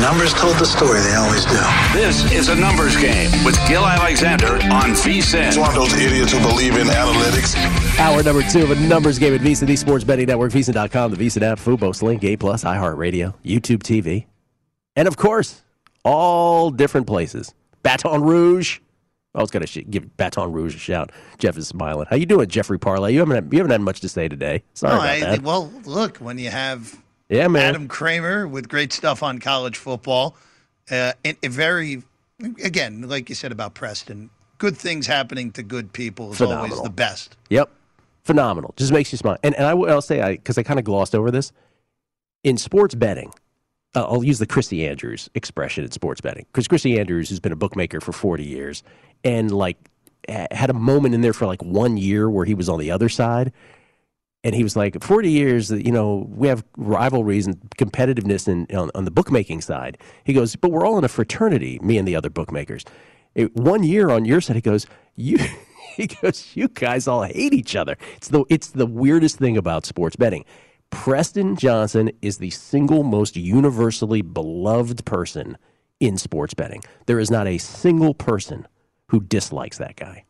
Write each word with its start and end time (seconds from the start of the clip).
The 0.00 0.06
numbers 0.06 0.32
told 0.32 0.56
the 0.56 0.64
story, 0.64 0.98
they 1.00 1.14
always 1.14 1.44
do. 1.44 1.60
This 1.92 2.24
is 2.32 2.48
a 2.48 2.56
numbers 2.56 2.96
game 2.96 3.28
with 3.44 3.54
Gill 3.68 3.84
Alexander 3.86 4.54
on 4.72 4.92
VSIN. 4.96 5.48
It's 5.48 5.58
one 5.58 5.68
of 5.68 5.74
those 5.74 5.92
idiots 5.92 6.32
who 6.32 6.40
believe 6.40 6.76
in 6.78 6.86
analytics. 6.86 7.54
Hour 7.98 8.22
number 8.22 8.42
two 8.48 8.62
of 8.62 8.70
a 8.70 8.76
numbers 8.76 9.18
game 9.18 9.34
at 9.34 9.42
VSIN, 9.42 9.66
the 9.66 9.76
Sports 9.76 10.02
Betting 10.04 10.24
Network, 10.26 10.52
VSIN.com, 10.52 11.14
the 11.14 11.18
VSIN 11.26 11.42
app, 11.42 11.58
Fubo, 11.58 11.94
Sling, 11.94 12.18
A+, 12.24 12.34
Plus, 12.38 12.64
iHeartRadio, 12.64 13.34
YouTube 13.44 13.82
TV, 13.82 14.24
and 14.96 15.06
of 15.06 15.18
course, 15.18 15.60
all 16.02 16.70
different 16.70 17.06
places. 17.06 17.52
Baton 17.82 18.22
Rouge. 18.22 18.78
I 19.34 19.42
was 19.42 19.50
going 19.50 19.66
to 19.66 19.82
give 19.82 20.16
Baton 20.16 20.50
Rouge 20.50 20.74
a 20.74 20.78
shout. 20.78 21.12
Jeff 21.38 21.58
is 21.58 21.68
smiling. 21.68 22.06
How 22.08 22.16
you 22.16 22.24
doing, 22.24 22.48
Jeffrey 22.48 22.78
Parlay? 22.78 23.12
You 23.12 23.18
haven't 23.18 23.34
had, 23.34 23.52
you 23.52 23.58
haven't 23.58 23.72
had 23.72 23.82
much 23.82 24.00
to 24.00 24.08
say 24.08 24.28
today. 24.28 24.62
Sorry 24.72 24.94
No, 24.94 25.00
about 25.00 25.10
I- 25.10 25.20
that. 25.36 25.42
Well, 25.42 25.70
look, 25.84 26.16
when 26.16 26.38
you 26.38 26.48
have 26.48 26.96
Yeah, 27.30 27.46
man. 27.48 27.62
Adam 27.62 27.88
Kramer 27.88 28.46
with 28.46 28.68
great 28.68 28.92
stuff 28.92 29.22
on 29.22 29.38
college 29.38 29.76
football, 29.76 30.36
uh, 30.90 31.12
and 31.24 31.36
a 31.42 31.48
very, 31.48 32.02
again, 32.62 33.08
like 33.08 33.28
you 33.28 33.36
said 33.36 33.52
about 33.52 33.74
Preston, 33.74 34.30
good 34.58 34.76
things 34.76 35.06
happening 35.06 35.52
to 35.52 35.62
good 35.62 35.92
people 35.92 36.32
is 36.32 36.40
always 36.40 36.82
the 36.82 36.90
best. 36.90 37.36
Yep. 37.48 37.70
Phenomenal. 38.24 38.74
Just 38.76 38.92
makes 38.92 39.12
you 39.12 39.18
smile. 39.18 39.38
And, 39.42 39.54
and 39.54 39.64
I 39.64 39.74
will 39.74 39.88
I'll 39.88 40.02
say, 40.02 40.20
I 40.20 40.32
because 40.32 40.58
I 40.58 40.62
kind 40.62 40.78
of 40.78 40.84
glossed 40.84 41.14
over 41.14 41.30
this, 41.30 41.52
in 42.42 42.58
sports 42.58 42.94
betting, 42.94 43.32
uh, 43.94 44.04
I'll 44.04 44.24
use 44.24 44.38
the 44.38 44.46
Christy 44.46 44.86
Andrews 44.86 45.30
expression 45.34 45.84
in 45.84 45.90
sports 45.92 46.20
betting. 46.20 46.46
Because 46.52 46.68
Christy 46.68 46.98
Andrews 46.98 47.28
has 47.30 47.40
been 47.40 47.52
a 47.52 47.56
bookmaker 47.56 48.00
for 48.00 48.12
40 48.12 48.44
years 48.44 48.82
and 49.24 49.50
like 49.50 49.76
had 50.28 50.68
a 50.68 50.74
moment 50.74 51.14
in 51.14 51.20
there 51.20 51.32
for 51.32 51.46
like 51.46 51.62
one 51.62 51.96
year 51.96 52.28
where 52.28 52.44
he 52.44 52.54
was 52.54 52.68
on 52.68 52.78
the 52.78 52.90
other 52.90 53.08
side. 53.08 53.52
And 54.42 54.54
he 54.54 54.62
was 54.62 54.74
like, 54.74 55.02
40 55.02 55.30
years, 55.30 55.70
you 55.70 55.92
know, 55.92 56.26
we 56.30 56.48
have 56.48 56.64
rivalries 56.76 57.46
and 57.46 57.60
competitiveness 57.76 58.48
in, 58.48 58.66
on, 58.74 58.90
on 58.94 59.04
the 59.04 59.10
bookmaking 59.10 59.60
side. 59.60 59.98
He 60.24 60.32
goes, 60.32 60.56
but 60.56 60.70
we're 60.70 60.86
all 60.86 60.96
in 60.96 61.04
a 61.04 61.08
fraternity, 61.08 61.78
me 61.82 61.98
and 61.98 62.08
the 62.08 62.16
other 62.16 62.30
bookmakers. 62.30 62.84
It, 63.34 63.54
one 63.54 63.82
year 63.82 64.10
on 64.10 64.24
your 64.24 64.40
side, 64.40 64.56
he 64.56 64.62
goes, 64.62 64.86
you, 65.14 65.38
he 65.96 66.06
goes, 66.06 66.52
you 66.54 66.68
guys 66.68 67.06
all 67.06 67.22
hate 67.22 67.52
each 67.52 67.76
other. 67.76 67.96
It's 68.16 68.28
the, 68.28 68.44
it's 68.48 68.68
the 68.68 68.86
weirdest 68.86 69.36
thing 69.36 69.58
about 69.58 69.84
sports 69.84 70.16
betting. 70.16 70.44
Preston 70.88 71.56
Johnson 71.56 72.10
is 72.22 72.38
the 72.38 72.50
single 72.50 73.02
most 73.04 73.36
universally 73.36 74.22
beloved 74.22 75.04
person 75.04 75.56
in 76.00 76.16
sports 76.16 76.54
betting. 76.54 76.82
There 77.06 77.20
is 77.20 77.30
not 77.30 77.46
a 77.46 77.58
single 77.58 78.14
person 78.14 78.66
who 79.08 79.20
dislikes 79.20 79.78
that 79.78 79.96
guy, 79.96 80.24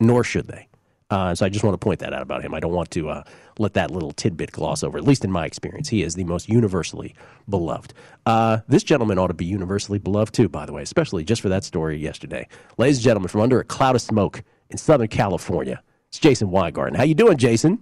nor 0.00 0.24
should 0.24 0.48
they. 0.48 0.68
Uh, 1.10 1.34
so 1.34 1.46
I 1.46 1.48
just 1.48 1.64
want 1.64 1.74
to 1.74 1.78
point 1.78 2.00
that 2.00 2.12
out 2.12 2.20
about 2.20 2.42
him. 2.42 2.52
I 2.52 2.60
don't 2.60 2.72
want 2.72 2.90
to 2.92 3.08
uh, 3.08 3.22
let 3.58 3.74
that 3.74 3.90
little 3.90 4.12
tidbit 4.12 4.52
gloss 4.52 4.82
over. 4.82 4.98
At 4.98 5.04
least 5.04 5.24
in 5.24 5.32
my 5.32 5.46
experience, 5.46 5.88
he 5.88 6.02
is 6.02 6.14
the 6.14 6.24
most 6.24 6.48
universally 6.48 7.14
beloved. 7.48 7.94
Uh, 8.26 8.58
this 8.68 8.82
gentleman 8.82 9.18
ought 9.18 9.28
to 9.28 9.34
be 9.34 9.46
universally 9.46 9.98
beloved 9.98 10.34
too, 10.34 10.48
by 10.48 10.66
the 10.66 10.72
way, 10.72 10.82
especially 10.82 11.24
just 11.24 11.40
for 11.40 11.48
that 11.48 11.64
story 11.64 11.96
yesterday. 11.96 12.46
Ladies 12.76 12.98
and 12.98 13.04
gentlemen, 13.04 13.28
from 13.28 13.40
under 13.40 13.58
a 13.58 13.64
cloud 13.64 13.94
of 13.94 14.02
smoke 14.02 14.42
in 14.68 14.76
Southern 14.76 15.08
California, 15.08 15.82
it's 16.08 16.18
Jason 16.18 16.50
Weingarten. 16.50 16.94
How 16.94 17.04
you 17.04 17.14
doing, 17.14 17.38
Jason? 17.38 17.78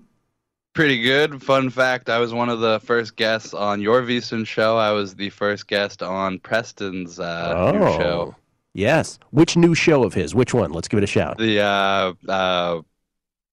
Pretty 0.72 1.00
good. 1.00 1.42
Fun 1.42 1.70
fact: 1.70 2.10
I 2.10 2.18
was 2.18 2.34
one 2.34 2.48
of 2.50 2.60
the 2.60 2.80
first 2.80 3.16
guests 3.16 3.54
on 3.54 3.80
your 3.80 4.02
VSiN 4.02 4.46
show. 4.46 4.76
I 4.76 4.92
was 4.92 5.14
the 5.14 5.30
first 5.30 5.66
guest 5.68 6.02
on 6.02 6.38
Preston's 6.38 7.18
uh, 7.18 7.72
new 7.72 7.78
show. 7.78 8.34
Oh, 8.34 8.36
yes. 8.74 9.18
Which 9.30 9.56
new 9.56 9.74
show 9.74 10.04
of 10.04 10.12
his? 10.12 10.34
Which 10.34 10.52
one? 10.52 10.72
Let's 10.72 10.86
give 10.86 10.98
it 10.98 11.04
a 11.04 11.06
shout. 11.06 11.38
The 11.38 11.60
uh, 11.60 12.12
uh, 12.28 12.82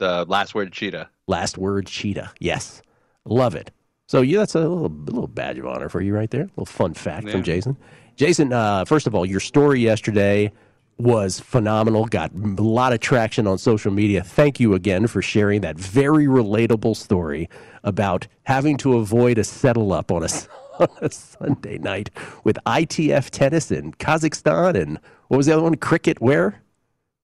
the 0.04 0.26
last 0.26 0.54
word 0.56 0.72
cheetah. 0.74 1.10
Last 1.28 1.58
word 1.58 1.88
cheetah. 1.88 2.32
Yes, 2.40 2.82
love 3.26 3.56
it. 3.56 3.72
So 4.08 4.22
yeah, 4.22 4.40
that's 4.40 4.56
a 4.56 4.60
little, 4.60 4.90
little 4.90 5.28
badge 5.28 5.58
of 5.58 5.66
honor 5.66 5.90
for 5.90 6.02
you 6.02 6.14
right 6.14 6.30
there. 6.30 6.42
A 6.44 6.46
little 6.58 6.66
fun 6.66 6.94
fact 6.94 7.26
Yeah. 7.26 7.32
from 7.32 7.44
Jason. 7.44 7.78
Jason, 8.16 8.52
uh, 8.54 8.86
first 8.86 9.08
of 9.08 9.16
all, 9.16 9.26
your 9.26 9.40
story 9.40 9.80
yesterday 9.80 10.52
was 11.00 11.40
phenomenal. 11.40 12.06
Got 12.06 12.32
a 12.34 12.62
lot 12.62 12.94
of 12.94 13.00
traction 13.00 13.48
on 13.48 13.58
social 13.58 13.92
media. 13.92 14.22
Thank 14.24 14.60
you 14.60 14.74
again 14.76 15.08
for 15.08 15.22
sharing 15.22 15.62
that 15.62 15.78
very 15.78 16.26
relatable 16.28 16.96
story 16.96 17.50
about 17.84 18.28
having 18.44 18.78
to 18.78 18.98
avoid 18.98 19.38
a 19.40 19.44
settle 19.44 19.92
up 19.94 20.12
on 20.12 20.24
a, 20.24 20.28
on 20.80 20.88
a 21.02 21.10
Sunday 21.10 21.78
night 21.80 22.10
with 22.44 22.58
ITF 22.68 23.30
tennis 23.32 23.72
in 23.72 23.94
Kazakhstan 23.94 24.76
and 24.80 25.00
what 25.30 25.38
was 25.38 25.48
the 25.48 25.54
other 25.54 25.64
one? 25.64 25.76
Cricket 25.76 26.22
where? 26.22 26.62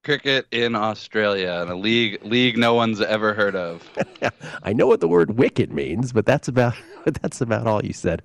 Cricket 0.02 0.46
in 0.50 0.74
Australia, 0.74 1.60
in 1.62 1.68
a 1.68 1.74
league 1.74 2.24
league 2.24 2.56
no 2.56 2.72
one's 2.72 3.02
ever 3.02 3.34
heard 3.34 3.54
of. 3.54 3.86
I 4.62 4.72
know 4.72 4.86
what 4.86 5.00
the 5.00 5.08
word 5.08 5.36
wicket 5.36 5.70
means, 5.70 6.12
but 6.12 6.24
that's 6.24 6.48
about 6.48 6.74
that's 7.04 7.42
about 7.42 7.66
all 7.66 7.84
you 7.84 7.92
said. 7.92 8.22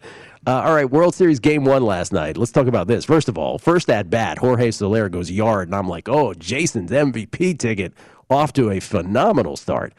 Uh, 0.47 0.61
all 0.63 0.73
right, 0.73 0.89
World 0.89 1.15
Series 1.15 1.39
game 1.39 1.65
one 1.65 1.83
last 1.83 2.13
night. 2.13 2.37
Let's 2.37 2.53
talk 2.53 2.67
about 2.67 2.87
this. 2.87 3.03
First 3.03 3.27
of 3.27 3.37
all, 3.37 3.57
first 3.57 3.89
at 3.89 4.09
bat, 4.09 4.37
Jorge 4.37 4.71
Soler 4.71 5.09
goes 5.09 5.29
yard, 5.29 5.67
and 5.67 5.75
I'm 5.75 5.89
like, 5.89 6.07
oh, 6.07 6.33
Jason's 6.35 6.91
MVP 6.91 7.59
ticket 7.59 7.93
off 8.29 8.53
to 8.53 8.71
a 8.71 8.79
phenomenal 8.79 9.57
start. 9.57 9.93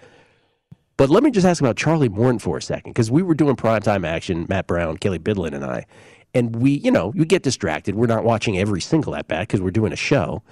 But 0.97 1.11
let 1.11 1.23
me 1.23 1.31
just 1.31 1.47
ask 1.47 1.61
about 1.61 1.77
Charlie 1.77 2.09
Morton 2.09 2.39
for 2.39 2.57
a 2.57 2.63
second, 2.63 2.93
because 2.93 3.11
we 3.11 3.23
were 3.23 3.35
doing 3.35 3.55
primetime 3.55 4.07
action, 4.07 4.47
Matt 4.49 4.67
Brown, 4.67 4.97
Kelly 4.97 5.19
Bidlin, 5.19 5.53
and 5.53 5.65
I, 5.65 5.85
and 6.33 6.57
we, 6.57 6.71
you 6.71 6.91
know, 6.91 7.13
you 7.15 7.27
get 7.27 7.43
distracted. 7.43 7.97
We're 7.97 8.07
not 8.07 8.25
watching 8.25 8.57
every 8.57 8.81
single 8.81 9.15
at 9.15 9.29
bat 9.29 9.49
because 9.49 9.61
we're 9.61 9.71
doing 9.73 9.93
a 9.93 9.97
show. 9.97 10.43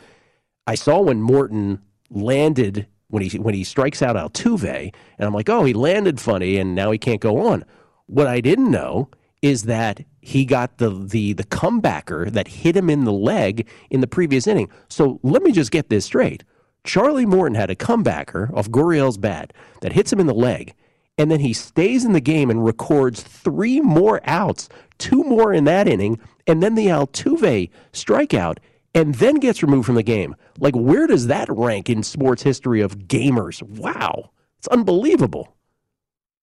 I 0.66 0.74
saw 0.74 1.00
when 1.00 1.20
Morton 1.20 1.80
landed 2.10 2.86
when 3.08 3.22
he 3.22 3.38
when 3.38 3.54
he 3.54 3.64
strikes 3.64 4.02
out 4.02 4.16
Altuve, 4.16 4.92
and 5.18 5.26
I'm 5.26 5.34
like, 5.34 5.48
oh, 5.48 5.64
he 5.64 5.72
landed 5.72 6.20
funny, 6.20 6.56
and 6.56 6.74
now 6.74 6.90
he 6.90 6.98
can't 6.98 7.20
go 7.20 7.46
on. 7.46 7.64
What 8.06 8.26
I 8.26 8.40
didn't 8.40 8.70
know 8.70 9.08
is 9.40 9.64
that 9.64 10.04
he 10.20 10.44
got 10.44 10.78
the 10.78 10.90
the 10.90 11.34
the 11.34 11.44
comebacker 11.44 12.30
that 12.32 12.48
hit 12.48 12.76
him 12.76 12.88
in 12.90 13.04
the 13.04 13.12
leg 13.12 13.68
in 13.90 14.00
the 14.00 14.06
previous 14.06 14.46
inning. 14.46 14.70
So 14.88 15.20
let 15.22 15.42
me 15.42 15.52
just 15.52 15.70
get 15.70 15.90
this 15.90 16.06
straight. 16.06 16.44
Charlie 16.82 17.26
Morton 17.26 17.54
had 17.54 17.70
a 17.70 17.76
comebacker 17.76 18.52
off 18.52 18.70
Gurriel's 18.70 19.16
bat 19.16 19.52
that 19.80 19.92
hits 19.92 20.12
him 20.12 20.20
in 20.20 20.26
the 20.26 20.34
leg, 20.34 20.74
and 21.16 21.30
then 21.30 21.40
he 21.40 21.52
stays 21.52 22.04
in 22.04 22.12
the 22.12 22.20
game 22.20 22.50
and 22.50 22.64
records 22.64 23.22
three 23.22 23.80
more 23.80 24.20
outs, 24.24 24.68
two 24.98 25.22
more 25.22 25.52
in 25.52 25.64
that 25.64 25.86
inning, 25.86 26.18
and 26.46 26.62
then 26.62 26.74
the 26.74 26.86
Altuve 26.88 27.70
strikeout, 27.92 28.58
and 28.94 29.14
then 29.16 29.36
gets 29.36 29.62
removed 29.62 29.86
from 29.86 29.96
the 29.96 30.02
game. 30.02 30.36
Like, 30.58 30.74
where 30.74 31.06
does 31.06 31.26
that 31.26 31.48
rank 31.50 31.90
in 31.90 32.02
sports 32.02 32.42
history 32.42 32.80
of 32.80 32.98
gamers? 32.98 33.62
Wow, 33.62 34.30
it's 34.58 34.68
unbelievable. 34.68 35.54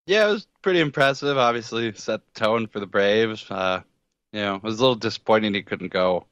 Yeah, 0.06 0.28
it 0.28 0.32
was 0.32 0.46
pretty 0.62 0.80
impressive. 0.80 1.38
Obviously, 1.38 1.92
set 1.94 2.20
the 2.34 2.40
tone 2.40 2.66
for 2.66 2.80
the 2.80 2.86
Braves. 2.86 3.48
Uh, 3.50 3.82
you 4.32 4.40
know, 4.40 4.56
it 4.56 4.62
was 4.62 4.78
a 4.78 4.82
little 4.82 4.96
disappointing 4.96 5.54
he 5.54 5.62
couldn't 5.62 5.92
go 5.92 6.26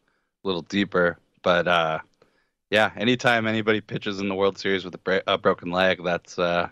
a 0.44 0.46
little 0.46 0.62
deeper, 0.62 1.18
but 1.42 1.68
uh, 1.68 1.98
yeah, 2.70 2.90
anytime 2.96 3.46
anybody 3.46 3.80
pitches 3.80 4.20
in 4.20 4.28
the 4.28 4.34
World 4.34 4.58
Series 4.58 4.84
with 4.84 4.94
a, 4.94 4.98
bra- 4.98 5.20
a 5.26 5.38
broken 5.38 5.70
leg, 5.70 6.02
that's 6.04 6.38
uh, 6.38 6.68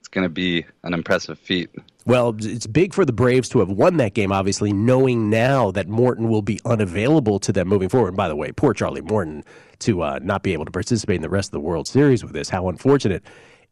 it's 0.00 0.08
going 0.08 0.24
to 0.24 0.30
be 0.30 0.66
an 0.82 0.94
impressive 0.94 1.38
feat. 1.38 1.70
Well, 2.06 2.36
it's 2.38 2.66
big 2.66 2.92
for 2.92 3.06
the 3.06 3.14
Braves 3.14 3.48
to 3.50 3.60
have 3.60 3.70
won 3.70 3.96
that 3.96 4.12
game, 4.12 4.30
obviously, 4.30 4.74
knowing 4.74 5.30
now 5.30 5.70
that 5.70 5.88
Morton 5.88 6.28
will 6.28 6.42
be 6.42 6.60
unavailable 6.66 7.38
to 7.40 7.52
them 7.52 7.68
moving 7.68 7.88
forward. 7.88 8.08
And 8.08 8.16
by 8.16 8.28
the 8.28 8.36
way, 8.36 8.52
poor 8.52 8.74
Charlie 8.74 9.00
Morton 9.00 9.42
to 9.80 10.02
uh, 10.02 10.18
not 10.22 10.42
be 10.42 10.52
able 10.52 10.66
to 10.66 10.70
participate 10.70 11.16
in 11.16 11.22
the 11.22 11.30
rest 11.30 11.48
of 11.48 11.52
the 11.52 11.60
World 11.60 11.88
Series 11.88 12.22
with 12.22 12.34
this. 12.34 12.50
How 12.50 12.68
unfortunate. 12.68 13.22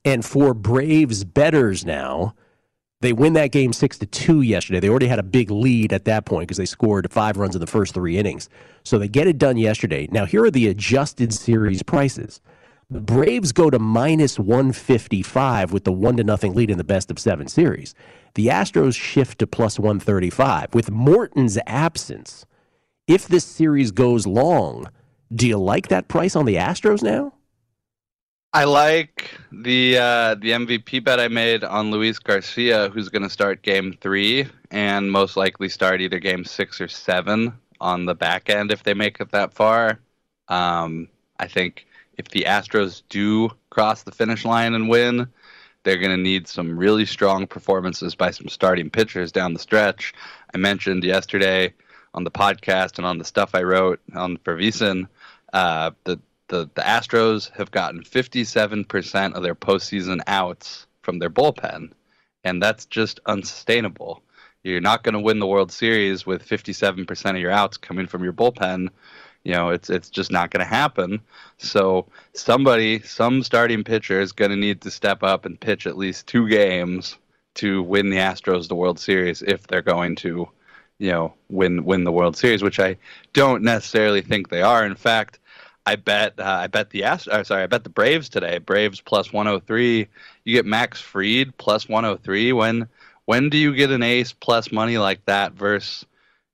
And 0.04 0.24
for 0.24 0.54
Braves 0.54 1.24
betters 1.24 1.84
now, 1.84 2.34
they 3.02 3.12
win 3.12 3.34
that 3.34 3.52
game 3.52 3.72
six 3.72 3.98
to 3.98 4.06
two 4.06 4.40
yesterday. 4.40 4.80
They 4.80 4.88
already 4.88 5.08
had 5.08 5.18
a 5.18 5.24
big 5.24 5.50
lead 5.50 5.92
at 5.92 6.06
that 6.06 6.24
point 6.24 6.48
because 6.48 6.56
they 6.56 6.66
scored 6.66 7.12
five 7.12 7.36
runs 7.36 7.54
in 7.54 7.60
the 7.60 7.66
first 7.66 7.92
three 7.92 8.16
innings. 8.16 8.48
So 8.84 8.98
they 8.98 9.08
get 9.08 9.26
it 9.26 9.38
done 9.38 9.58
yesterday. 9.58 10.08
Now 10.10 10.24
here 10.24 10.44
are 10.44 10.50
the 10.50 10.68
adjusted 10.68 11.34
series 11.34 11.82
prices. 11.82 12.40
The 12.92 13.00
Braves 13.00 13.52
go 13.52 13.70
to 13.70 13.78
minus 13.78 14.38
155 14.38 15.72
with 15.72 15.84
the 15.84 15.92
one 15.92 16.18
to 16.18 16.24
nothing 16.24 16.52
lead 16.52 16.70
in 16.70 16.76
the 16.76 16.84
best 16.84 17.10
of 17.10 17.18
seven 17.18 17.48
series. 17.48 17.94
The 18.34 18.48
Astros 18.48 19.00
shift 19.00 19.38
to 19.38 19.46
plus 19.46 19.78
135 19.78 20.74
with 20.74 20.90
Morton's 20.90 21.58
absence. 21.66 22.44
If 23.06 23.26
this 23.26 23.46
series 23.46 23.92
goes 23.92 24.26
long, 24.26 24.90
do 25.34 25.48
you 25.48 25.56
like 25.56 25.88
that 25.88 26.08
price 26.08 26.36
on 26.36 26.44
the 26.44 26.56
Astros 26.56 27.02
now? 27.02 27.32
I 28.52 28.64
like 28.64 29.30
the 29.50 29.96
uh, 29.96 30.34
the 30.34 30.50
MVP 30.50 31.02
bet 31.02 31.18
I 31.18 31.28
made 31.28 31.64
on 31.64 31.90
Luis 31.90 32.18
Garcia, 32.18 32.90
who's 32.90 33.08
going 33.08 33.22
to 33.22 33.30
start 33.30 33.62
Game 33.62 33.96
Three 34.02 34.46
and 34.70 35.10
most 35.10 35.38
likely 35.38 35.70
start 35.70 36.02
either 36.02 36.18
Game 36.18 36.44
Six 36.44 36.78
or 36.78 36.88
Seven 36.88 37.54
on 37.80 38.04
the 38.04 38.14
back 38.14 38.50
end 38.50 38.70
if 38.70 38.82
they 38.82 38.92
make 38.92 39.18
it 39.18 39.30
that 39.30 39.54
far. 39.54 39.98
Um, 40.48 41.08
I 41.38 41.48
think 41.48 41.86
if 42.22 42.28
the 42.28 42.44
Astros 42.46 43.02
do 43.08 43.50
cross 43.70 44.02
the 44.02 44.12
finish 44.12 44.44
line 44.44 44.74
and 44.74 44.88
win, 44.88 45.26
they're 45.82 45.98
going 45.98 46.16
to 46.16 46.22
need 46.22 46.46
some 46.46 46.78
really 46.78 47.04
strong 47.04 47.48
performances 47.48 48.14
by 48.14 48.30
some 48.30 48.48
starting 48.48 48.90
pitchers 48.90 49.32
down 49.32 49.52
the 49.52 49.58
stretch. 49.58 50.14
I 50.54 50.58
mentioned 50.58 51.02
yesterday 51.02 51.74
on 52.14 52.22
the 52.22 52.30
podcast 52.30 52.98
and 52.98 53.06
on 53.06 53.18
the 53.18 53.24
stuff 53.24 53.54
I 53.54 53.62
wrote 53.62 54.00
on 54.14 54.36
for 54.38 54.56
VSiN, 54.56 55.08
uh, 55.52 55.90
the 56.04 56.20
the, 56.48 56.68
the 56.74 56.82
Astros 56.82 57.50
have 57.52 57.70
gotten 57.70 58.02
57% 58.02 59.32
of 59.32 59.42
their 59.42 59.54
postseason 59.54 60.20
outs 60.26 60.86
from 61.00 61.18
their 61.18 61.30
bullpen, 61.30 61.92
and 62.44 62.62
that's 62.62 62.84
just 62.84 63.20
unsustainable. 63.24 64.22
You're 64.62 64.82
not 64.82 65.02
going 65.02 65.14
to 65.14 65.20
win 65.20 65.38
the 65.38 65.46
World 65.46 65.72
Series 65.72 66.26
with 66.26 66.46
57% 66.46 67.30
of 67.30 67.38
your 67.38 67.50
outs 67.50 67.78
coming 67.78 68.06
from 68.06 68.22
your 68.22 68.34
bullpen. 68.34 68.90
You 69.44 69.52
know, 69.52 69.70
it's 69.70 69.90
it's 69.90 70.10
just 70.10 70.30
not 70.30 70.50
going 70.50 70.64
to 70.64 70.70
happen. 70.70 71.20
So 71.58 72.06
somebody, 72.34 73.00
some 73.00 73.42
starting 73.42 73.84
pitcher 73.84 74.20
is 74.20 74.32
going 74.32 74.50
to 74.50 74.56
need 74.56 74.82
to 74.82 74.90
step 74.90 75.22
up 75.22 75.44
and 75.44 75.60
pitch 75.60 75.86
at 75.86 75.96
least 75.96 76.26
two 76.26 76.48
games 76.48 77.16
to 77.54 77.82
win 77.82 78.10
the 78.10 78.18
Astros 78.18 78.68
the 78.68 78.74
World 78.74 78.98
Series 78.98 79.42
if 79.42 79.66
they're 79.66 79.82
going 79.82 80.16
to, 80.16 80.48
you 80.98 81.10
know, 81.10 81.34
win 81.48 81.84
win 81.84 82.04
the 82.04 82.12
World 82.12 82.36
Series, 82.36 82.62
which 82.62 82.78
I 82.80 82.96
don't 83.32 83.62
necessarily 83.62 84.22
think 84.22 84.48
they 84.48 84.62
are. 84.62 84.86
In 84.86 84.94
fact, 84.94 85.40
I 85.84 85.96
bet 85.96 86.38
uh, 86.38 86.44
I 86.44 86.68
bet 86.68 86.90
the 86.90 87.04
Ast- 87.04 87.28
uh, 87.28 87.42
sorry 87.42 87.64
I 87.64 87.66
bet 87.66 87.84
the 87.84 87.90
Braves 87.90 88.28
today. 88.28 88.58
Braves 88.58 89.00
plus 89.00 89.32
103. 89.32 90.08
You 90.44 90.54
get 90.54 90.66
Max 90.66 91.00
Fried 91.00 91.56
plus 91.58 91.88
103. 91.88 92.52
When 92.52 92.88
when 93.24 93.48
do 93.50 93.58
you 93.58 93.74
get 93.74 93.90
an 93.90 94.02
ace 94.02 94.32
plus 94.32 94.70
money 94.70 94.98
like 94.98 95.24
that 95.26 95.52
versus 95.52 96.06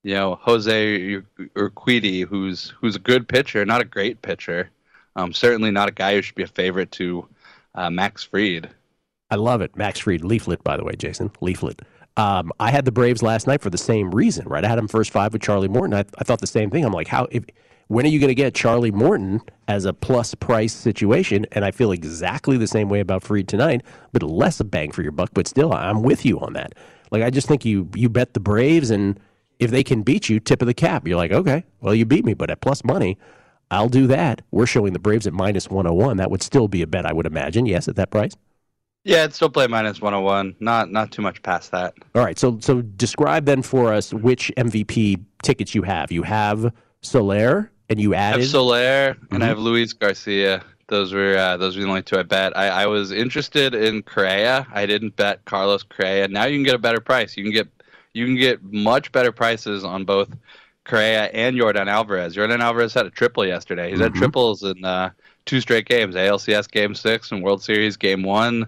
you 0.08 0.14
know 0.14 0.36
Jose 0.36 1.20
Urquidy, 1.54 2.26
who's 2.26 2.70
who's 2.80 2.96
a 2.96 2.98
good 2.98 3.28
pitcher, 3.28 3.66
not 3.66 3.82
a 3.82 3.84
great 3.84 4.22
pitcher. 4.22 4.70
Um, 5.16 5.34
certainly 5.34 5.70
not 5.70 5.90
a 5.90 5.92
guy 5.92 6.14
who 6.14 6.22
should 6.22 6.34
be 6.34 6.44
a 6.44 6.46
favorite 6.48 6.90
to 6.92 7.28
uh, 7.74 7.90
Max 7.90 8.24
Fried. 8.24 8.70
I 9.30 9.34
love 9.34 9.60
it, 9.60 9.76
Max 9.76 9.98
Fried 9.98 10.24
leaflet 10.24 10.64
by 10.64 10.78
the 10.78 10.84
way, 10.84 10.94
Jason 10.96 11.30
leaflet. 11.42 11.82
Um, 12.16 12.52
I 12.58 12.70
had 12.70 12.86
the 12.86 12.90
Braves 12.90 13.22
last 13.22 13.46
night 13.46 13.60
for 13.60 13.68
the 13.68 13.76
same 13.76 14.10
reason, 14.10 14.48
right? 14.48 14.64
I 14.64 14.68
had 14.68 14.78
them 14.78 14.88
first 14.88 15.10
five 15.10 15.34
with 15.34 15.42
Charlie 15.42 15.68
Morton. 15.68 15.92
I, 15.92 16.06
I 16.18 16.24
thought 16.24 16.40
the 16.40 16.46
same 16.46 16.70
thing. 16.70 16.86
I'm 16.86 16.92
like, 16.92 17.08
how 17.08 17.28
if 17.30 17.44
when 17.88 18.06
are 18.06 18.08
you 18.08 18.18
going 18.18 18.28
to 18.28 18.34
get 18.34 18.54
Charlie 18.54 18.90
Morton 18.90 19.42
as 19.66 19.84
a 19.84 19.92
plus 19.92 20.34
price 20.34 20.72
situation? 20.72 21.44
And 21.52 21.66
I 21.66 21.70
feel 21.70 21.92
exactly 21.92 22.56
the 22.56 22.66
same 22.66 22.88
way 22.88 23.00
about 23.00 23.22
Fried 23.22 23.46
tonight, 23.46 23.82
but 24.12 24.22
less 24.22 24.58
a 24.58 24.64
bang 24.64 24.90
for 24.90 25.02
your 25.02 25.12
buck. 25.12 25.32
But 25.34 25.46
still, 25.46 25.74
I'm 25.74 26.02
with 26.02 26.24
you 26.24 26.40
on 26.40 26.54
that. 26.54 26.74
Like 27.10 27.22
I 27.22 27.28
just 27.28 27.46
think 27.46 27.66
you 27.66 27.90
you 27.94 28.08
bet 28.08 28.32
the 28.32 28.40
Braves, 28.40 28.90
and 28.90 29.20
if 29.58 29.70
they 29.70 29.82
can 29.82 30.02
beat 30.02 30.28
you, 30.28 30.40
tip 30.40 30.62
of 30.62 30.66
the 30.66 30.74
cap. 30.74 31.06
You're 31.06 31.16
like, 31.16 31.32
okay, 31.32 31.64
well 31.80 31.94
you 31.94 32.04
beat 32.04 32.24
me, 32.24 32.34
but 32.34 32.50
at 32.50 32.60
plus 32.60 32.84
money, 32.84 33.18
I'll 33.70 33.88
do 33.88 34.06
that. 34.06 34.42
We're 34.50 34.66
showing 34.66 34.92
the 34.92 34.98
Braves 34.98 35.26
at 35.26 35.32
minus 35.32 35.68
101. 35.68 36.16
That 36.16 36.30
would 36.30 36.42
still 36.42 36.68
be 36.68 36.82
a 36.82 36.86
bet, 36.86 37.04
I 37.04 37.12
would 37.12 37.26
imagine. 37.26 37.66
Yes, 37.66 37.88
at 37.88 37.96
that 37.96 38.10
price. 38.10 38.34
Yeah, 39.04 39.24
it's 39.24 39.36
still 39.36 39.48
play 39.48 39.66
minus 39.66 40.00
101. 40.00 40.56
Not 40.60 40.90
not 40.90 41.12
too 41.12 41.22
much 41.22 41.42
past 41.42 41.70
that. 41.70 41.94
All 42.14 42.22
right. 42.22 42.38
So 42.38 42.58
so 42.60 42.82
describe 42.82 43.46
then 43.46 43.62
for 43.62 43.92
us 43.92 44.12
which 44.12 44.52
MVP 44.56 45.24
tickets 45.42 45.74
you 45.74 45.82
have. 45.82 46.12
You 46.12 46.22
have 46.22 46.72
Soler 47.00 47.70
and 47.88 48.00
you 48.00 48.14
added 48.14 48.38
I 48.38 48.42
have 48.42 48.50
Soler 48.50 49.14
mm-hmm. 49.14 49.34
and 49.34 49.44
I 49.44 49.46
have 49.46 49.58
Luis 49.58 49.92
Garcia. 49.92 50.62
Those 50.88 51.12
were 51.12 51.36
uh, 51.36 51.56
those 51.56 51.76
were 51.76 51.84
the 51.84 51.88
only 51.88 52.02
two 52.02 52.18
I 52.18 52.22
bet. 52.22 52.56
I, 52.56 52.68
I 52.68 52.86
was 52.86 53.12
interested 53.12 53.74
in 53.74 54.02
Correa. 54.02 54.66
I 54.72 54.86
didn't 54.86 55.16
bet 55.16 55.44
Carlos 55.44 55.82
Correa. 55.82 56.28
Now 56.28 56.44
you 56.44 56.56
can 56.56 56.64
get 56.64 56.74
a 56.74 56.78
better 56.78 57.00
price. 57.00 57.36
You 57.36 57.44
can 57.44 57.52
get 57.52 57.68
you 58.18 58.26
can 58.26 58.36
get 58.36 58.62
much 58.62 59.12
better 59.12 59.32
prices 59.32 59.84
on 59.84 60.04
both 60.04 60.28
Correa 60.84 61.24
and 61.26 61.56
Yordan 61.56 61.86
Alvarez. 61.86 62.34
Yordan 62.34 62.60
Alvarez 62.60 62.94
had 62.94 63.06
a 63.06 63.10
triple 63.10 63.46
yesterday. 63.46 63.90
He's 63.90 64.00
mm-hmm. 64.00 64.04
had 64.04 64.14
triples 64.14 64.62
in 64.62 64.84
uh, 64.84 65.10
two 65.44 65.60
straight 65.60 65.86
games: 65.86 66.14
ALCS 66.14 66.70
Game 66.70 66.94
Six 66.94 67.30
and 67.30 67.42
World 67.42 67.62
Series 67.62 67.96
Game 67.96 68.22
One. 68.22 68.66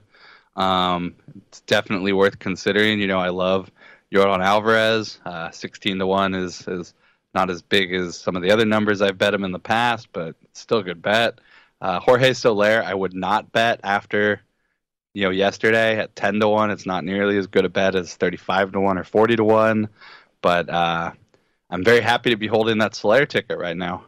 Um, 0.56 1.14
it's 1.48 1.60
definitely 1.62 2.12
worth 2.12 2.38
considering. 2.38 3.00
You 3.00 3.06
know, 3.08 3.18
I 3.18 3.30
love 3.30 3.70
Yordan 4.12 4.44
Alvarez. 4.44 5.18
Uh, 5.24 5.50
Sixteen 5.50 5.98
to 5.98 6.06
one 6.06 6.34
is 6.34 6.66
is 6.68 6.94
not 7.34 7.50
as 7.50 7.62
big 7.62 7.92
as 7.94 8.18
some 8.18 8.36
of 8.36 8.42
the 8.42 8.50
other 8.50 8.64
numbers 8.64 9.02
I've 9.02 9.18
bet 9.18 9.34
him 9.34 9.44
in 9.44 9.52
the 9.52 9.58
past, 9.58 10.08
but 10.12 10.34
still 10.52 10.78
a 10.78 10.84
good 10.84 11.02
bet. 11.02 11.40
Uh, 11.80 11.98
Jorge 12.00 12.34
Soler, 12.34 12.82
I 12.84 12.92
would 12.92 13.14
not 13.14 13.52
bet 13.52 13.80
after 13.82 14.42
you 15.14 15.24
know 15.24 15.30
yesterday 15.30 15.98
at 15.98 16.14
ten 16.16 16.40
to 16.40 16.48
one. 16.48 16.70
It's 16.70 16.86
not 16.86 17.04
nearly 17.04 17.36
as 17.36 17.46
good 17.46 17.64
a 17.64 17.68
bet 17.68 17.94
as 17.94 18.14
thirty 18.14 18.36
five 18.36 18.72
to 18.72 18.80
one 18.80 18.98
or 18.98 19.04
forty 19.04 19.36
to 19.36 19.44
one, 19.44 19.88
but 20.42 20.68
uh, 20.68 21.12
I'm 21.70 21.84
very 21.84 22.00
happy 22.00 22.30
to 22.30 22.36
be 22.36 22.46
holding 22.46 22.78
that 22.78 22.94
Soler 22.94 23.26
ticket 23.26 23.58
right 23.58 23.76
now, 23.76 24.04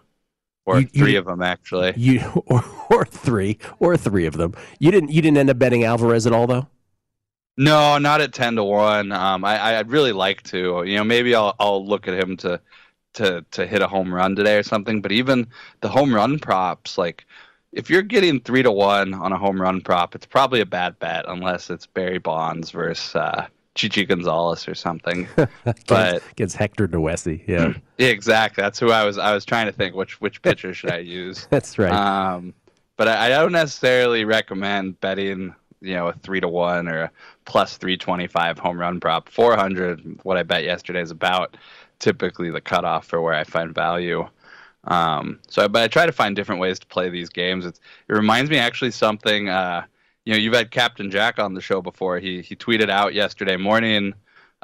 or 0.64 0.80
you, 0.80 0.86
three 0.86 1.12
you, 1.12 1.18
of 1.18 1.26
them 1.26 1.42
actually. 1.42 1.94
You 1.96 2.42
or, 2.46 2.64
or 2.90 3.04
three 3.04 3.58
or 3.78 3.96
three 3.96 4.26
of 4.26 4.36
them. 4.36 4.54
You 4.78 4.90
didn't 4.90 5.10
you 5.10 5.22
didn't 5.22 5.38
end 5.38 5.50
up 5.50 5.58
betting 5.58 5.84
Alvarez 5.84 6.26
at 6.26 6.32
all 6.32 6.46
though. 6.46 6.68
No, 7.56 7.98
not 7.98 8.20
at 8.20 8.32
ten 8.32 8.56
to 8.56 8.64
one. 8.64 9.12
Um, 9.12 9.44
I, 9.44 9.76
I'd 9.78 9.90
really 9.90 10.12
like 10.12 10.42
to. 10.44 10.84
You 10.86 10.96
know, 10.96 11.04
maybe 11.04 11.34
I'll 11.34 11.54
I'll 11.58 11.84
look 11.84 12.08
at 12.08 12.14
him 12.14 12.36
to 12.38 12.60
to 13.14 13.44
to 13.50 13.66
hit 13.66 13.82
a 13.82 13.88
home 13.88 14.12
run 14.12 14.34
today 14.36 14.56
or 14.56 14.62
something. 14.62 15.02
But 15.02 15.12
even 15.12 15.48
the 15.80 15.88
home 15.88 16.14
run 16.14 16.38
props, 16.38 16.96
like 16.96 17.26
if 17.72 17.88
you're 17.88 18.02
getting 18.02 18.40
three 18.40 18.62
to 18.62 18.70
one 18.70 19.14
on 19.14 19.32
a 19.32 19.38
home 19.38 19.60
run 19.60 19.80
prop, 19.80 20.14
it's 20.14 20.26
probably 20.26 20.60
a 20.60 20.66
bad 20.66 20.98
bet 20.98 21.24
unless 21.28 21.70
it's 21.70 21.86
Barry 21.86 22.18
Bonds 22.18 22.70
versus 22.70 23.16
uh, 23.16 23.46
Chichi 23.74 24.04
Gonzalez 24.04 24.68
or 24.68 24.74
something. 24.74 25.26
but 25.86 26.22
against 26.30 26.56
Hector 26.56 26.86
Noesi, 26.86 27.46
yeah. 27.48 27.72
yeah, 27.98 28.08
exactly. 28.08 28.62
That's 28.62 28.78
who 28.78 28.90
I 28.90 29.04
was. 29.04 29.18
I 29.18 29.34
was 29.34 29.44
trying 29.44 29.66
to 29.66 29.72
think 29.72 29.94
which 29.94 30.20
which 30.20 30.42
pitcher 30.42 30.74
should 30.74 30.90
I 30.90 30.98
use. 30.98 31.46
That's 31.50 31.78
right. 31.78 31.92
Um, 31.92 32.54
but 32.96 33.08
I, 33.08 33.26
I 33.26 33.28
don't 33.30 33.52
necessarily 33.52 34.24
recommend 34.24 35.00
betting 35.00 35.54
you 35.80 35.94
know 35.94 36.08
a 36.08 36.12
three 36.12 36.40
to 36.40 36.48
one 36.48 36.88
or 36.88 37.04
a 37.04 37.10
plus 37.46 37.78
three 37.78 37.96
twenty 37.96 38.26
five 38.26 38.58
home 38.58 38.78
run 38.78 39.00
prop. 39.00 39.30
Four 39.30 39.56
hundred, 39.56 40.20
what 40.24 40.36
I 40.36 40.42
bet 40.42 40.64
yesterday 40.64 41.00
is 41.00 41.10
about 41.10 41.56
typically 41.98 42.50
the 42.50 42.60
cutoff 42.60 43.06
for 43.06 43.22
where 43.22 43.34
I 43.34 43.44
find 43.44 43.74
value. 43.74 44.28
Um, 44.84 45.38
so, 45.48 45.64
I, 45.64 45.68
but 45.68 45.82
I 45.82 45.88
try 45.88 46.06
to 46.06 46.12
find 46.12 46.34
different 46.34 46.60
ways 46.60 46.78
to 46.80 46.86
play 46.86 47.08
these 47.08 47.28
games. 47.28 47.64
It's, 47.66 47.80
it 48.08 48.12
reminds 48.12 48.50
me 48.50 48.58
actually 48.58 48.90
something. 48.90 49.48
Uh, 49.48 49.84
you 50.24 50.32
know, 50.32 50.38
you've 50.38 50.54
had 50.54 50.70
Captain 50.70 51.10
Jack 51.10 51.38
on 51.38 51.54
the 51.54 51.60
show 51.60 51.82
before. 51.82 52.18
He 52.18 52.42
he 52.42 52.56
tweeted 52.56 52.90
out 52.90 53.14
yesterday 53.14 53.56
morning 53.56 54.14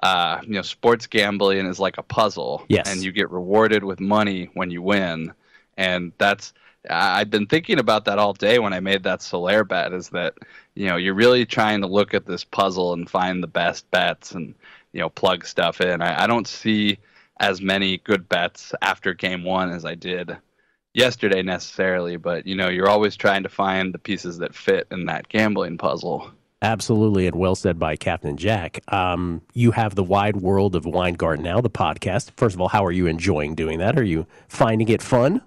uh, 0.02 0.40
you 0.44 0.54
know, 0.54 0.62
sports 0.62 1.06
gambling 1.06 1.66
is 1.66 1.80
like 1.80 1.98
a 1.98 2.02
puzzle, 2.02 2.64
Yes. 2.68 2.88
and 2.90 3.02
you 3.02 3.10
get 3.12 3.30
rewarded 3.30 3.82
with 3.82 4.00
money 4.00 4.48
when 4.54 4.70
you 4.70 4.82
win, 4.82 5.32
and 5.76 6.12
that's. 6.18 6.52
I've 6.88 7.28
been 7.28 7.46
thinking 7.46 7.80
about 7.80 8.04
that 8.04 8.20
all 8.20 8.32
day 8.32 8.60
when 8.60 8.72
I 8.72 8.78
made 8.80 9.02
that 9.02 9.20
Soler 9.20 9.64
bet. 9.64 9.92
Is 9.92 10.10
that 10.10 10.34
you 10.76 10.86
know 10.86 10.96
you're 10.96 11.14
really 11.14 11.44
trying 11.44 11.80
to 11.80 11.88
look 11.88 12.14
at 12.14 12.26
this 12.26 12.44
puzzle 12.44 12.92
and 12.92 13.10
find 13.10 13.42
the 13.42 13.48
best 13.48 13.90
bets 13.90 14.32
and 14.32 14.54
you 14.92 15.00
know 15.00 15.08
plug 15.08 15.44
stuff 15.44 15.80
in. 15.80 16.00
I, 16.00 16.22
I 16.22 16.26
don't 16.28 16.46
see 16.46 16.98
as 17.40 17.60
many 17.60 17.98
good 17.98 18.28
bets 18.28 18.72
after 18.82 19.14
game 19.14 19.44
one 19.44 19.70
as 19.70 19.84
I 19.84 19.94
did 19.94 20.36
yesterday 20.94 21.42
necessarily, 21.42 22.16
but 22.16 22.46
you 22.46 22.56
know 22.56 22.68
you're 22.68 22.88
always 22.88 23.16
trying 23.16 23.42
to 23.44 23.48
find 23.48 23.94
the 23.94 23.98
pieces 23.98 24.38
that 24.38 24.54
fit 24.54 24.86
in 24.90 25.06
that 25.06 25.28
gambling 25.28 25.78
puzzle. 25.78 26.30
Absolutely, 26.60 27.28
and 27.28 27.36
well 27.36 27.54
said 27.54 27.78
by 27.78 27.94
Captain 27.94 28.36
Jack. 28.36 28.80
Um, 28.92 29.42
you 29.54 29.70
have 29.70 29.94
the 29.94 30.02
wide 30.02 30.36
world 30.36 30.74
of 30.74 30.84
Weingarten 30.86 31.44
now, 31.44 31.60
the 31.60 31.70
podcast. 31.70 32.32
First 32.36 32.56
of 32.56 32.60
all, 32.60 32.68
how 32.68 32.84
are 32.84 32.90
you 32.90 33.06
enjoying 33.06 33.54
doing 33.54 33.78
that? 33.78 33.96
Are 33.96 34.04
you 34.04 34.26
finding 34.48 34.88
it 34.88 35.00
fun? 35.00 35.40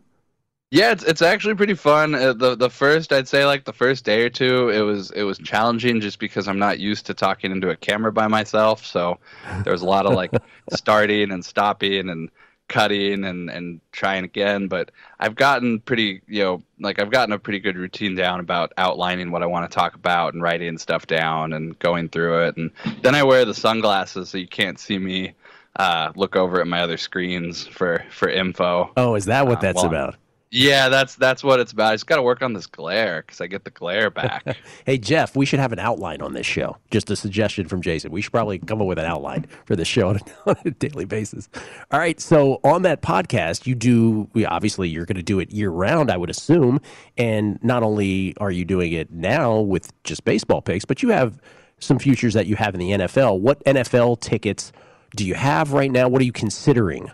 Yeah, 0.71 0.91
it's 0.93 1.03
it's 1.03 1.21
actually 1.21 1.55
pretty 1.55 1.73
fun. 1.73 2.15
Uh, 2.15 2.31
the 2.31 2.55
the 2.55 2.69
first 2.69 3.11
I'd 3.11 3.27
say 3.27 3.45
like 3.45 3.65
the 3.65 3.73
first 3.73 4.05
day 4.05 4.23
or 4.23 4.29
two, 4.29 4.69
it 4.69 4.79
was 4.79 5.11
it 5.11 5.23
was 5.23 5.37
challenging 5.37 5.99
just 5.99 6.17
because 6.17 6.47
I'm 6.47 6.59
not 6.59 6.79
used 6.79 7.05
to 7.07 7.13
talking 7.13 7.51
into 7.51 7.69
a 7.71 7.75
camera 7.75 8.13
by 8.13 8.27
myself. 8.27 8.85
So 8.85 9.19
there 9.65 9.73
was 9.73 9.81
a 9.81 9.85
lot 9.85 10.05
of 10.05 10.13
like 10.13 10.31
starting 10.71 11.31
and 11.31 11.43
stopping 11.43 12.09
and 12.09 12.29
cutting 12.69 13.25
and 13.25 13.49
and 13.49 13.81
trying 13.91 14.23
again. 14.23 14.69
But 14.69 14.91
I've 15.19 15.35
gotten 15.35 15.81
pretty 15.81 16.21
you 16.25 16.41
know 16.41 16.63
like 16.79 16.99
I've 16.99 17.11
gotten 17.11 17.33
a 17.33 17.39
pretty 17.39 17.59
good 17.59 17.75
routine 17.75 18.15
down 18.15 18.39
about 18.39 18.71
outlining 18.77 19.29
what 19.29 19.43
I 19.43 19.47
want 19.47 19.69
to 19.69 19.75
talk 19.75 19.95
about 19.95 20.33
and 20.33 20.41
writing 20.41 20.77
stuff 20.77 21.05
down 21.05 21.51
and 21.51 21.77
going 21.79 22.07
through 22.07 22.45
it. 22.45 22.55
And 22.55 22.71
then 23.01 23.13
I 23.13 23.23
wear 23.23 23.43
the 23.43 23.53
sunglasses 23.53 24.29
so 24.29 24.37
you 24.37 24.47
can't 24.47 24.79
see 24.79 24.97
me 24.97 25.33
uh, 25.75 26.13
look 26.15 26.37
over 26.37 26.61
at 26.61 26.67
my 26.67 26.79
other 26.79 26.95
screens 26.95 27.67
for 27.67 28.05
for 28.09 28.29
info. 28.29 28.89
Oh, 28.95 29.15
is 29.15 29.25
that 29.25 29.47
what 29.47 29.57
Uh, 29.57 29.61
that's 29.61 29.83
about? 29.83 30.15
Yeah, 30.53 30.89
that's 30.89 31.15
that's 31.15 31.46
what 31.46 31.62
it's 31.62 31.72
about. 31.72 31.91
I 31.91 31.93
just 31.93 32.08
got 32.08 32.17
to 32.17 32.22
work 32.22 32.41
on 32.41 32.51
this 32.51 32.67
glare 32.67 33.24
because 33.25 33.39
I 33.39 33.48
get 33.48 33.63
the 33.63 33.72
glare 33.72 34.10
back. 34.10 34.58
Hey, 34.86 34.98
Jeff, 34.98 35.36
we 35.36 35.46
should 35.46 35.60
have 35.60 35.72
an 35.72 35.79
outline 35.79 36.22
on 36.22 36.34
this 36.34 36.46
show. 36.46 36.75
Just 36.89 37.10
a 37.10 37.15
suggestion 37.15 37.67
from 37.67 37.81
Jason. 37.81 38.12
We 38.12 38.22
should 38.22 38.31
probably 38.31 38.58
come 38.58 38.81
up 38.81 38.88
with 38.88 38.98
an 38.98 39.05
outline 39.05 39.46
for 39.65 39.75
this 39.75 39.88
show 39.88 40.10
on 40.10 40.17
a, 40.46 40.50
on 40.50 40.55
a 40.65 40.72
daily 40.72 41.05
basis. 41.05 41.48
All 41.91 42.00
right. 42.00 42.20
So, 42.20 42.60
on 42.63 42.81
that 42.81 43.01
podcast, 43.01 43.65
you 43.67 43.75
do, 43.75 44.29
obviously, 44.46 44.89
you're 44.89 45.05
going 45.05 45.17
to 45.17 45.24
do 45.24 45.39
it 45.39 45.51
year 45.51 45.70
round, 45.70 46.12
I 46.12 46.17
would 46.17 46.29
assume. 46.29 46.81
And 47.17 47.63
not 47.63 47.84
only 47.84 48.36
are 48.38 48.51
you 48.51 48.65
doing 48.65 48.91
it 48.91 49.12
now 49.12 49.60
with 49.60 49.91
just 50.03 50.25
baseball 50.25 50.62
picks, 50.62 50.84
but 50.84 51.01
you 51.03 51.10
have 51.10 51.39
some 51.79 52.00
futures 52.00 52.34
that 52.34 52.48
you 52.48 52.55
have 52.55 52.74
in 52.74 52.79
the 52.79 52.91
NFL. 52.91 53.39
What 53.39 53.63
NFL 53.65 54.20
tickets 54.20 54.72
do 55.15 55.25
you 55.25 55.36
have 55.36 55.74
right 55.74 55.91
now? 55.91 56.10
What 56.10 56.22
are 56.22 56.25
you 56.25 56.31
considering? 56.34 57.12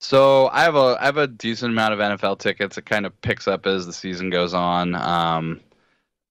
So 0.00 0.48
I 0.48 0.62
have 0.62 0.76
a 0.76 0.96
I 0.98 1.04
have 1.04 1.18
a 1.18 1.26
decent 1.26 1.72
amount 1.72 1.92
of 1.92 2.00
NFL 2.00 2.38
tickets. 2.38 2.78
It 2.78 2.86
kind 2.86 3.04
of 3.04 3.20
picks 3.20 3.46
up 3.46 3.66
as 3.66 3.84
the 3.86 3.92
season 3.92 4.30
goes 4.30 4.54
on. 4.54 4.94
Um, 4.94 5.60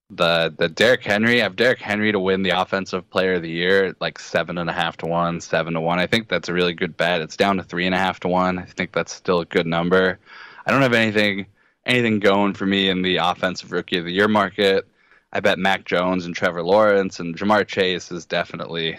the 0.09 0.53
the 0.57 0.67
Derrick 0.67 1.03
Henry, 1.03 1.39
I 1.39 1.43
have 1.43 1.55
Derrick 1.55 1.79
Henry 1.79 2.11
to 2.11 2.19
win 2.19 2.41
the 2.41 2.49
Offensive 2.49 3.07
Player 3.11 3.35
of 3.35 3.43
the 3.43 3.49
Year, 3.49 3.95
like 3.99 4.17
seven 4.17 4.57
and 4.57 4.71
a 4.71 4.73
half 4.73 4.97
to 4.97 5.05
one, 5.05 5.39
seven 5.39 5.75
to 5.75 5.81
one. 5.81 5.99
I 5.99 6.07
think 6.07 6.29
that's 6.29 6.49
a 6.49 6.53
really 6.53 6.73
good 6.73 6.97
bet. 6.97 7.21
It's 7.21 7.37
down 7.37 7.57
to 7.57 7.63
three 7.63 7.85
and 7.85 7.93
a 7.93 7.99
half 7.99 8.19
to 8.21 8.27
one. 8.27 8.57
I 8.57 8.65
think 8.65 8.91
that's 8.91 9.13
still 9.13 9.41
a 9.41 9.45
good 9.45 9.67
number. 9.67 10.17
I 10.65 10.71
don't 10.71 10.81
have 10.81 10.93
anything 10.93 11.45
anything 11.85 12.19
going 12.19 12.55
for 12.55 12.65
me 12.65 12.89
in 12.89 13.03
the 13.03 13.17
Offensive 13.17 13.71
Rookie 13.71 13.99
of 13.99 14.05
the 14.05 14.11
Year 14.11 14.27
market. 14.27 14.87
I 15.31 15.41
bet 15.41 15.59
Mac 15.59 15.85
Jones 15.85 16.25
and 16.25 16.35
Trevor 16.35 16.63
Lawrence 16.63 17.19
and 17.19 17.37
Ja'Marr 17.37 17.67
Chase 17.67 18.11
is 18.11 18.25
definitely 18.25 18.97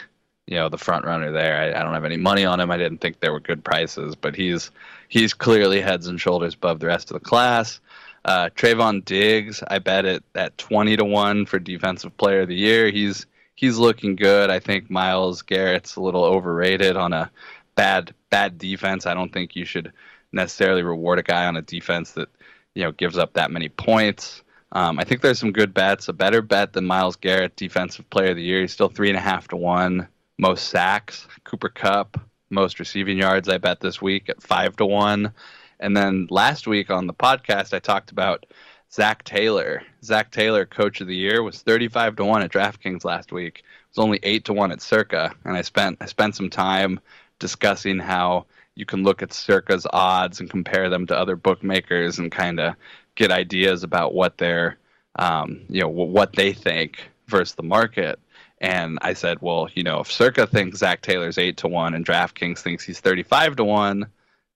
you 0.50 0.56
know 0.56 0.68
the 0.68 0.76
front 0.76 1.06
runner 1.06 1.30
there. 1.30 1.56
I, 1.56 1.80
I 1.80 1.82
don't 1.82 1.94
have 1.94 2.04
any 2.04 2.16
money 2.16 2.44
on 2.44 2.60
him. 2.60 2.70
I 2.70 2.76
didn't 2.76 2.98
think 2.98 3.20
there 3.20 3.32
were 3.32 3.40
good 3.40 3.64
prices, 3.64 4.16
but 4.16 4.34
he's 4.34 4.70
he's 5.08 5.32
clearly 5.32 5.80
heads 5.80 6.08
and 6.08 6.20
shoulders 6.20 6.54
above 6.54 6.80
the 6.80 6.88
rest 6.88 7.10
of 7.10 7.14
the 7.14 7.26
class. 7.26 7.80
Uh, 8.24 8.50
Trevon 8.54 9.02
Diggs, 9.02 9.62
I 9.66 9.78
bet 9.78 10.04
it 10.04 10.24
at 10.34 10.58
twenty 10.58 10.96
to 10.96 11.04
one 11.04 11.46
for 11.46 11.58
Defensive 11.58 12.14
Player 12.18 12.42
of 12.42 12.48
the 12.48 12.56
Year. 12.56 12.90
He's 12.90 13.26
he's 13.54 13.78
looking 13.78 14.16
good. 14.16 14.50
I 14.50 14.58
think 14.58 14.90
Myles 14.90 15.42
Garrett's 15.42 15.96
a 15.96 16.02
little 16.02 16.24
overrated 16.24 16.96
on 16.96 17.12
a 17.12 17.30
bad 17.76 18.12
bad 18.28 18.58
defense. 18.58 19.06
I 19.06 19.14
don't 19.14 19.32
think 19.32 19.54
you 19.54 19.64
should 19.64 19.92
necessarily 20.32 20.82
reward 20.82 21.20
a 21.20 21.22
guy 21.22 21.46
on 21.46 21.56
a 21.56 21.62
defense 21.62 22.12
that 22.12 22.28
you 22.74 22.82
know 22.82 22.90
gives 22.90 23.16
up 23.16 23.34
that 23.34 23.52
many 23.52 23.68
points. 23.68 24.42
Um, 24.72 24.98
I 24.98 25.04
think 25.04 25.20
there's 25.20 25.38
some 25.38 25.52
good 25.52 25.72
bets. 25.74 26.08
A 26.08 26.12
better 26.12 26.42
bet 26.42 26.72
than 26.72 26.86
Myles 26.86 27.16
Garrett, 27.16 27.56
Defensive 27.56 28.08
Player 28.10 28.30
of 28.30 28.36
the 28.36 28.42
Year. 28.42 28.60
He's 28.60 28.72
still 28.72 28.88
three 28.88 29.08
and 29.08 29.18
a 29.18 29.20
half 29.20 29.48
to 29.48 29.56
one. 29.56 30.08
Most 30.40 30.70
sacks, 30.70 31.28
Cooper 31.44 31.68
Kupp. 31.68 32.18
Most 32.48 32.78
receiving 32.80 33.18
yards, 33.18 33.46
I 33.46 33.58
bet 33.58 33.80
this 33.80 34.00
week 34.00 34.30
at 34.30 34.42
five 34.42 34.74
to 34.76 34.86
one. 34.86 35.34
And 35.78 35.94
then 35.94 36.28
last 36.30 36.66
week 36.66 36.88
on 36.88 37.06
the 37.06 37.12
podcast, 37.12 37.74
I 37.74 37.78
talked 37.78 38.10
about 38.10 38.46
Zac 38.90 39.22
Taylor. 39.24 39.82
Zac 40.02 40.30
Taylor, 40.30 40.64
Coach 40.64 41.02
of 41.02 41.08
the 41.08 41.14
Year, 41.14 41.42
was 41.42 41.60
35 41.60 42.16
to 42.16 42.24
one 42.24 42.40
at 42.40 42.50
DraftKings 42.50 43.04
last 43.04 43.32
week. 43.32 43.58
It 43.58 43.64
was 43.90 44.02
only 44.02 44.18
eight 44.22 44.46
to 44.46 44.54
one 44.54 44.72
at 44.72 44.80
Circa, 44.80 45.34
and 45.44 45.58
I 45.58 45.60
spent 45.60 45.98
I 46.00 46.06
spent 46.06 46.34
some 46.34 46.48
time 46.48 47.00
discussing 47.38 47.98
how 47.98 48.46
you 48.74 48.86
can 48.86 49.02
look 49.02 49.20
at 49.20 49.34
Circa's 49.34 49.86
odds 49.92 50.40
and 50.40 50.48
compare 50.48 50.88
them 50.88 51.06
to 51.08 51.18
other 51.18 51.36
bookmakers 51.36 52.18
and 52.18 52.32
kind 52.32 52.58
of 52.58 52.76
get 53.14 53.30
ideas 53.30 53.82
about 53.82 54.14
what 54.14 54.38
they're 54.38 54.78
um, 55.16 55.60
you 55.68 55.82
know 55.82 55.88
what 55.88 56.34
they 56.34 56.54
think 56.54 57.10
versus 57.26 57.56
the 57.56 57.62
market. 57.62 58.18
And 58.60 58.98
I 59.00 59.14
said, 59.14 59.38
well, 59.40 59.68
you 59.74 59.82
know, 59.82 60.00
if 60.00 60.12
Circa 60.12 60.46
thinks 60.46 60.78
Zac 60.78 61.00
Taylor's 61.00 61.38
eight 61.38 61.56
to 61.58 61.68
one 61.68 61.94
and 61.94 62.04
DraftKings 62.04 62.58
thinks 62.58 62.84
he's 62.84 63.00
thirty-five 63.00 63.56
to 63.56 63.64
one, 63.64 64.06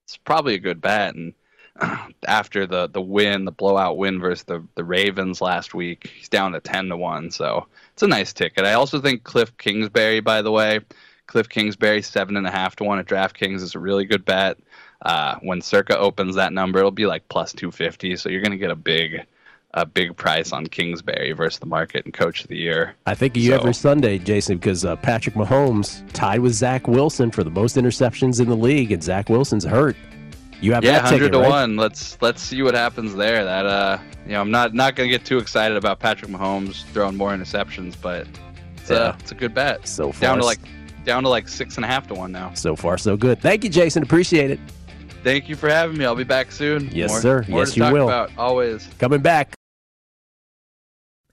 it's 0.05 0.19
probably 0.19 0.55
a 0.55 0.59
good 0.59 0.81
bet. 0.81 1.15
And 1.15 1.33
after 2.29 2.67
the 2.67 2.89
the 2.89 3.01
win, 3.01 3.47
the 3.47 3.51
blowout 3.51 3.97
win 3.97 4.21
versus 4.21 4.45
the 4.45 4.67
the 4.75 4.85
Ravens 4.85 5.41
last 5.41 5.73
week, 5.75 6.13
he's 6.15 6.29
down 6.29 6.53
to 6.53 6.61
ten 6.61 6.89
to 6.89 6.97
one. 6.97 7.31
So 7.31 7.67
it's 7.95 8.03
a 8.03 8.07
nice 8.07 8.33
ticket. 8.33 8.67
I 8.67 8.75
also 8.75 9.01
think 9.01 9.25
Cliff 9.25 9.57
Kingsbury, 9.57 10.21
by 10.21 10.43
the 10.43 10.53
way, 10.53 10.81
Cliff 11.27 11.49
Kingsbury 11.49 12.03
seven 12.03 12.37
and 12.37 12.47
a 12.47 12.51
half 12.51 12.77
to 12.77 12.85
one 12.85 12.99
at 12.99 13.07
DraftKings 13.07 13.63
is 13.63 13.75
a 13.75 13.81
really 13.81 14.05
good 14.05 14.25
bet. 14.25 14.59
Uh, 15.03 15.37
when 15.43 15.61
Circa 15.61 15.99
opens 15.99 16.35
that 16.37 16.53
number, 16.53 16.79
it'll 16.79 16.91
be 16.91 17.07
like 17.07 17.29
plus 17.29 17.55
two 17.55 17.71
fifty. 17.71 18.17
So 18.17 18.29
you're 18.29 18.43
going 18.43 18.53
to 18.53 18.59
get 18.59 18.71
a 18.71 18.77
big 18.77 19.27
a 19.75 19.85
big 19.85 20.17
price 20.17 20.53
on 20.53 20.67
Kingsbury 20.67 21.33
versus 21.33 21.59
the 21.59 21.67
market 21.67 22.05
and 22.05 22.15
Coach 22.15 22.43
of 22.43 22.49
the 22.49 22.57
Year. 22.57 22.95
I 23.07 23.15
think 23.15 23.37
you 23.37 23.51
So- 23.51 23.57
every 23.59 23.75
Sunday, 23.75 24.19
Jason, 24.19 24.57
because 24.59 24.85
uh, 24.85 24.97
Patrick 24.97 25.35
Mahomes 25.35 26.03
tied 26.13 26.41
with 26.41 26.53
Zach 26.55 26.87
Wilson 26.89 27.31
for 27.31 27.43
the 27.45 27.51
most 27.51 27.77
interceptions 27.77 28.41
in 28.41 28.49
the 28.49 28.57
league, 28.57 28.93
and 28.93 29.03
Zach 29.03 29.29
Wilson's 29.29 29.65
hurt. 29.65 29.97
You 30.61 30.73
have 30.73 30.85
yeah, 30.85 31.01
hundred 31.01 31.33
to 31.33 31.41
right? 31.41 31.49
one. 31.51 31.77
Let's 31.77 32.17
let's 32.23 32.41
see 32.41 32.63
what 32.63 32.75
happens 32.75 33.15
there. 33.15 33.45
That 33.45 33.67
uh, 33.67 33.99
you 34.25 34.33
know, 34.33 34.41
I'm 34.41 34.51
not 34.51 34.73
not 34.73 34.95
gonna 34.97 35.11
get 35.11 35.25
too 35.25 35.37
excited 35.39 35.77
about 35.77 35.99
Patrick 35.99 36.31
Mahomes 36.31 36.85
throwing 36.93 37.17
more 37.17 37.33
interceptions, 37.33 37.95
but 38.01 38.27
it's 38.79 38.89
Yeah. 38.89 39.11
a 39.11 39.15
it's 39.19 39.33
a 39.33 39.35
good 39.35 39.53
bet. 39.53 39.87
So 39.87 40.11
far, 40.13 40.21
down 40.21 40.39
to 40.39 40.45
like 40.45 40.61
down 41.05 41.25
to 41.25 41.29
like 41.29 41.49
six 41.49 41.77
and 41.77 41.85
a 41.85 41.89
half 41.89 42.07
to 42.07 42.15
one 42.15 42.33
now. 42.33 42.55
so 42.55 42.77
far 42.77 42.97
so 42.97 43.15
good. 43.17 43.41
Thank 43.43 43.65
you, 43.65 43.69
Jason. 43.69 44.03
Appreciate 44.05 44.51
it. 44.53 44.61
Thank 45.23 45.49
you 45.51 45.57
for 45.57 45.69
having 45.69 45.99
me. 45.99 46.05
I'll 46.07 46.15
be 46.15 46.25
back 46.25 46.51
soon. 46.53 46.89
Yes, 46.93 47.11
More- 47.11 47.21
sir. 47.21 47.45
More 47.49 47.61
Yes, 47.61 47.77
you 47.77 47.83
will. 47.91 48.05
About 48.09 48.31
always. 48.39 48.89
Coming 48.99 49.21
back. 49.21 49.53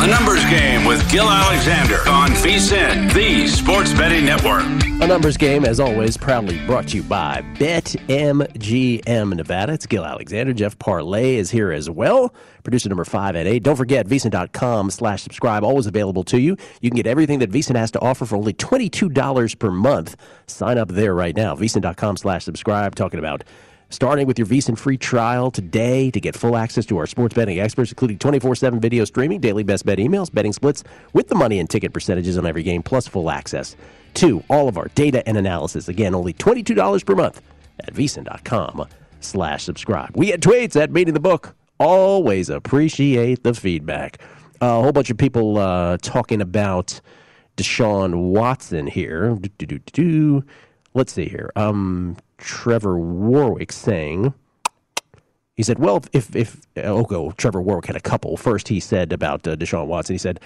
The 0.00 0.06
Numbers 0.06 0.42
Game 0.46 0.86
with 0.86 1.10
Gill 1.10 1.28
Alexander 1.28 1.96
on 2.08 2.30
VSIN, 2.30 3.12
the 3.12 3.46
Sports 3.46 3.92
Betting 3.92 4.24
Network. 4.24 4.64
A 5.02 5.06
numbers 5.06 5.36
game, 5.36 5.66
as 5.66 5.78
always, 5.78 6.16
proudly 6.16 6.58
brought 6.64 6.88
to 6.88 6.96
you 6.96 7.02
by 7.02 7.42
BetMGM 7.56 9.34
Nevada. 9.34 9.74
It's 9.74 9.84
Gill 9.84 10.06
Alexander. 10.06 10.54
Jeff 10.54 10.78
Parlay 10.78 11.36
is 11.36 11.50
here 11.50 11.70
as 11.70 11.90
well. 11.90 12.34
Producer 12.62 12.88
number 12.88 13.04
five 13.04 13.36
at 13.36 13.46
eight. 13.46 13.62
Don't 13.62 13.76
forget, 13.76 14.06
VSiN.com 14.06 14.90
slash 14.90 15.22
subscribe, 15.22 15.64
always 15.64 15.86
available 15.86 16.24
to 16.24 16.40
you. 16.40 16.56
You 16.80 16.88
can 16.88 16.96
get 16.96 17.06
everything 17.06 17.38
that 17.40 17.50
VSiN 17.50 17.76
has 17.76 17.90
to 17.90 18.00
offer 18.00 18.24
for 18.24 18.36
only 18.36 18.54
$22 18.54 19.58
per 19.58 19.70
month. 19.70 20.16
Sign 20.46 20.78
up 20.78 20.88
there 20.88 21.14
right 21.14 21.36
now. 21.36 21.54
VSiN.com 21.54 22.16
slash 22.16 22.44
subscribe. 22.44 22.94
Talking 22.94 23.18
about 23.18 23.44
starting 23.90 24.26
with 24.26 24.38
your 24.38 24.46
VSiN 24.46 24.78
free 24.78 24.96
trial 24.96 25.50
today 25.50 26.10
to 26.10 26.20
get 26.20 26.36
full 26.36 26.56
access 26.56 26.86
to 26.86 26.96
our 26.98 27.06
sports 27.06 27.34
betting 27.34 27.60
experts, 27.60 27.90
including 27.90 28.18
24-7 28.18 28.80
video 28.80 29.04
streaming, 29.04 29.40
daily 29.40 29.62
best 29.62 29.84
bet 29.84 29.98
emails, 29.98 30.32
betting 30.32 30.52
splits 30.52 30.82
with 31.12 31.28
the 31.28 31.34
money 31.34 31.58
and 31.58 31.68
ticket 31.68 31.92
percentages 31.92 32.38
on 32.38 32.46
every 32.46 32.62
game, 32.62 32.82
plus 32.82 33.06
full 33.06 33.30
access 33.30 33.76
to 34.14 34.42
all 34.48 34.68
of 34.68 34.78
our 34.78 34.88
data 34.94 35.26
and 35.28 35.36
analysis. 35.36 35.88
Again, 35.88 36.14
only 36.14 36.32
$22 36.32 37.04
per 37.04 37.14
month 37.14 37.42
at 37.80 37.92
VSiN.com 37.94 38.86
slash 39.20 39.64
subscribe. 39.64 40.16
We 40.16 40.26
get 40.26 40.40
tweets 40.40 40.80
at 40.80 40.92
Beating 40.92 41.14
the 41.14 41.20
Book. 41.20 41.54
Always 41.78 42.48
appreciate 42.50 43.42
the 43.42 43.54
feedback. 43.54 44.18
a 44.60 44.82
whole 44.82 44.92
bunch 44.92 45.10
of 45.10 45.16
people 45.16 45.58
uh, 45.58 45.96
talking 46.02 46.40
about 46.40 47.00
Deshaun 47.56 48.30
Watson 48.30 48.86
here. 48.86 49.34
Do-do-do-do-do. 49.34 50.44
Let's 50.94 51.12
see 51.12 51.28
here. 51.28 51.50
Um, 51.56 52.16
Trevor 52.38 52.98
Warwick 52.98 53.70
saying, 53.72 54.34
he 55.54 55.62
said, 55.62 55.78
well, 55.78 56.02
if, 56.12 56.34
if, 56.34 56.62
oh, 56.78 57.04
go, 57.04 57.32
Trevor 57.32 57.60
Warwick 57.60 57.86
had 57.86 57.96
a 57.96 58.00
couple. 58.00 58.36
First, 58.36 58.68
he 58.68 58.80
said 58.80 59.12
about 59.12 59.46
uh, 59.46 59.56
Deshaun 59.56 59.86
Watson, 59.86 60.14
he 60.14 60.18
said, 60.18 60.40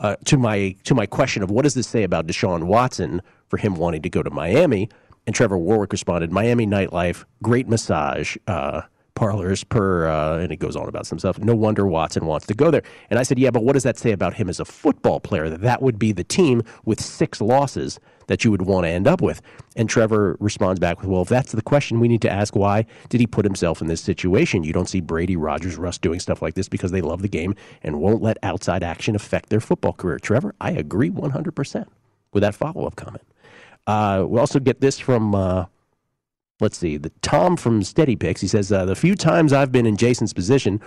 uh, 0.00 0.16
to 0.26 0.36
my 0.36 0.74
to 0.84 0.94
my 0.94 1.06
question 1.06 1.42
of 1.42 1.50
what 1.50 1.62
does 1.62 1.74
this 1.74 1.88
say 1.88 2.02
about 2.02 2.26
Deshaun 2.26 2.64
Watson 2.64 3.22
for 3.48 3.56
him 3.56 3.76
wanting 3.76 4.02
to 4.02 4.10
go 4.10 4.22
to 4.22 4.30
Miami, 4.30 4.90
and 5.26 5.34
Trevor 5.34 5.56
Warwick 5.56 5.92
responded, 5.92 6.30
Miami 6.30 6.66
nightlife, 6.66 7.24
great 7.42 7.66
massage 7.68 8.36
uh, 8.46 8.82
parlors 9.14 9.64
per, 9.64 10.06
uh, 10.06 10.38
and 10.38 10.52
it 10.52 10.56
goes 10.56 10.76
on 10.76 10.88
about 10.88 11.06
some 11.06 11.18
stuff. 11.18 11.38
No 11.38 11.54
wonder 11.54 11.86
Watson 11.86 12.26
wants 12.26 12.46
to 12.46 12.54
go 12.54 12.70
there. 12.70 12.82
And 13.08 13.18
I 13.18 13.22
said, 13.22 13.38
yeah, 13.38 13.50
but 13.50 13.64
what 13.64 13.72
does 13.72 13.84
that 13.84 13.96
say 13.96 14.12
about 14.12 14.34
him 14.34 14.48
as 14.48 14.60
a 14.60 14.64
football 14.64 15.18
player? 15.18 15.48
That 15.48 15.62
that 15.62 15.80
would 15.80 15.98
be 15.98 16.12
the 16.12 16.24
team 16.24 16.62
with 16.84 17.00
six 17.00 17.40
losses 17.40 17.98
that 18.26 18.44
you 18.44 18.50
would 18.50 18.62
want 18.62 18.84
to 18.84 18.90
end 18.90 19.06
up 19.06 19.20
with. 19.20 19.40
And 19.76 19.88
Trevor 19.88 20.36
responds 20.40 20.80
back 20.80 21.00
with, 21.00 21.08
well, 21.08 21.22
if 21.22 21.28
that's 21.28 21.52
the 21.52 21.62
question, 21.62 22.00
we 22.00 22.08
need 22.08 22.22
to 22.22 22.30
ask 22.30 22.54
why 22.56 22.86
did 23.08 23.20
he 23.20 23.26
put 23.26 23.44
himself 23.44 23.80
in 23.80 23.88
this 23.88 24.00
situation? 24.00 24.64
You 24.64 24.72
don't 24.72 24.88
see 24.88 25.00
Brady, 25.00 25.36
Rodgers, 25.36 25.76
Russ 25.76 25.98
doing 25.98 26.20
stuff 26.20 26.42
like 26.42 26.54
this 26.54 26.68
because 26.68 26.90
they 26.90 27.00
love 27.00 27.22
the 27.22 27.28
game 27.28 27.54
and 27.82 28.00
won't 28.00 28.22
let 28.22 28.38
outside 28.42 28.82
action 28.82 29.14
affect 29.14 29.48
their 29.48 29.60
football 29.60 29.92
career. 29.92 30.18
Trevor, 30.18 30.54
I 30.60 30.72
agree 30.72 31.10
100% 31.10 31.86
with 32.32 32.42
that 32.42 32.54
follow 32.54 32.86
up 32.86 32.96
comment. 32.96 33.24
Uh, 33.86 34.24
we 34.26 34.40
also 34.40 34.58
get 34.58 34.80
this 34.80 34.98
from, 34.98 35.34
uh, 35.34 35.66
let's 36.60 36.76
see, 36.76 36.96
the 36.96 37.10
Tom 37.22 37.56
from 37.56 37.82
Steady 37.82 38.16
Picks. 38.16 38.40
He 38.40 38.48
says, 38.48 38.72
uh, 38.72 38.84
the 38.84 38.96
few 38.96 39.14
times 39.14 39.52
I've 39.52 39.70
been 39.70 39.86
in 39.86 39.96
Jason's 39.96 40.32
position, 40.32 40.80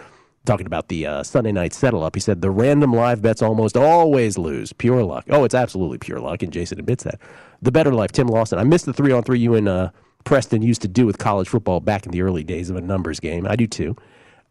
talking 0.50 0.66
about 0.66 0.88
the 0.88 1.06
uh, 1.06 1.22
Sunday 1.22 1.52
night 1.52 1.74
settle 1.74 2.04
up, 2.04 2.16
he 2.16 2.20
said, 2.20 2.42
the 2.42 2.50
random 2.50 2.92
live 2.92 3.22
bets 3.22 3.44
almost 3.44 3.78
always 3.78 4.36
lose. 4.36 4.74
Pure 4.74 5.04
luck. 5.04 5.26
Oh, 5.30 5.44
it's 5.44 5.54
absolutely 5.54 6.00
pure 6.00 6.20
luck, 6.20 6.42
and 6.42 6.52
Jason 6.52 6.80
admits 6.80 7.04
that. 7.04 7.20
The 7.62 7.72
Better 7.72 7.94
Life, 7.94 8.12
Tim 8.12 8.28
Lawson. 8.28 8.58
I 8.58 8.64
missed 8.64 8.88
the 8.88 8.94
three 8.94 9.12
on 9.12 9.22
three 9.22 9.40
you 9.40 9.54
and 9.54 9.70
uh, 9.70 9.92
Preston 10.24 10.64
used 10.64 10.82
to 10.82 10.88
do 10.88 11.06
with 11.06 11.20
college 11.20 11.48
football 11.48 11.80
back 11.80 12.08
in 12.08 12.12
the 12.12 12.24
early 12.24 12.44
days 12.44 12.72
of 12.72 12.76
a 12.76 12.82
numbers 12.82 13.20
game. 13.20 13.46
I 13.48 13.56
do 13.56 13.68
too. 13.68 13.96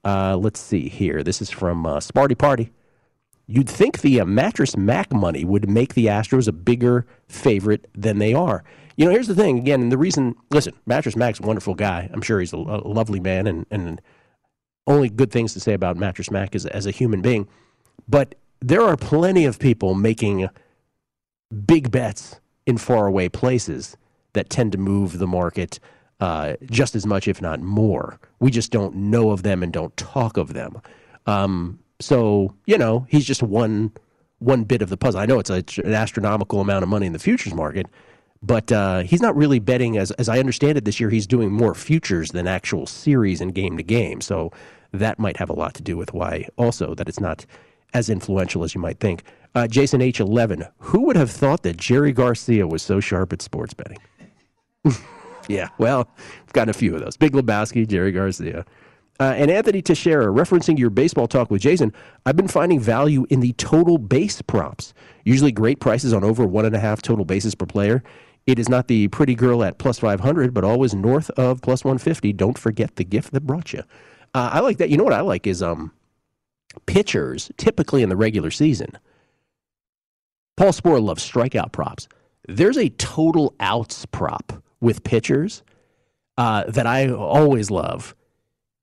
Uh, 0.04 0.36
let's 0.36 0.60
see 0.60 0.88
here. 0.88 1.24
This 1.24 1.42
is 1.42 1.50
from 1.50 1.84
uh, 1.84 1.98
Sparty 1.98 2.38
Party. 2.38 2.70
You'd 3.48 3.68
think 3.68 4.00
the 4.00 4.20
uh, 4.20 4.24
mattress 4.24 4.76
Mack 4.76 5.12
money 5.12 5.44
would 5.44 5.68
make 5.68 5.94
the 5.94 6.06
Astros 6.06 6.46
a 6.46 6.52
bigger 6.52 7.06
favorite 7.26 7.88
than 7.94 8.18
they 8.18 8.34
are. 8.34 8.62
You 8.96 9.04
know, 9.04 9.10
here's 9.10 9.26
the 9.26 9.34
thing. 9.34 9.58
Again, 9.58 9.82
and 9.82 9.92
the 9.92 9.98
reason. 9.98 10.36
Listen, 10.50 10.74
mattress 10.86 11.16
Mack's 11.16 11.40
a 11.40 11.42
wonderful 11.42 11.74
guy. 11.74 12.08
I'm 12.12 12.22
sure 12.22 12.38
he's 12.38 12.52
a, 12.52 12.56
a 12.56 12.86
lovely 12.86 13.20
man, 13.20 13.46
and 13.48 13.66
and 13.70 14.00
only 14.88 15.08
good 15.08 15.30
things 15.30 15.52
to 15.52 15.60
say 15.60 15.74
about 15.74 15.96
mattress 15.96 16.30
Mack 16.30 16.54
as 16.56 16.66
as 16.66 16.86
a 16.86 16.90
human 16.90 17.22
being. 17.22 17.46
But 18.08 18.34
there 18.60 18.82
are 18.82 18.96
plenty 18.96 19.44
of 19.44 19.58
people 19.58 19.94
making 19.94 20.48
big 21.66 21.90
bets 21.90 22.40
in 22.66 22.78
faraway 22.78 23.28
places 23.28 23.96
that 24.32 24.50
tend 24.50 24.72
to 24.72 24.78
move 24.78 25.18
the 25.18 25.26
market 25.26 25.78
uh, 26.20 26.54
just 26.70 26.96
as 26.96 27.06
much, 27.06 27.28
if 27.28 27.40
not 27.40 27.60
more. 27.60 28.18
We 28.40 28.50
just 28.50 28.72
don't 28.72 28.94
know 28.94 29.30
of 29.30 29.42
them 29.42 29.62
and 29.62 29.72
don't 29.72 29.96
talk 29.96 30.36
of 30.36 30.54
them. 30.54 30.80
Um, 31.26 31.78
so 32.00 32.54
you 32.66 32.78
know, 32.78 33.06
he's 33.08 33.24
just 33.24 33.42
one 33.42 33.92
one 34.40 34.64
bit 34.64 34.82
of 34.82 34.88
the 34.88 34.96
puzzle. 34.96 35.20
I 35.20 35.26
know 35.26 35.38
it's 35.38 35.50
a, 35.50 35.64
an 35.84 35.94
astronomical 35.94 36.60
amount 36.60 36.82
of 36.82 36.88
money 36.88 37.06
in 37.06 37.12
the 37.12 37.18
futures 37.18 37.54
market, 37.54 37.86
but 38.40 38.70
uh, 38.70 39.00
he's 39.00 39.20
not 39.20 39.36
really 39.36 39.58
betting 39.58 39.98
as 39.98 40.10
as 40.12 40.28
I 40.28 40.38
understand 40.38 40.78
it 40.78 40.84
this 40.84 40.98
year. 40.98 41.10
He's 41.10 41.26
doing 41.26 41.50
more 41.50 41.74
futures 41.74 42.30
than 42.30 42.46
actual 42.46 42.86
series 42.86 43.40
and 43.40 43.54
game 43.54 43.76
to 43.76 43.82
game. 43.82 44.20
So 44.20 44.52
that 44.92 45.18
might 45.18 45.36
have 45.36 45.50
a 45.50 45.54
lot 45.54 45.74
to 45.74 45.82
do 45.82 45.96
with 45.96 46.12
why 46.12 46.46
also 46.56 46.94
that 46.94 47.08
it's 47.08 47.20
not 47.20 47.44
as 47.94 48.10
influential 48.10 48.64
as 48.64 48.74
you 48.74 48.80
might 48.80 49.00
think. 49.00 49.22
Uh, 49.54 49.66
Jason 49.66 50.00
H 50.02 50.20
eleven. 50.20 50.66
Who 50.78 51.02
would 51.06 51.16
have 51.16 51.30
thought 51.30 51.62
that 51.62 51.76
Jerry 51.76 52.12
Garcia 52.12 52.66
was 52.66 52.82
so 52.82 53.00
sharp 53.00 53.32
at 53.32 53.42
sports 53.42 53.74
betting? 53.74 53.98
yeah, 55.48 55.68
well, 55.78 56.08
we've 56.18 56.52
got 56.52 56.68
a 56.68 56.74
few 56.74 56.94
of 56.94 57.00
those. 57.00 57.16
Big 57.16 57.32
Lebowski, 57.32 57.86
Jerry 57.86 58.12
Garcia. 58.12 58.64
Uh, 59.20 59.34
and 59.36 59.50
Anthony 59.50 59.82
Teixeira, 59.82 60.26
referencing 60.26 60.78
your 60.78 60.90
baseball 60.90 61.26
talk 61.26 61.50
with 61.50 61.60
Jason, 61.60 61.92
I've 62.24 62.36
been 62.36 62.46
finding 62.46 62.78
value 62.78 63.26
in 63.30 63.40
the 63.40 63.52
total 63.54 63.98
base 63.98 64.40
props. 64.42 64.94
Usually 65.24 65.50
great 65.50 65.80
prices 65.80 66.12
on 66.12 66.22
over 66.22 66.46
one 66.46 66.64
and 66.64 66.76
a 66.76 66.78
half 66.78 67.02
total 67.02 67.24
bases 67.24 67.56
per 67.56 67.66
player. 67.66 68.04
It 68.46 68.60
is 68.60 68.68
not 68.68 68.86
the 68.86 69.08
pretty 69.08 69.34
girl 69.34 69.64
at 69.64 69.78
plus 69.78 69.98
500, 69.98 70.54
but 70.54 70.62
always 70.62 70.94
north 70.94 71.30
of 71.30 71.60
plus 71.62 71.84
150. 71.84 72.32
Don't 72.32 72.56
forget 72.56 72.94
the 72.94 73.04
gift 73.04 73.32
that 73.32 73.40
brought 73.40 73.72
you. 73.72 73.82
Uh, 74.34 74.50
I 74.54 74.60
like 74.60 74.78
that. 74.78 74.90
You 74.90 74.96
know 74.96 75.04
what 75.04 75.12
I 75.14 75.20
like 75.22 75.46
is 75.46 75.62
um, 75.62 75.92
pitchers, 76.86 77.50
typically 77.58 78.02
in 78.02 78.08
the 78.08 78.16
regular 78.16 78.50
season. 78.50 78.92
Paul 80.56 80.72
Sporer 80.72 81.02
loves 81.02 81.28
strikeout 81.28 81.72
props. 81.72 82.08
There's 82.48 82.78
a 82.78 82.90
total 82.90 83.54
outs 83.60 84.06
prop 84.06 84.62
with 84.80 85.04
pitchers 85.04 85.62
uh, 86.38 86.64
that 86.68 86.86
I 86.86 87.10
always 87.10 87.70
love 87.70 88.14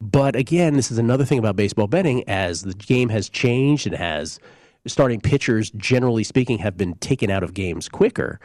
But 0.01 0.35
again, 0.35 0.75
this 0.75 0.91
is 0.91 0.97
another 0.97 1.25
thing 1.25 1.39
about 1.39 1.55
baseball 1.55 1.87
betting 1.87 2.27
as 2.29 2.61
the 2.63 2.73
game 2.73 3.09
has 3.09 3.29
changed 3.29 3.87
and 3.87 3.95
has 3.95 4.39
starting 4.87 5.21
pitchers, 5.21 5.71
generally 5.71 6.23
speaking, 6.23 6.59
have 6.59 6.77
been 6.77 6.95
taken 6.95 7.31
out 7.31 7.43
of 7.43 7.53
games 7.53 7.89
quicker. 7.89 8.39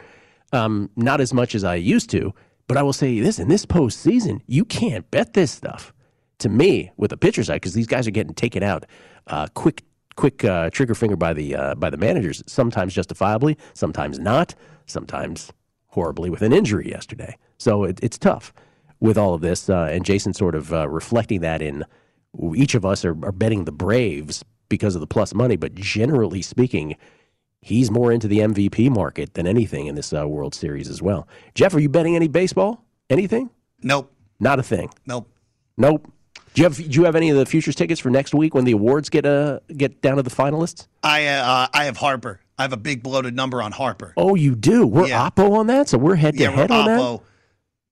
Um, 0.53 0.89
not 0.95 1.21
as 1.21 1.33
much 1.33 1.55
as 1.55 1.63
I 1.63 1.75
used 1.75 2.09
to, 2.11 2.33
but 2.67 2.77
I 2.77 2.83
will 2.83 2.93
say 2.93 3.19
this 3.19 3.39
in 3.39 3.49
this 3.49 3.65
postseason, 3.65 4.41
you 4.47 4.65
can't 4.65 5.09
bet 5.11 5.33
this 5.33 5.51
stuff 5.51 5.93
to 6.41 6.49
me 6.49 6.91
with 6.97 7.09
the 7.09 7.17
pitcher 7.17 7.43
side 7.43 7.55
because 7.55 7.73
these 7.73 7.87
guys 7.87 8.07
are 8.07 8.11
getting 8.11 8.33
taken 8.33 8.63
out 8.63 8.85
uh, 9.27 9.47
quick, 9.53 9.83
quick 10.15 10.43
uh, 10.43 10.69
trigger 10.69 10.95
finger 10.95 11.15
by 11.15 11.33
the 11.33 11.55
uh, 11.55 11.75
by 11.75 11.89
the 11.89 11.97
managers. 11.97 12.43
Sometimes 12.47 12.93
justifiably, 12.93 13.57
sometimes 13.73 14.19
not, 14.19 14.53
sometimes 14.85 15.51
horribly 15.87 16.29
with 16.29 16.41
an 16.41 16.53
injury 16.53 16.89
yesterday. 16.89 17.37
So 17.57 17.83
it, 17.83 17.99
it's 18.01 18.17
tough 18.17 18.53
with 18.99 19.17
all 19.17 19.33
of 19.33 19.41
this. 19.41 19.69
Uh, 19.69 19.89
and 19.91 20.05
Jason 20.05 20.33
sort 20.33 20.55
of 20.55 20.73
uh, 20.73 20.87
reflecting 20.87 21.41
that 21.41 21.61
in 21.61 21.85
each 22.55 22.75
of 22.75 22.85
us 22.85 23.03
are, 23.03 23.17
are 23.25 23.31
betting 23.31 23.65
the 23.65 23.71
Braves 23.71 24.43
because 24.69 24.95
of 24.95 25.01
the 25.01 25.07
plus 25.07 25.33
money, 25.33 25.57
but 25.57 25.75
generally 25.75 26.41
speaking, 26.41 26.95
he's 27.61 27.91
more 27.91 28.11
into 28.11 28.27
the 28.27 28.39
MVP 28.39 28.89
market 28.89 29.33
than 29.33 29.45
anything 29.45 29.87
in 29.87 29.95
this 29.95 30.13
uh, 30.13 30.27
World 30.27 30.55
Series 30.55 30.87
as 30.87 31.01
well. 31.01 31.27
Jeff, 31.55 31.73
are 31.73 31.79
you 31.79 31.89
betting 31.89 32.15
any 32.15 32.29
baseball? 32.29 32.85
Anything? 33.09 33.49
Nope. 33.83 34.13
Not 34.39 34.59
a 34.59 34.63
thing. 34.63 34.89
Nope. 35.05 35.29
Nope. 35.77 36.09
Do 36.53 36.61
you 36.61 36.65
have 36.65 36.75
Do 36.77 36.83
you 36.83 37.05
have 37.05 37.15
any 37.15 37.29
of 37.29 37.37
the 37.37 37.45
futures 37.45 37.75
tickets 37.75 37.99
for 38.01 38.09
next 38.09 38.33
week 38.33 38.53
when 38.53 38.65
the 38.65 38.73
awards 38.73 39.09
get 39.09 39.25
uh 39.25 39.59
get 39.75 40.01
down 40.01 40.17
to 40.17 40.23
the 40.23 40.29
finalists? 40.29 40.87
I 41.03 41.25
uh, 41.27 41.67
I 41.73 41.85
have 41.85 41.97
Harper. 41.97 42.41
I 42.57 42.63
have 42.63 42.73
a 42.73 42.77
big 42.77 43.01
bloated 43.03 43.35
number 43.35 43.61
on 43.61 43.71
Harper. 43.71 44.13
Oh, 44.17 44.35
you 44.35 44.55
do. 44.55 44.85
We're 44.85 45.07
Yeah. 45.07 45.29
Oppo 45.29 45.51
on 45.57 45.67
that, 45.67 45.89
so 45.89 45.97
we're 45.97 46.15
head 46.15 46.35
to 46.35 46.43
yeah, 46.43 46.49
we're 46.49 46.55
head 46.57 46.71
on 46.71 46.87
Oppo. 46.89 47.17
that. 47.19 47.25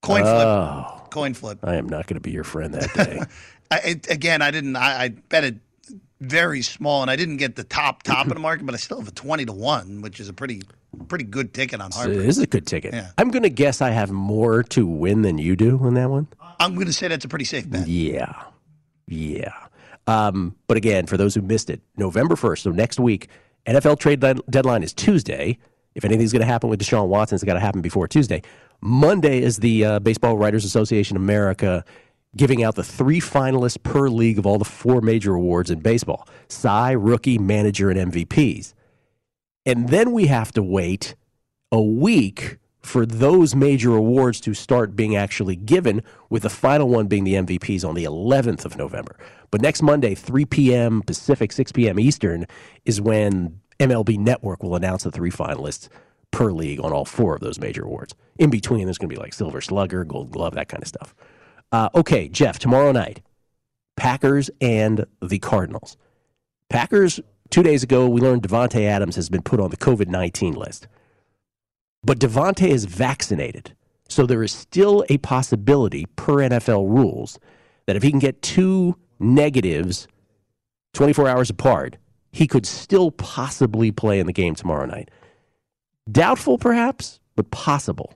Coin 0.01 0.21
flip. 0.23 0.45
Oh, 0.45 1.03
Coin 1.09 1.33
flip. 1.33 1.59
I 1.63 1.75
am 1.75 1.89
not 1.89 2.07
going 2.07 2.15
to 2.15 2.21
be 2.21 2.31
your 2.31 2.43
friend 2.43 2.73
that 2.73 2.93
day. 2.93 3.19
I, 3.71 3.77
it, 3.89 4.09
again, 4.09 4.41
I 4.41 4.51
didn't. 4.51 4.75
I, 4.75 5.03
I 5.03 5.07
bet 5.09 5.43
it 5.43 5.55
very 6.21 6.61
small, 6.61 7.01
and 7.01 7.09
I 7.09 7.15
didn't 7.15 7.37
get 7.37 7.55
the 7.55 7.63
top 7.63 8.03
top 8.03 8.27
of 8.27 8.33
the 8.33 8.39
market, 8.39 8.65
but 8.65 8.75
I 8.75 8.77
still 8.77 8.99
have 8.99 9.07
a 9.07 9.11
twenty 9.11 9.45
to 9.45 9.53
one, 9.53 10.01
which 10.01 10.19
is 10.19 10.27
a 10.29 10.33
pretty 10.33 10.61
pretty 11.07 11.23
good 11.25 11.53
ticket 11.53 11.81
on 11.81 11.91
Harper. 11.91 12.11
it 12.11 12.25
is 12.25 12.37
a 12.39 12.47
good 12.47 12.67
ticket. 12.67 12.93
Yeah. 12.93 13.11
I'm 13.17 13.31
going 13.31 13.43
to 13.43 13.49
guess 13.49 13.81
I 13.81 13.91
have 13.91 14.11
more 14.11 14.63
to 14.63 14.85
win 14.87 15.21
than 15.21 15.37
you 15.37 15.55
do 15.55 15.79
on 15.81 15.93
that 15.95 16.09
one. 16.09 16.27
I'm 16.59 16.75
going 16.75 16.87
to 16.87 16.93
say 16.93 17.07
that's 17.07 17.25
a 17.25 17.29
pretty 17.29 17.45
safe 17.45 17.69
bet. 17.69 17.87
Yeah. 17.87 18.43
Yeah. 19.09 19.67
Um, 20.07 20.55
but 20.67 20.77
again, 20.77 21.05
for 21.05 21.17
those 21.17 21.35
who 21.35 21.41
missed 21.41 21.69
it, 21.69 21.81
November 21.97 22.35
1st, 22.35 22.59
so 22.59 22.71
next 22.71 22.99
week, 22.99 23.27
NFL 23.65 23.99
trade 23.99 24.19
deadline 24.49 24.83
is 24.83 24.93
Tuesday. 24.93 25.57
If 25.95 26.05
anything's 26.05 26.31
going 26.31 26.41
to 26.41 26.47
happen 26.47 26.69
with 26.69 26.79
Deshaun 26.79 27.07
Watson, 27.07 27.35
it's 27.35 27.43
got 27.43 27.55
to 27.55 27.59
happen 27.59 27.81
before 27.81 28.07
Tuesday. 28.07 28.41
Monday 28.81 29.41
is 29.41 29.57
the 29.57 29.83
uh, 29.83 29.99
Baseball 29.99 30.37
Writers 30.37 30.63
Association 30.63 31.17
of 31.17 31.23
America 31.23 31.83
giving 32.35 32.63
out 32.63 32.75
the 32.75 32.83
three 32.83 33.19
finalists 33.19 33.81
per 33.81 34.07
league 34.07 34.37
of 34.37 34.45
all 34.45 34.57
the 34.57 34.65
four 34.65 35.01
major 35.01 35.33
awards 35.33 35.71
in 35.71 35.79
baseball 35.79 36.27
Cy, 36.47 36.91
Rookie, 36.91 37.37
Manager, 37.37 37.89
and 37.89 38.11
MVPs. 38.11 38.73
And 39.65 39.89
then 39.89 40.11
we 40.11 40.27
have 40.27 40.51
to 40.53 40.63
wait 40.63 41.15
a 41.71 41.81
week 41.81 42.57
for 42.81 43.05
those 43.05 43.55
major 43.55 43.95
awards 43.95 44.39
to 44.41 44.53
start 44.53 44.95
being 44.95 45.15
actually 45.15 45.55
given, 45.55 46.01
with 46.29 46.43
the 46.43 46.49
final 46.49 46.87
one 46.87 47.07
being 47.07 47.23
the 47.23 47.33
MVPs 47.33 47.87
on 47.87 47.95
the 47.95 48.05
11th 48.05 48.65
of 48.65 48.77
November. 48.77 49.17
But 49.51 49.61
next 49.61 49.81
Monday, 49.81 50.15
3 50.15 50.45
p.m. 50.45 51.01
Pacific, 51.01 51.51
6 51.51 51.71
p.m. 51.71 51.99
Eastern, 51.99 52.45
is 52.85 53.01
when 53.01 53.59
MLB 53.79 54.17
Network 54.17 54.63
will 54.63 54.75
announce 54.75 55.03
the 55.03 55.11
three 55.11 55.31
finalists 55.31 55.89
per 56.31 56.51
league 56.51 56.79
on 56.79 56.93
all 56.93 57.05
four 57.05 57.35
of 57.35 57.41
those 57.41 57.59
major 57.59 57.83
awards. 57.83 58.13
In 58.37 58.49
between, 58.49 58.85
there's 58.85 58.97
going 58.97 59.09
to 59.09 59.15
be 59.15 59.21
like 59.21 59.33
Silver 59.33 59.61
Slugger, 59.61 60.03
Gold 60.03 60.31
Glove, 60.31 60.53
that 60.55 60.69
kind 60.69 60.83
of 60.83 60.87
stuff. 60.87 61.15
Uh, 61.71 61.89
okay, 61.95 62.27
Jeff, 62.29 62.59
tomorrow 62.59 62.91
night, 62.91 63.21
Packers 63.95 64.49
and 64.61 65.05
the 65.21 65.39
Cardinals. 65.39 65.97
Packers, 66.69 67.19
two 67.49 67.63
days 67.63 67.83
ago, 67.83 68.07
we 68.07 68.21
learned 68.21 68.43
Davante 68.43 68.83
Adams 68.83 69.15
has 69.15 69.29
been 69.29 69.41
put 69.41 69.59
on 69.59 69.69
the 69.69 69.77
COVID 69.77 70.07
19 70.07 70.53
list. 70.53 70.87
But 72.03 72.19
Davante 72.19 72.67
is 72.67 72.85
vaccinated. 72.85 73.75
So 74.07 74.25
there 74.25 74.43
is 74.43 74.51
still 74.51 75.05
a 75.09 75.17
possibility, 75.19 76.05
per 76.15 76.35
NFL 76.35 76.89
rules, 76.89 77.39
that 77.85 77.95
if 77.95 78.03
he 78.03 78.09
can 78.09 78.19
get 78.19 78.41
two 78.41 78.95
negatives 79.19 80.07
24 80.93 81.27
hours 81.27 81.49
apart, 81.49 81.97
he 82.31 82.47
could 82.47 82.65
still 82.65 83.11
possibly 83.11 83.91
play 83.91 84.19
in 84.19 84.27
the 84.27 84.33
game 84.33 84.55
tomorrow 84.55 84.85
night. 84.85 85.09
Doubtful, 86.11 86.57
perhaps, 86.57 87.19
but 87.35 87.51
possible. 87.51 88.13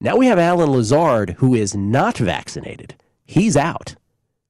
Now 0.00 0.16
we 0.16 0.26
have 0.26 0.38
Allen 0.38 0.70
Lazard, 0.70 1.36
who 1.38 1.54
is 1.54 1.76
not 1.76 2.18
vaccinated. 2.18 2.94
He's 3.24 3.56
out. 3.56 3.94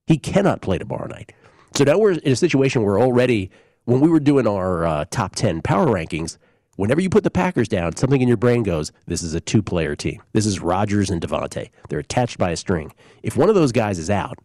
He 0.07 0.19
cannot 0.19 0.62
play 0.62 0.79
tomorrow 0.79 1.07
night. 1.07 1.33
So 1.75 1.85
now 1.85 1.99
we're 1.99 2.12
in 2.12 2.33
a 2.33 2.37
situation 2.37 2.83
where 2.83 2.99
already, 2.99 3.51
when 3.85 4.01
we 4.01 4.09
were 4.09 4.21
doing 4.21 4.47
our 4.47 4.87
uh, 4.87 5.05
top 5.11 5.35
10 5.37 5.62
power 5.62 5.87
rankings, 5.87 6.38
whenever 6.76 7.00
you 7.00 7.10
put 7.10 7.24
the 7.24 7.30
Packers 7.30 7.68
down, 7.68 7.96
something 7.96 8.20
in 8.20 8.28
your 8.28 8.37
brain 8.37 8.62
goes, 8.62 8.92
this 9.06 9.22
is 9.22 9.34
a 9.34 9.40
two 9.40 9.62
player 9.62 9.94
team. 9.96 10.22
This 10.32 10.46
is 10.46 10.60
Rodgers 10.60 11.10
and 11.10 11.20
Davante. 11.20 11.70
They're 11.88 11.98
attached 11.98 12.38
by 12.38 12.50
a 12.50 12.56
string. 12.56 12.92
If 13.22 13.37
one 13.37 13.48
of 13.48 13.54
those 13.54 13.72
guys 13.72 13.98
is 13.98 14.10
out, 14.10 14.38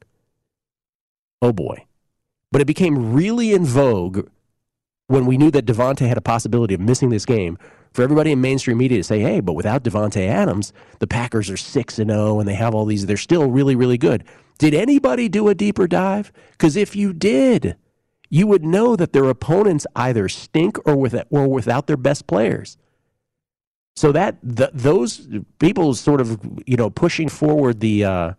oh 1.41 1.53
boy. 1.53 1.85
But 2.51 2.61
it 2.61 2.65
became 2.65 3.13
really 3.13 3.53
in 3.53 3.65
vogue 3.65 4.27
when 5.07 5.25
we 5.25 5.37
knew 5.37 5.51
that 5.51 5.65
Davante 5.65 6.07
had 6.07 6.17
a 6.17 6.21
possibility 6.21 6.73
of 6.73 6.79
missing 6.79 7.09
this 7.09 7.25
game 7.25 7.57
for 7.93 8.03
everybody 8.03 8.31
in 8.31 8.41
mainstream 8.41 8.77
media 8.77 8.97
to 8.99 9.03
say, 9.03 9.19
hey, 9.19 9.39
but 9.39 9.53
without 9.53 9.83
Davante 9.83 10.27
Adams, 10.27 10.71
the 10.99 11.07
Packers 11.07 11.49
are 11.49 11.57
6 11.57 11.99
and 11.99 12.11
0 12.11 12.39
and 12.39 12.47
they 12.47 12.53
have 12.53 12.75
all 12.75 12.85
these, 12.85 13.05
they're 13.05 13.17
still 13.17 13.49
really, 13.49 13.75
really 13.75 13.97
good. 13.97 14.23
Did 14.59 14.73
anybody 14.73 15.29
do 15.29 15.47
a 15.47 15.55
deeper 15.55 15.87
dive? 15.87 16.31
Because 16.51 16.75
if 16.75 16.95
you 16.95 17.13
did, 17.13 17.75
you 18.29 18.47
would 18.47 18.63
know 18.63 18.95
that 18.95 19.13
their 19.13 19.25
opponents 19.25 19.87
either 19.95 20.29
stink 20.29 20.77
or 20.87 20.95
with 20.95 21.15
or 21.29 21.47
without 21.47 21.87
their 21.87 21.97
best 21.97 22.27
players. 22.27 22.77
So 23.95 24.11
that 24.11 24.37
the, 24.41 24.71
those 24.73 25.27
people 25.59 25.93
sort 25.93 26.21
of 26.21 26.39
you 26.65 26.77
know 26.77 26.89
pushing 26.89 27.27
forward 27.27 27.79
the 27.79 28.05
uh, 28.05 28.33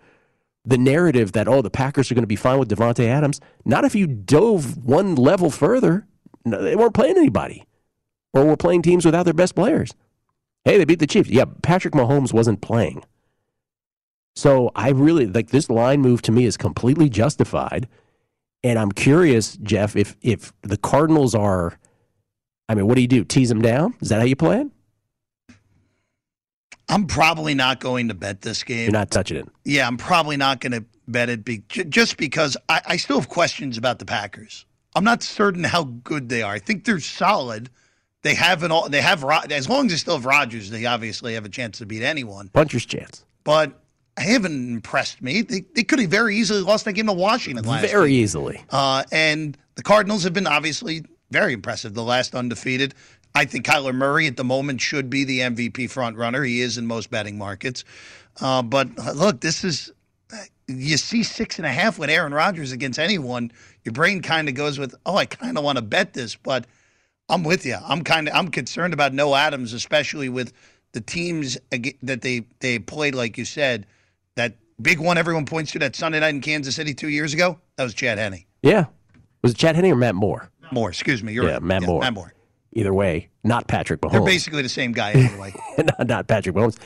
the 0.65 0.79
narrative 0.79 1.33
that 1.33 1.49
oh 1.49 1.63
the 1.63 1.71
Packers 1.71 2.11
are 2.11 2.15
going 2.15 2.23
to 2.23 2.29
be 2.29 2.37
fine 2.37 2.59
with 2.59 2.71
Davante 2.71 3.07
Adams. 3.07 3.41
Not 3.65 3.85
if 3.85 3.95
you 3.95 4.07
dove 4.07 4.77
one 4.79 5.17
level 5.17 5.51
further. 5.51 6.07
No, 6.45 6.63
they 6.63 6.77
weren't 6.77 6.95
playing 6.95 7.19
anybody, 7.19 7.67
or 8.33 8.47
were 8.47 8.57
playing 8.57 8.83
teams 8.83 9.05
without 9.05 9.25
their 9.25 9.35
best 9.35 9.55
players. 9.55 9.91
Hey, 10.65 10.79
they 10.79 10.85
beat 10.85 10.99
the 10.99 11.07
Chiefs. 11.07 11.29
Yeah, 11.29 11.45
Patrick 11.63 11.95
Mahomes 11.95 12.33
wasn't 12.33 12.61
playing. 12.61 13.05
So 14.37 14.71
I 14.75 14.91
really 14.91 15.27
like 15.27 15.51
this 15.51 15.69
line 15.69 16.01
move 16.01 16.23
to 16.23 16.33
me 16.33 16.45
is 16.47 16.57
completely 16.57 17.09
justified. 17.09 17.89
And 18.63 18.79
I'm 18.79 18.93
curious, 18.93 19.57
Jeff, 19.57 19.97
if 19.97 20.17
if 20.21 20.53
the 20.63 20.77
Cardinals 20.77 21.35
are, 21.35 21.79
I 22.69 22.75
mean, 22.75 22.87
what 22.87 22.97
do 22.97 23.01
you 23.01 23.09
do? 23.09 23.25
Tease 23.25 23.49
them 23.49 23.63
down? 23.63 23.95
Is 24.01 24.11
that 24.11 24.19
how 24.19 24.25
you 24.27 24.37
play 24.37 24.61
it? 24.61 24.67
I'm 26.89 27.07
probably 27.07 27.55
not 27.55 27.79
going 27.79 28.09
to 28.09 28.15
bet 28.15 28.43
this 28.43 28.65
game. 28.65 28.83
You're 28.85 28.93
not 28.93 29.11
touching 29.11 29.37
it. 29.37 29.49
Yeah, 29.65 29.87
I'm 29.87 29.97
probably 29.97 30.37
not 30.37 30.61
going 30.61 30.73
to 30.73 30.85
bet 31.07 31.29
it 31.29 31.45
be, 31.45 31.63
j- 31.69 31.85
just 31.85 32.17
because 32.17 32.57
I, 32.69 32.83
I 32.85 32.97
still 32.97 33.21
have 33.21 33.29
questions 33.29 33.79
about 33.79 34.01
the 34.01 34.05
Packers. 34.05 34.67
I'm 34.97 35.05
not 35.05 35.23
certain 35.23 35.63
how 35.63 35.85
good 35.85 36.29
they 36.29 36.43
are. 36.43 36.53
I 36.53 36.59
think 36.59 36.85
they're 36.85 36.99
solid. 36.99 37.71
They 38.23 38.35
have 38.35 38.65
an 38.65 38.73
all. 38.73 38.89
They 38.89 39.01
have 39.01 39.25
as 39.51 39.69
long 39.69 39.87
as 39.87 39.93
they 39.93 39.97
still 39.99 40.15
have 40.17 40.27
Rodgers, 40.27 40.69
they 40.69 40.85
obviously 40.85 41.35
have 41.35 41.45
a 41.45 41.49
chance 41.49 41.79
to 41.79 41.87
beat 41.87 42.03
anyone. 42.03 42.49
Puncher's 42.49 42.85
chance. 42.85 43.25
But 43.45 43.80
haven't 44.21 44.71
impressed 44.71 45.23
me. 45.23 45.43
They, 45.43 45.65
they 45.75 45.83
could 45.83 45.99
have 45.99 46.11
very 46.11 46.37
easily 46.37 46.61
lost 46.61 46.85
that 46.85 46.93
game 46.93 47.07
to 47.07 47.13
Washington 47.13 47.65
last 47.65 47.91
Very 47.91 48.11
week. 48.11 48.19
easily. 48.19 48.65
Uh, 48.71 49.05
and 49.13 49.57
the 49.75 49.83
Cardinals 49.83 50.25
have 50.25 50.33
been 50.33 50.47
obviously 50.47 51.05
very 51.31 51.53
impressive, 51.53 51.95
the 51.95 52.03
last 52.03 52.35
undefeated. 52.35 52.95
I 53.35 53.45
think 53.45 53.65
Kyler 53.65 53.95
Murray 53.95 54.27
at 54.27 54.37
the 54.37 54.45
moment 54.45 54.81
should 54.81 55.09
be 55.09 55.25
the 55.25 55.41
MVP 55.41 55.91
front 55.91 56.17
runner. 56.17 56.43
He 56.43 56.61
is 56.61 56.79
in 56.79 56.87
most 56.87 57.11
betting 57.11 57.39
markets. 57.39 57.85
Uh, 58.41 58.63
but 58.63 58.89
uh, 58.99 59.13
look, 59.13 59.41
this 59.41 59.65
is 59.65 59.93
you 60.67 60.97
see 60.97 61.23
six 61.23 61.59
and 61.59 61.67
a 61.67 61.71
half 61.71 61.99
with 61.99 62.11
Aaron 62.11 62.33
Rodgers 62.33 62.73
against 62.73 62.99
anyone. 62.99 63.51
Your 63.85 63.93
brain 63.93 64.23
kind 64.23 64.49
of 64.49 64.55
goes 64.55 64.79
with, 64.79 64.95
oh, 65.07 65.17
I 65.17 65.27
kind 65.27 65.59
of 65.59 65.65
want 65.65 65.77
to 65.77 65.83
bet 65.83 66.13
this, 66.13 66.37
but 66.37 66.67
I'm 67.29 67.43
with 67.45 67.65
you. 67.67 67.77
I'm 67.83 68.03
kind 68.03 68.29
of 68.29 68.35
I'm 68.35 68.49
concerned 68.49 68.93
about 68.95 69.13
no 69.15 69.35
Adams, 69.35 69.73
especially 69.73 70.29
with 70.29 70.53
the 70.93 71.01
teams 71.01 71.57
that 72.03 72.23
they 72.23 72.47
they 72.61 72.79
played, 72.79 73.15
like 73.15 73.39
you 73.39 73.45
said. 73.45 73.87
That 74.37 74.57
big 74.81 74.99
one 74.99 75.19
everyone 75.19 75.47
points 75.47 75.73
to 75.73 75.79
that 75.81 75.97
Sunday 75.97 76.21
night 76.21 76.35
in 76.35 76.41
Kansas 76.41 76.77
City 76.77 76.95
two 76.95 77.09
years 77.09 77.35
ago. 77.35 77.59
That 77.77 77.85
was 77.85 77.95
Chad 77.95 78.19
Henne. 78.19 78.45
Yeah. 78.63 78.87
Was 79.43 79.53
it 79.53 79.59
Chad 79.59 79.77
Henne 79.77 79.87
or 79.87 79.97
Matt 79.97 80.15
Moore? 80.15 80.51
Moore, 80.73 80.91
excuse 80.91 81.23
me. 81.23 81.33
You're 81.33 81.45
yeah, 81.45 81.55
right. 81.55 81.63
Matt 81.63 81.83
Moore. 81.83 82.01
Matt 82.01 82.15
Moore. 82.15 82.35
Either 82.73 82.95
way, 82.95 83.29
not 83.43 83.67
Patrick 83.67 84.01
Mahomes. 84.01 84.13
They're 84.13 84.21
basically 84.25 84.63
the 84.63 84.69
same 84.69 84.93
guy 84.93 85.13
anyway. 85.13 85.53
not, 85.79 86.07
not 86.07 86.29
Patrick 86.29 86.55
Mahomes. 86.55 86.79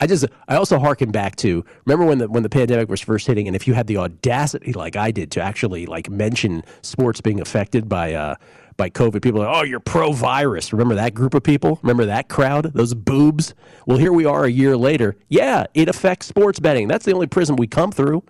I 0.00 0.06
just 0.06 0.24
I 0.48 0.56
also 0.56 0.78
harken 0.78 1.10
back 1.10 1.36
to 1.36 1.64
remember 1.84 2.06
when 2.06 2.18
the 2.18 2.28
when 2.28 2.42
the 2.42 2.48
pandemic 2.48 2.88
was 2.88 3.00
first 3.00 3.26
hitting, 3.26 3.46
and 3.46 3.54
if 3.54 3.68
you 3.68 3.74
had 3.74 3.86
the 3.86 3.98
audacity 3.98 4.72
like 4.72 4.96
I 4.96 5.10
did 5.10 5.30
to 5.32 5.40
actually 5.40 5.86
like 5.86 6.10
mention 6.10 6.64
sports 6.82 7.20
being 7.20 7.40
affected 7.40 7.88
by 7.88 8.14
uh 8.14 8.34
by 8.76 8.90
COVID, 8.90 9.22
people 9.22 9.42
are 9.42 9.60
oh 9.60 9.62
you're 9.62 9.80
pro 9.80 10.12
virus. 10.12 10.72
Remember 10.72 10.94
that 10.94 11.14
group 11.14 11.34
of 11.34 11.42
people? 11.42 11.78
Remember 11.82 12.06
that 12.06 12.28
crowd? 12.28 12.72
Those 12.74 12.94
boobs. 12.94 13.54
Well, 13.86 13.98
here 13.98 14.12
we 14.12 14.24
are 14.24 14.44
a 14.44 14.50
year 14.50 14.76
later. 14.76 15.16
Yeah, 15.28 15.66
it 15.74 15.88
affects 15.88 16.26
sports 16.26 16.60
betting. 16.60 16.88
That's 16.88 17.04
the 17.04 17.12
only 17.12 17.26
prism 17.26 17.56
we 17.56 17.66
come 17.66 17.92
through. 17.92 18.22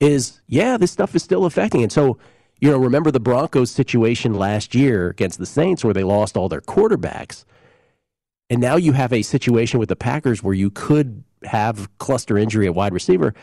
is 0.00 0.40
yeah, 0.46 0.76
this 0.76 0.90
stuff 0.90 1.14
is 1.14 1.22
still 1.22 1.44
affecting. 1.44 1.82
And 1.82 1.92
so, 1.92 2.18
you 2.60 2.70
know, 2.70 2.78
remember 2.78 3.10
the 3.10 3.20
Broncos 3.20 3.70
situation 3.70 4.34
last 4.34 4.74
year 4.74 5.10
against 5.10 5.38
the 5.38 5.46
Saints 5.46 5.84
where 5.84 5.94
they 5.94 6.04
lost 6.04 6.36
all 6.36 6.48
their 6.48 6.60
quarterbacks. 6.60 7.44
And 8.50 8.60
now 8.60 8.76
you 8.76 8.92
have 8.92 9.12
a 9.12 9.22
situation 9.22 9.80
with 9.80 9.88
the 9.88 9.96
Packers 9.96 10.42
where 10.42 10.54
you 10.54 10.70
could 10.70 11.24
have 11.44 11.88
cluster 11.98 12.36
injury 12.36 12.66
at 12.66 12.74
wide 12.74 12.92
receiver. 12.92 13.34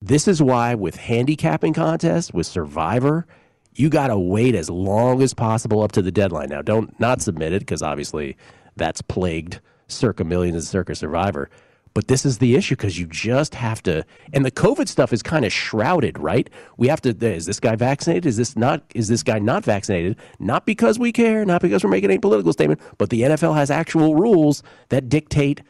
This 0.00 0.28
is 0.28 0.42
why 0.42 0.74
with 0.74 0.96
handicapping 0.96 1.74
contests, 1.74 2.32
with 2.32 2.46
Survivor, 2.46 3.26
you 3.74 3.88
got 3.88 4.08
to 4.08 4.18
wait 4.18 4.54
as 4.54 4.68
long 4.68 5.22
as 5.22 5.34
possible 5.34 5.82
up 5.82 5.92
to 5.92 6.02
the 6.02 6.12
deadline. 6.12 6.48
Now, 6.48 6.62
don't 6.62 6.98
not 7.00 7.22
submit 7.22 7.52
it 7.52 7.60
because 7.60 7.82
obviously 7.82 8.36
that's 8.76 9.02
plagued 9.02 9.60
circa 9.88 10.24
millions 10.24 10.56
and 10.56 10.64
circa 10.64 10.94
Survivor. 10.94 11.50
But 11.94 12.08
this 12.08 12.24
is 12.24 12.38
the 12.38 12.54
issue 12.54 12.74
because 12.74 12.98
you 12.98 13.06
just 13.06 13.54
have 13.54 13.82
to, 13.82 14.04
and 14.32 14.46
the 14.46 14.50
COVID 14.50 14.88
stuff 14.88 15.12
is 15.12 15.22
kind 15.22 15.44
of 15.44 15.52
shrouded, 15.52 16.18
right? 16.18 16.48
We 16.78 16.88
have 16.88 17.02
to. 17.02 17.10
Is 17.10 17.44
this 17.44 17.60
guy 17.60 17.76
vaccinated? 17.76 18.24
Is 18.24 18.38
this 18.38 18.56
not? 18.56 18.82
Is 18.94 19.08
this 19.08 19.22
guy 19.22 19.38
not 19.38 19.62
vaccinated? 19.62 20.16
Not 20.38 20.64
because 20.64 20.98
we 20.98 21.12
care, 21.12 21.44
not 21.44 21.60
because 21.60 21.84
we're 21.84 21.90
making 21.90 22.10
a 22.10 22.18
political 22.18 22.52
statement, 22.54 22.80
but 22.96 23.10
the 23.10 23.22
NFL 23.22 23.56
has 23.56 23.70
actual 23.70 24.14
rules 24.14 24.62
that 24.88 25.10
dictate 25.10 25.60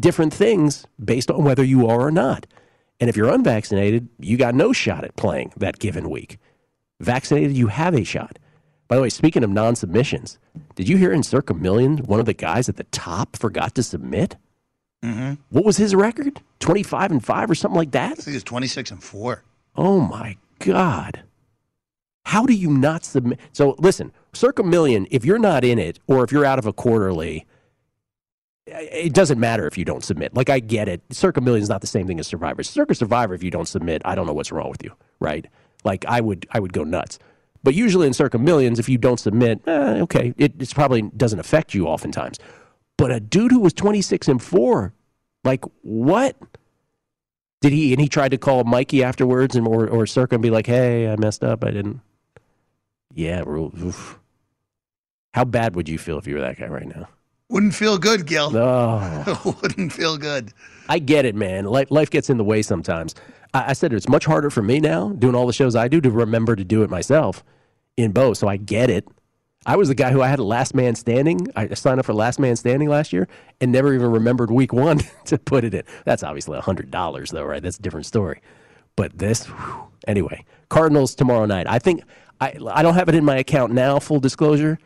different 0.00 0.34
things 0.34 0.84
based 1.04 1.30
on 1.30 1.44
whether 1.44 1.62
you 1.62 1.86
are 1.86 2.00
or 2.00 2.10
not. 2.10 2.46
And 3.00 3.08
if 3.08 3.16
you're 3.16 3.32
unvaccinated, 3.32 4.08
you 4.18 4.36
got 4.36 4.56
no 4.56 4.72
shot 4.72 5.04
at 5.04 5.14
playing 5.14 5.52
that 5.56 5.78
given 5.78 6.10
week. 6.10 6.38
Vaccinated, 7.00 7.56
you 7.56 7.68
have 7.68 7.94
a 7.94 8.04
shot. 8.04 8.38
By 8.88 8.96
the 8.96 9.02
way, 9.02 9.10
speaking 9.10 9.44
of 9.44 9.50
non 9.50 9.76
submissions, 9.76 10.38
did 10.74 10.88
you 10.88 10.96
hear 10.96 11.12
in 11.12 11.22
Circa 11.22 11.54
Million 11.54 11.98
one 11.98 12.20
of 12.20 12.26
the 12.26 12.34
guys 12.34 12.68
at 12.68 12.76
the 12.76 12.84
top 12.84 13.36
forgot 13.36 13.74
to 13.74 13.82
submit? 13.82 14.36
Mm-hmm. 15.04 15.34
What 15.50 15.64
was 15.64 15.76
his 15.76 15.94
record? 15.94 16.40
25 16.60 17.12
and 17.12 17.24
5 17.24 17.50
or 17.50 17.54
something 17.54 17.76
like 17.76 17.92
that? 17.92 18.12
I 18.12 18.14
think 18.14 18.34
it's 18.34 18.44
26 18.44 18.90
and 18.90 19.02
4. 19.02 19.44
Oh 19.76 20.00
my 20.00 20.36
God. 20.58 21.22
How 22.24 22.44
do 22.44 22.52
you 22.52 22.70
not 22.70 23.04
submit? 23.04 23.38
So 23.52 23.76
listen, 23.78 24.12
Circa 24.32 24.62
Million, 24.62 25.06
if 25.10 25.24
you're 25.24 25.38
not 25.38 25.64
in 25.64 25.78
it 25.78 25.98
or 26.08 26.24
if 26.24 26.32
you're 26.32 26.44
out 26.44 26.58
of 26.58 26.66
a 26.66 26.72
quarterly, 26.72 27.46
it 28.66 29.14
doesn't 29.14 29.38
matter 29.38 29.66
if 29.66 29.78
you 29.78 29.84
don't 29.84 30.04
submit. 30.04 30.34
Like 30.34 30.50
I 30.50 30.60
get 30.60 30.88
it. 30.88 31.00
Circa 31.10 31.40
Million 31.40 31.62
is 31.62 31.68
not 31.68 31.80
the 31.80 31.86
same 31.86 32.06
thing 32.06 32.18
as 32.18 32.26
Survivor. 32.26 32.62
Circa 32.62 32.94
Survivor, 32.94 33.34
if 33.34 33.42
you 33.42 33.50
don't 33.50 33.68
submit, 33.68 34.02
I 34.04 34.14
don't 34.14 34.26
know 34.26 34.32
what's 34.32 34.52
wrong 34.52 34.70
with 34.70 34.82
you, 34.82 34.92
right? 35.20 35.46
Like 35.84 36.04
I 36.06 36.20
would, 36.20 36.46
I 36.50 36.60
would 36.60 36.72
go 36.72 36.84
nuts. 36.84 37.18
But 37.62 37.74
usually 37.74 38.06
in 38.06 38.14
Circa 38.14 38.38
Millions, 38.38 38.78
if 38.78 38.88
you 38.88 38.98
don't 38.98 39.18
submit, 39.18 39.60
eh, 39.66 40.00
okay, 40.02 40.32
it 40.36 40.54
it's 40.58 40.72
probably 40.72 41.02
doesn't 41.02 41.38
affect 41.38 41.74
you 41.74 41.86
oftentimes. 41.86 42.38
But 42.96 43.10
a 43.10 43.20
dude 43.20 43.52
who 43.52 43.60
was 43.60 43.72
26 43.72 44.28
and 44.28 44.42
4, 44.42 44.92
like 45.44 45.64
what? 45.82 46.36
Did 47.60 47.72
he 47.72 47.92
and 47.92 48.00
he 48.00 48.08
tried 48.08 48.30
to 48.30 48.38
call 48.38 48.62
Mikey 48.64 49.02
afterwards 49.02 49.56
and 49.56 49.66
or 49.66 49.88
or 49.88 50.06
Circa 50.06 50.36
and 50.36 50.42
be 50.42 50.50
like, 50.50 50.66
"Hey, 50.66 51.10
I 51.10 51.16
messed 51.16 51.42
up. 51.42 51.64
I 51.64 51.72
didn't." 51.72 52.00
Yeah, 53.14 53.42
oof. 53.42 54.18
how 55.34 55.44
bad 55.44 55.74
would 55.74 55.88
you 55.88 55.98
feel 55.98 56.18
if 56.18 56.26
you 56.26 56.36
were 56.36 56.40
that 56.40 56.58
guy 56.58 56.68
right 56.68 56.86
now? 56.86 57.08
Wouldn't 57.50 57.74
feel 57.74 57.96
good, 57.98 58.26
Gill. 58.26 58.50
No, 58.50 59.38
Wouldn't 59.62 59.92
feel 59.92 60.18
good. 60.18 60.52
I 60.88 60.98
get 60.98 61.24
it, 61.24 61.34
man. 61.34 61.64
Life, 61.64 61.90
life 61.90 62.10
gets 62.10 62.28
in 62.28 62.36
the 62.36 62.44
way 62.44 62.62
sometimes. 62.62 63.14
I, 63.54 63.70
I 63.70 63.72
said 63.72 63.92
it's 63.92 64.08
much 64.08 64.26
harder 64.26 64.50
for 64.50 64.62
me 64.62 64.80
now 64.80 65.10
doing 65.10 65.34
all 65.34 65.46
the 65.46 65.52
shows 65.52 65.74
I 65.74 65.88
do 65.88 66.00
to 66.00 66.10
remember 66.10 66.56
to 66.56 66.64
do 66.64 66.82
it 66.82 66.90
myself 66.90 67.42
in 67.96 68.12
both. 68.12 68.38
So 68.38 68.48
I 68.48 68.56
get 68.58 68.90
it. 68.90 69.06
I 69.66 69.76
was 69.76 69.88
the 69.88 69.94
guy 69.94 70.10
who 70.10 70.22
I 70.22 70.28
had 70.28 70.38
a 70.38 70.44
last 70.44 70.74
man 70.74 70.94
standing. 70.94 71.48
I 71.56 71.68
signed 71.74 72.00
up 72.00 72.06
for 72.06 72.14
last 72.14 72.38
man 72.38 72.56
standing 72.56 72.88
last 72.88 73.12
year 73.12 73.28
and 73.60 73.72
never 73.72 73.92
even 73.92 74.10
remembered 74.10 74.50
week 74.50 74.72
one 74.72 75.00
to 75.26 75.38
put 75.38 75.64
it 75.64 75.74
in. 75.74 75.82
That's 76.04 76.22
obviously 76.22 76.56
a 76.58 76.62
hundred 76.62 76.90
dollars 76.90 77.30
though, 77.30 77.44
right? 77.44 77.62
That's 77.62 77.78
a 77.78 77.82
different 77.82 78.06
story. 78.06 78.40
But 78.96 79.18
this, 79.18 79.46
whew. 79.46 79.88
anyway, 80.06 80.44
Cardinals 80.68 81.14
tomorrow 81.14 81.44
night. 81.46 81.66
I 81.68 81.78
think 81.78 82.02
I 82.40 82.56
I 82.72 82.82
don't 82.82 82.94
have 82.94 83.08
it 83.08 83.14
in 83.14 83.24
my 83.24 83.36
account 83.36 83.72
now. 83.72 83.98
Full 83.98 84.20
disclosure. 84.20 84.78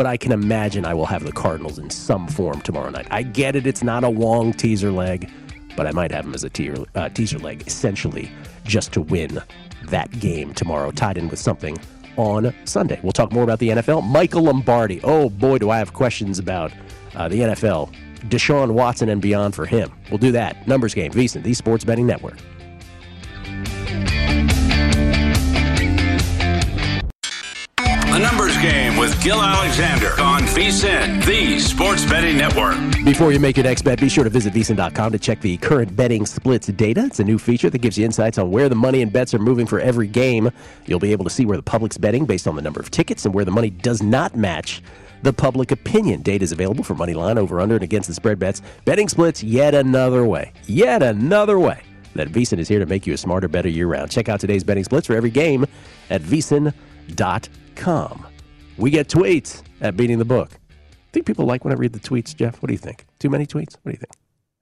But 0.00 0.06
I 0.06 0.16
can 0.16 0.32
imagine 0.32 0.86
I 0.86 0.94
will 0.94 1.04
have 1.04 1.24
the 1.24 1.30
Cardinals 1.30 1.78
in 1.78 1.90
some 1.90 2.26
form 2.26 2.62
tomorrow 2.62 2.88
night. 2.88 3.06
I 3.10 3.22
get 3.22 3.54
it; 3.54 3.66
it's 3.66 3.82
not 3.82 4.02
a 4.02 4.08
Wong 4.08 4.54
teaser 4.54 4.90
leg, 4.90 5.30
but 5.76 5.86
I 5.86 5.90
might 5.90 6.10
have 6.10 6.24
them 6.24 6.32
as 6.32 6.42
a 6.42 6.48
teaser, 6.48 6.86
uh, 6.94 7.10
teaser 7.10 7.38
leg, 7.38 7.64
essentially 7.66 8.32
just 8.64 8.92
to 8.92 9.02
win 9.02 9.42
that 9.88 10.10
game 10.18 10.54
tomorrow, 10.54 10.90
tied 10.90 11.18
in 11.18 11.28
with 11.28 11.38
something 11.38 11.76
on 12.16 12.54
Sunday. 12.64 12.98
We'll 13.02 13.12
talk 13.12 13.30
more 13.30 13.44
about 13.44 13.58
the 13.58 13.68
NFL. 13.68 14.08
Michael 14.08 14.44
Lombardi. 14.44 15.02
Oh 15.04 15.28
boy, 15.28 15.58
do 15.58 15.68
I 15.68 15.76
have 15.76 15.92
questions 15.92 16.38
about 16.38 16.72
uh, 17.14 17.28
the 17.28 17.40
NFL. 17.40 17.94
Deshaun 18.30 18.70
Watson 18.70 19.10
and 19.10 19.20
beyond 19.20 19.54
for 19.54 19.66
him. 19.66 19.92
We'll 20.08 20.16
do 20.16 20.32
that. 20.32 20.66
Numbers 20.66 20.94
game, 20.94 21.12
VSiN, 21.12 21.42
the 21.42 21.52
Sports 21.52 21.84
Betting 21.84 22.06
Network. 22.06 22.38
With 29.00 29.24
Gill 29.24 29.40
Alexander 29.40 30.10
on 30.20 30.42
VSIN, 30.42 31.24
the 31.24 31.58
Sports 31.58 32.04
Betting 32.04 32.36
Network. 32.36 32.76
Before 33.02 33.32
you 33.32 33.40
make 33.40 33.56
your 33.56 33.64
next 33.64 33.80
bet, 33.80 33.98
be 33.98 34.10
sure 34.10 34.24
to 34.24 34.28
visit 34.28 34.52
VSiN.com 34.52 35.12
to 35.12 35.18
check 35.18 35.40
the 35.40 35.56
current 35.56 35.96
betting 35.96 36.26
splits 36.26 36.66
data. 36.66 37.06
It's 37.06 37.18
a 37.18 37.24
new 37.24 37.38
feature 37.38 37.70
that 37.70 37.78
gives 37.78 37.96
you 37.96 38.04
insights 38.04 38.36
on 38.36 38.50
where 38.50 38.68
the 38.68 38.74
money 38.74 39.00
and 39.00 39.10
bets 39.10 39.32
are 39.32 39.38
moving 39.38 39.64
for 39.64 39.80
every 39.80 40.06
game. 40.06 40.50
You'll 40.84 40.98
be 40.98 41.12
able 41.12 41.24
to 41.24 41.30
see 41.30 41.46
where 41.46 41.56
the 41.56 41.62
public's 41.62 41.96
betting 41.96 42.26
based 42.26 42.46
on 42.46 42.56
the 42.56 42.60
number 42.60 42.78
of 42.78 42.90
tickets 42.90 43.24
and 43.24 43.32
where 43.32 43.46
the 43.46 43.50
money 43.50 43.70
does 43.70 44.02
not 44.02 44.36
match 44.36 44.82
the 45.22 45.32
public 45.32 45.70
opinion. 45.70 46.20
Data 46.20 46.44
is 46.44 46.52
available 46.52 46.84
for 46.84 46.94
money 46.94 47.14
line, 47.14 47.38
over, 47.38 47.58
under, 47.58 47.76
and 47.76 47.84
against 47.84 48.06
the 48.06 48.14
spread 48.14 48.38
bets. 48.38 48.60
Betting 48.84 49.08
splits 49.08 49.42
yet 49.42 49.74
another 49.74 50.26
way. 50.26 50.52
Yet 50.66 51.02
another 51.02 51.58
way 51.58 51.80
that 52.16 52.28
VSiN 52.28 52.58
is 52.58 52.68
here 52.68 52.80
to 52.80 52.86
make 52.86 53.06
you 53.06 53.14
a 53.14 53.16
smarter, 53.16 53.48
better 53.48 53.70
year 53.70 53.86
round. 53.86 54.10
Check 54.10 54.28
out 54.28 54.40
today's 54.40 54.62
betting 54.62 54.84
splits 54.84 55.06
for 55.06 55.14
every 55.14 55.30
game 55.30 55.64
at 56.10 56.20
VSiN.com. 56.20 58.26
We 58.80 58.90
get 58.90 59.08
tweets 59.08 59.62
at 59.82 59.94
Beating 59.94 60.18
the 60.18 60.24
Book. 60.24 60.52
I 60.70 61.12
think 61.12 61.26
people 61.26 61.44
like 61.44 61.66
when 61.66 61.72
I 61.72 61.76
read 61.76 61.92
the 61.92 62.00
tweets, 62.00 62.34
Jeff? 62.34 62.62
What 62.62 62.68
do 62.68 62.72
you 62.72 62.78
think? 62.78 63.04
Too 63.18 63.28
many 63.28 63.46
tweets? 63.46 63.76
What 63.82 63.84
do 63.84 63.90
you 63.90 63.98
think? 63.98 64.12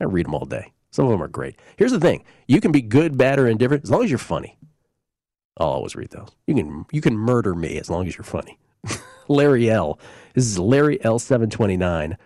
I 0.01 0.07
read 0.07 0.27
them 0.27 0.35
all 0.35 0.45
day. 0.45 0.73
Some 0.91 1.05
of 1.05 1.13
them 1.13 1.23
are 1.23 1.29
great. 1.29 1.61
Here's 1.77 1.93
the 1.93 2.01
thing 2.01 2.25
you 2.49 2.61
can 2.61 2.73
be 2.73 2.83
good, 2.83 3.17
bad, 3.17 3.39
or 3.39 3.47
indifferent 3.47 3.85
as 3.85 3.93
long 3.93 4.03
as 4.03 4.11
you're 4.11 4.19
funny. 4.19 4.59
I'll 5.57 5.69
always 5.69 5.95
read 5.95 6.11
those. 6.11 6.31
You 6.49 6.57
can 6.57 6.85
you 6.91 7.01
can 7.01 7.17
murder 7.17 7.55
me 7.55 7.79
as 7.79 7.89
long 7.89 8.09
as 8.09 8.17
you're 8.17 8.25
funny. 8.25 8.59
Larry 9.29 9.71
L. 9.71 10.01
This 10.35 10.47
is 10.47 10.59
Larry 10.59 10.99
L729. 10.99 12.17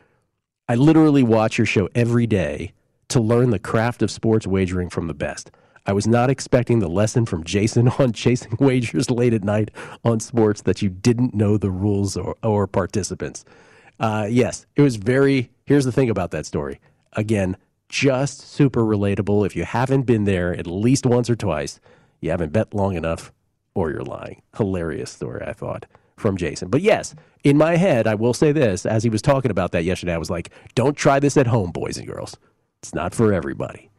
I 0.71 0.75
literally 0.75 1.23
watch 1.23 1.59
your 1.59 1.67
show 1.67 1.91
every 1.95 2.27
day 2.27 2.73
to 3.09 3.21
learn 3.21 3.51
the 3.51 3.59
craft 3.59 4.01
of 4.01 4.11
sports 4.11 4.47
wagering 4.47 4.89
from 4.89 5.09
the 5.09 5.15
best. 5.15 5.51
I 5.87 5.93
was 5.93 6.07
not 6.07 6.31
expecting 6.31 6.79
the 6.79 6.89
lesson 6.89 7.27
from 7.27 7.45
Jason 7.45 7.89
on 7.99 8.13
chasing 8.13 8.57
wagers 8.61 9.11
late 9.11 9.35
at 9.35 9.45
night 9.45 9.71
on 10.05 10.21
sports 10.21 10.63
that 10.63 10.83
you 10.83 10.89
didn't 10.89 11.35
know 11.35 11.57
the 11.57 11.71
rules 11.71 12.17
or, 12.17 12.37
or 12.43 12.67
participants. 12.67 13.45
Uh, 13.99 14.27
yes, 14.29 14.67
it 14.77 14.83
was 14.83 14.97
very. 14.97 15.51
Here's 15.65 15.85
the 15.85 15.93
thing 15.93 16.11
about 16.11 16.31
that 16.33 16.47
story. 16.47 16.81
Again, 17.13 17.57
just 17.89 18.41
super 18.41 18.83
relatable. 18.83 19.45
If 19.47 19.55
you 19.55 19.65
haven't 19.65 20.03
been 20.03 20.25
there 20.25 20.55
at 20.55 20.67
least 20.67 21.07
once 21.07 21.29
or 21.29 21.37
twice, 21.37 21.79
you 22.21 22.31
haven't 22.31 22.53
bet 22.53 22.75
long 22.75 22.97
enough, 22.97 23.33
or 23.75 23.91
you're 23.91 24.03
lying. 24.03 24.43
Hilarious 24.57 25.11
story, 25.11 25.45
I 25.47 25.53
thought, 25.53 25.87
from 26.17 26.37
Jason. 26.37 26.69
But 26.69 26.81
yes, 26.81 27.15
in 27.45 27.59
my 27.59 27.77
head, 27.77 28.07
I 28.07 28.15
will 28.15 28.35
say 28.35 28.51
this 28.53 28.87
as 28.87 29.03
he 29.03 29.11
was 29.11 29.23
talking 29.23 29.51
about 29.51 29.73
that 29.73 29.85
yesterday, 29.85 30.15
I 30.15 30.19
was 30.19 30.31
like, 30.31 30.51
don't 30.75 30.97
try 30.97 31.21
this 31.21 31.37
at 31.37 31.47
home, 31.47 31.71
boys 31.71 31.99
and 31.99 32.07
girls. 32.07 32.37
It's 32.83 32.95
not 32.95 33.15
for 33.15 33.33
everybody. 33.33 33.91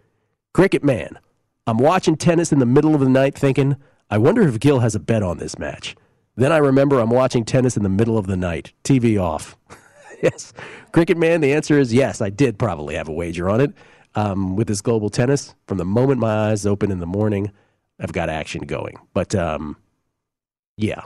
Cricket 0.54 0.84
Man, 0.84 1.20
I'm 1.66 1.78
watching 1.78 2.18
tennis 2.18 2.52
in 2.52 2.60
the 2.60 2.66
middle 2.66 2.94
of 2.94 3.02
the 3.02 3.10
night 3.10 3.36
thinking, 3.36 3.78
I 4.10 4.18
wonder 4.18 4.42
if 4.42 4.60
Gill 4.60 4.80
has 4.80 4.96
a 4.96 5.00
bet 5.00 5.24
on 5.24 5.38
this 5.38 5.58
match. 5.58 5.96
Then 6.36 6.52
I 6.52 6.58
remember 6.58 7.00
I'm 7.00 7.10
watching 7.10 7.46
tennis 7.46 7.78
in 7.78 7.84
the 7.84 7.90
middle 7.90 8.18
of 8.18 8.28
the 8.28 8.36
night, 8.36 8.74
TV 8.84 9.22
off. 9.22 9.56
yes. 10.24 10.52
Cricket 10.92 11.18
Man, 11.18 11.42
the 11.42 11.54
answer 11.54 11.80
is 11.80 11.94
yes, 11.94 12.22
I 12.22 12.30
did 12.30 12.60
probably 12.60 12.96
have 12.96 13.08
a 13.08 13.14
wager 13.14 13.50
on 13.50 13.62
it. 13.62 13.74
Um, 14.16 14.56
with 14.56 14.68
this 14.68 14.82
global 14.82 15.10
tennis, 15.10 15.56
from 15.68 15.80
the 15.80 15.86
moment 15.86 16.20
my 16.20 16.50
eyes 16.50 16.68
open 16.68 16.92
in 16.92 17.00
the 17.00 17.08
morning, 17.08 17.52
I've 18.00 18.12
got 18.12 18.30
action 18.30 18.64
going. 18.64 18.98
But 19.14 19.34
um, 19.34 19.76
yeah, 20.78 21.02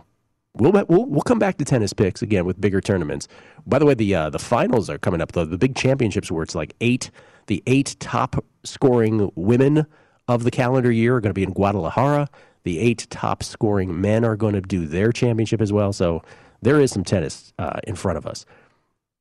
we'll, 0.56 0.74
we'll 0.74 1.06
we'll 1.06 1.22
come 1.22 1.39
back 1.39 1.58
to 1.60 1.65
tennis 1.65 1.93
picks 1.93 2.22
again 2.22 2.43
with 2.43 2.60
bigger 2.60 2.82
tournaments. 2.82 3.30
By 3.65 3.80
the 3.80 3.86
way, 3.86 3.93
the 3.93 4.13
uh, 4.13 4.30
the 4.30 4.39
finals 4.39 4.89
are 4.89 4.98
coming 4.98 5.22
up. 5.22 5.32
The, 5.32 5.46
the 5.46 5.58
big 5.58 5.76
championships 5.76 6.30
where 6.30 6.43
it's 6.43 6.56
like 6.56 6.74
eight, 6.82 7.10
the 7.46 7.63
eight 7.65 7.96
top 8.02 8.43
scoring 8.65 9.32
women 9.36 9.86
of 10.28 10.44
the 10.44 10.52
calendar 10.52 10.92
year 10.92 11.16
are 11.16 11.22
going 11.22 11.32
to 11.32 11.34
be 11.34 11.44
in 11.44 11.54
Guadalajara. 11.54 12.30
The 12.63 12.80
eight 12.80 13.08
top 13.10 13.44
scoring 13.44 14.02
men 14.02 14.26
are 14.26 14.36
going 14.36 14.54
to 14.54 14.62
do 14.62 14.86
their 14.86 15.12
championship 15.12 15.62
as 15.62 15.72
well. 15.72 15.94
So 15.94 16.24
there 16.62 16.80
is 16.80 16.92
some 16.92 17.04
tennis 17.04 17.54
uh, 17.60 17.80
in 17.86 17.96
front 17.96 18.18
of 18.18 18.26
us. 18.26 18.46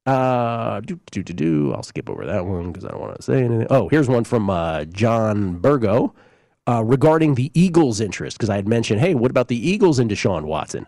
Uh, 0.04 0.80
do, 0.80 1.00
do, 1.10 1.22
do, 1.22 1.32
do. 1.32 1.74
I'll 1.74 1.82
skip 1.82 2.08
over 2.08 2.24
that 2.26 2.46
one 2.46 2.72
because 2.72 2.84
I 2.84 2.90
don't 2.90 3.00
want 3.00 3.16
to 3.16 3.22
say 3.22 3.44
anything. 3.44 3.66
Oh, 3.70 3.88
here's 3.88 4.08
one 4.08 4.24
from 4.24 4.48
uh, 4.50 4.84
John 4.84 5.58
Burgo 5.58 6.14
uh, 6.68 6.82
regarding 6.84 7.34
the 7.34 7.50
Eagles' 7.54 8.00
interest 8.00 8.36
because 8.36 8.50
I 8.50 8.56
had 8.56 8.68
mentioned, 8.68 9.00
hey, 9.00 9.14
what 9.14 9.30
about 9.30 9.48
the 9.48 9.68
Eagles 9.68 9.98
and 9.98 10.10
Deshaun 10.10 10.44
Watson? 10.44 10.86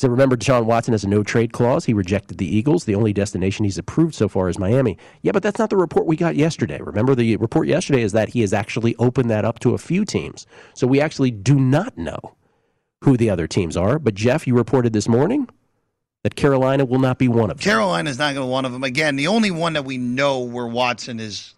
So 0.00 0.08
remember, 0.08 0.34
Deshaun 0.34 0.64
Watson 0.64 0.92
has 0.92 1.04
a 1.04 1.08
no 1.10 1.22
trade 1.22 1.52
clause. 1.52 1.84
He 1.84 1.92
rejected 1.92 2.38
the 2.38 2.46
Eagles. 2.46 2.86
The 2.86 2.94
only 2.94 3.12
destination 3.12 3.66
he's 3.66 3.76
approved 3.76 4.14
so 4.14 4.28
far 4.28 4.48
is 4.48 4.58
Miami. 4.58 4.96
Yeah, 5.20 5.32
but 5.32 5.42
that's 5.42 5.58
not 5.58 5.68
the 5.68 5.76
report 5.76 6.06
we 6.06 6.16
got 6.16 6.36
yesterday. 6.36 6.80
Remember, 6.80 7.14
the 7.14 7.36
report 7.36 7.68
yesterday 7.68 8.00
is 8.00 8.12
that 8.12 8.30
he 8.30 8.40
has 8.40 8.54
actually 8.54 8.96
opened 8.96 9.28
that 9.28 9.44
up 9.44 9.58
to 9.58 9.74
a 9.74 9.78
few 9.78 10.06
teams. 10.06 10.46
So 10.72 10.86
we 10.86 11.02
actually 11.02 11.30
do 11.30 11.54
not 11.60 11.98
know 11.98 12.18
who 13.02 13.18
the 13.18 13.28
other 13.28 13.46
teams 13.46 13.76
are. 13.76 13.98
But 13.98 14.14
Jeff, 14.14 14.46
you 14.46 14.56
reported 14.56 14.94
this 14.94 15.06
morning 15.06 15.46
that 16.22 16.34
Carolina 16.34 16.86
will 16.86 16.98
not 16.98 17.18
be 17.18 17.28
one 17.28 17.50
of 17.50 17.58
them. 17.58 17.62
Carolina's 17.62 18.18
not 18.18 18.32
going 18.32 18.46
to 18.46 18.48
be 18.48 18.52
one 18.52 18.64
of 18.64 18.72
them. 18.72 18.84
Again, 18.84 19.16
the 19.16 19.26
only 19.26 19.50
one 19.50 19.74
that 19.74 19.84
we 19.84 19.98
know 19.98 20.38
where 20.38 20.66
Watson 20.66 21.20
is 21.20 21.52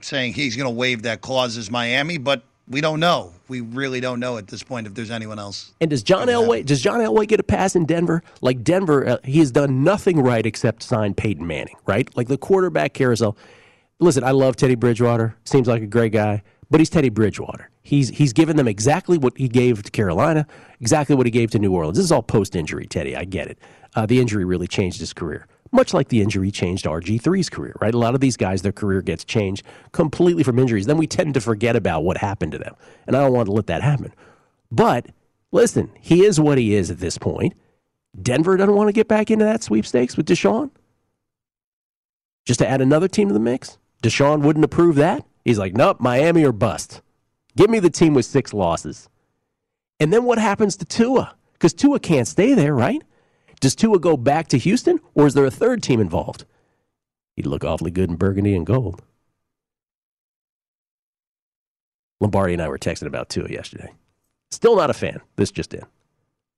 saying 0.00 0.32
he's 0.32 0.56
going 0.56 0.66
to 0.66 0.74
waive 0.74 1.02
that 1.02 1.20
clause 1.20 1.58
is 1.58 1.70
Miami, 1.70 2.16
but 2.16 2.42
we 2.72 2.80
don't 2.80 3.00
know. 3.00 3.32
We 3.48 3.60
really 3.60 4.00
don't 4.00 4.18
know 4.18 4.38
at 4.38 4.48
this 4.48 4.62
point 4.62 4.86
if 4.86 4.94
there's 4.94 5.10
anyone 5.10 5.38
else. 5.38 5.72
And 5.80 5.90
does 5.90 6.02
John 6.02 6.28
Elway 6.28 6.64
does 6.64 6.80
John 6.80 7.00
Elway 7.00 7.28
get 7.28 7.38
a 7.38 7.44
pass 7.44 7.76
in 7.76 7.84
Denver? 7.84 8.22
Like 8.40 8.64
Denver, 8.64 9.06
uh, 9.06 9.16
he 9.24 9.38
has 9.40 9.50
done 9.50 9.84
nothing 9.84 10.20
right 10.20 10.44
except 10.44 10.82
sign 10.82 11.14
Peyton 11.14 11.46
Manning, 11.46 11.76
right? 11.86 12.08
Like 12.16 12.28
the 12.28 12.38
quarterback 12.38 12.94
carousel. 12.94 13.36
Listen, 14.00 14.24
I 14.24 14.32
love 14.32 14.56
Teddy 14.56 14.74
Bridgewater. 14.74 15.36
Seems 15.44 15.68
like 15.68 15.82
a 15.82 15.86
great 15.86 16.12
guy, 16.12 16.42
but 16.70 16.80
he's 16.80 16.90
Teddy 16.90 17.10
Bridgewater. 17.10 17.70
He's 17.82 18.08
he's 18.08 18.32
given 18.32 18.56
them 18.56 18.66
exactly 18.66 19.18
what 19.18 19.36
he 19.36 19.48
gave 19.48 19.82
to 19.82 19.90
Carolina, 19.90 20.46
exactly 20.80 21.14
what 21.14 21.26
he 21.26 21.30
gave 21.30 21.50
to 21.50 21.58
New 21.58 21.74
Orleans. 21.74 21.98
This 21.98 22.06
is 22.06 22.12
all 22.12 22.22
post 22.22 22.56
injury, 22.56 22.86
Teddy. 22.86 23.14
I 23.14 23.24
get 23.24 23.48
it. 23.48 23.58
Uh, 23.94 24.06
the 24.06 24.18
injury 24.18 24.44
really 24.46 24.66
changed 24.66 24.98
his 24.98 25.12
career 25.12 25.46
much 25.72 25.94
like 25.94 26.08
the 26.08 26.20
injury 26.20 26.50
changed 26.50 26.84
RG3's 26.84 27.48
career, 27.48 27.74
right? 27.80 27.94
A 27.94 27.98
lot 27.98 28.14
of 28.14 28.20
these 28.20 28.36
guys, 28.36 28.62
their 28.62 28.72
career 28.72 29.00
gets 29.00 29.24
changed 29.24 29.64
completely 29.92 30.42
from 30.42 30.58
injuries. 30.58 30.86
Then 30.86 30.98
we 30.98 31.06
tend 31.06 31.34
to 31.34 31.40
forget 31.40 31.74
about 31.74 32.04
what 32.04 32.18
happened 32.18 32.52
to 32.52 32.58
them. 32.58 32.74
And 33.06 33.16
I 33.16 33.20
don't 33.20 33.32
want 33.32 33.46
to 33.46 33.52
let 33.52 33.66
that 33.68 33.82
happen. 33.82 34.12
But 34.70 35.06
listen, 35.50 35.90
he 36.00 36.24
is 36.24 36.38
what 36.38 36.58
he 36.58 36.74
is 36.74 36.90
at 36.90 36.98
this 36.98 37.18
point. 37.18 37.54
Denver 38.20 38.56
doesn't 38.58 38.76
want 38.76 38.88
to 38.88 38.92
get 38.92 39.08
back 39.08 39.30
into 39.30 39.46
that 39.46 39.62
sweepstakes 39.62 40.16
with 40.16 40.26
Deshaun. 40.26 40.70
Just 42.44 42.60
to 42.60 42.68
add 42.68 42.82
another 42.82 43.08
team 43.08 43.28
to 43.28 43.34
the 43.34 43.40
mix. 43.40 43.78
Deshaun 44.02 44.42
wouldn't 44.42 44.64
approve 44.64 44.96
that. 44.96 45.24
He's 45.44 45.58
like, 45.58 45.74
nope, 45.74 46.00
Miami 46.00 46.44
or 46.44 46.52
bust. 46.52 47.00
Give 47.56 47.70
me 47.70 47.78
the 47.78 47.90
team 47.90 48.14
with 48.14 48.26
six 48.26 48.52
losses. 48.52 49.08
And 50.00 50.12
then 50.12 50.24
what 50.24 50.38
happens 50.38 50.76
to 50.78 50.84
Tua? 50.84 51.34
Because 51.54 51.72
Tua 51.72 52.00
can't 52.00 52.26
stay 52.26 52.54
there, 52.54 52.74
right? 52.74 53.02
Does 53.62 53.76
Tua 53.76 54.00
go 54.00 54.16
back 54.16 54.48
to 54.48 54.58
Houston, 54.58 54.98
or 55.14 55.28
is 55.28 55.34
there 55.34 55.44
a 55.44 55.50
third 55.50 55.84
team 55.84 56.00
involved? 56.00 56.44
He'd 57.36 57.46
look 57.46 57.64
awfully 57.64 57.92
good 57.92 58.10
in 58.10 58.16
burgundy 58.16 58.56
and 58.56 58.66
gold. 58.66 59.00
Lombardi 62.20 62.54
and 62.54 62.62
I 62.62 62.68
were 62.68 62.78
texting 62.78 63.06
about 63.06 63.28
Tua 63.28 63.48
yesterday. 63.48 63.92
Still 64.50 64.76
not 64.76 64.90
a 64.90 64.92
fan. 64.92 65.20
This 65.36 65.52
just 65.52 65.72
in. 65.74 65.82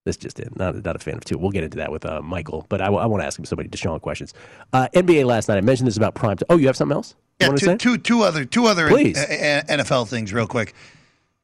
This 0.07 0.17
just 0.17 0.41
in. 0.41 0.55
Not, 0.57 0.83
not 0.83 0.97
a 0.97 0.99
fan 0.99 1.17
of 1.17 1.25
Tua. 1.27 1.39
We'll 1.39 1.51
get 1.51 1.63
into 1.63 1.77
that 1.77 1.93
with 1.93 2.07
uh, 2.07 2.23
Michael, 2.23 2.65
but 2.71 2.81
I, 2.81 2.87
I 2.87 3.05
want 3.05 3.23
to 3.23 3.27
ask 3.27 3.39
him 3.39 3.45
somebody 3.45 3.69
Deshaun 3.69 4.01
questions. 4.01 4.33
Uh, 4.73 4.89
NBA 4.95 5.27
last 5.27 5.49
night. 5.49 5.59
I 5.59 5.61
mentioned 5.61 5.87
this 5.87 5.99
about 5.99 6.15
prime. 6.15 6.39
T- 6.39 6.47
oh, 6.49 6.57
you 6.57 6.67
have 6.69 6.77
something 6.77 6.97
else? 6.97 7.17
Yeah, 7.39 7.49
two, 7.51 7.77
two, 7.77 7.99
two 7.99 8.23
other 8.23 8.47
two 8.47 8.65
other 8.65 8.89
Please. 8.89 9.19
NFL 9.19 10.09
things 10.09 10.33
real 10.33 10.47
quick. 10.47 10.73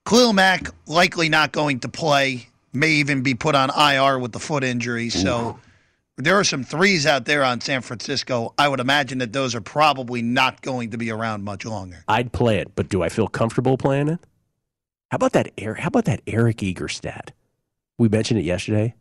Khalil 0.07 0.33
Mack 0.33 0.69
likely 0.87 1.29
not 1.29 1.53
going 1.53 1.81
to 1.81 1.89
play 1.89 2.50
may 2.73 2.91
even 2.91 3.23
be 3.23 3.35
put 3.35 3.55
on 3.55 3.71
IR 3.71 4.19
with 4.19 4.33
the 4.33 4.39
foot 4.39 4.65
injury. 4.65 5.11
So 5.11 5.59
there 6.17 6.39
are 6.39 6.45
some 6.45 6.65
threes 6.65 7.07
out 7.07 7.25
there 7.25 7.43
on 7.43 7.61
San 7.61 7.81
Francisco. 7.83 8.55
I 8.59 8.69
would 8.69 8.81
imagine 8.81 9.19
that 9.19 9.33
those 9.33 9.55
are 9.55 9.61
probably 9.61 10.23
not 10.23 10.63
going 10.63 10.91
to 10.91 10.99
be 10.99 11.11
around 11.11 11.45
much 11.45 11.65
longer. 11.65 12.05
I'd 12.09 12.33
play 12.33 12.59
it, 12.59 12.75
but 12.75 12.89
do 12.89 13.03
I 13.03 13.09
feel 13.09 13.27
comfortable 13.27 13.77
playing 13.77 14.09
it? 14.09 14.21
How 15.11 15.17
about 15.17 15.33
that? 15.33 15.51
How 15.59 15.89
about 15.89 16.05
that 16.05 16.21
Eric 16.27 16.63
Eager 16.63 16.89
stat? 16.89 17.33
We 17.99 18.09
mentioned 18.09 18.39
it 18.39 18.45
yesterday. 18.45 18.95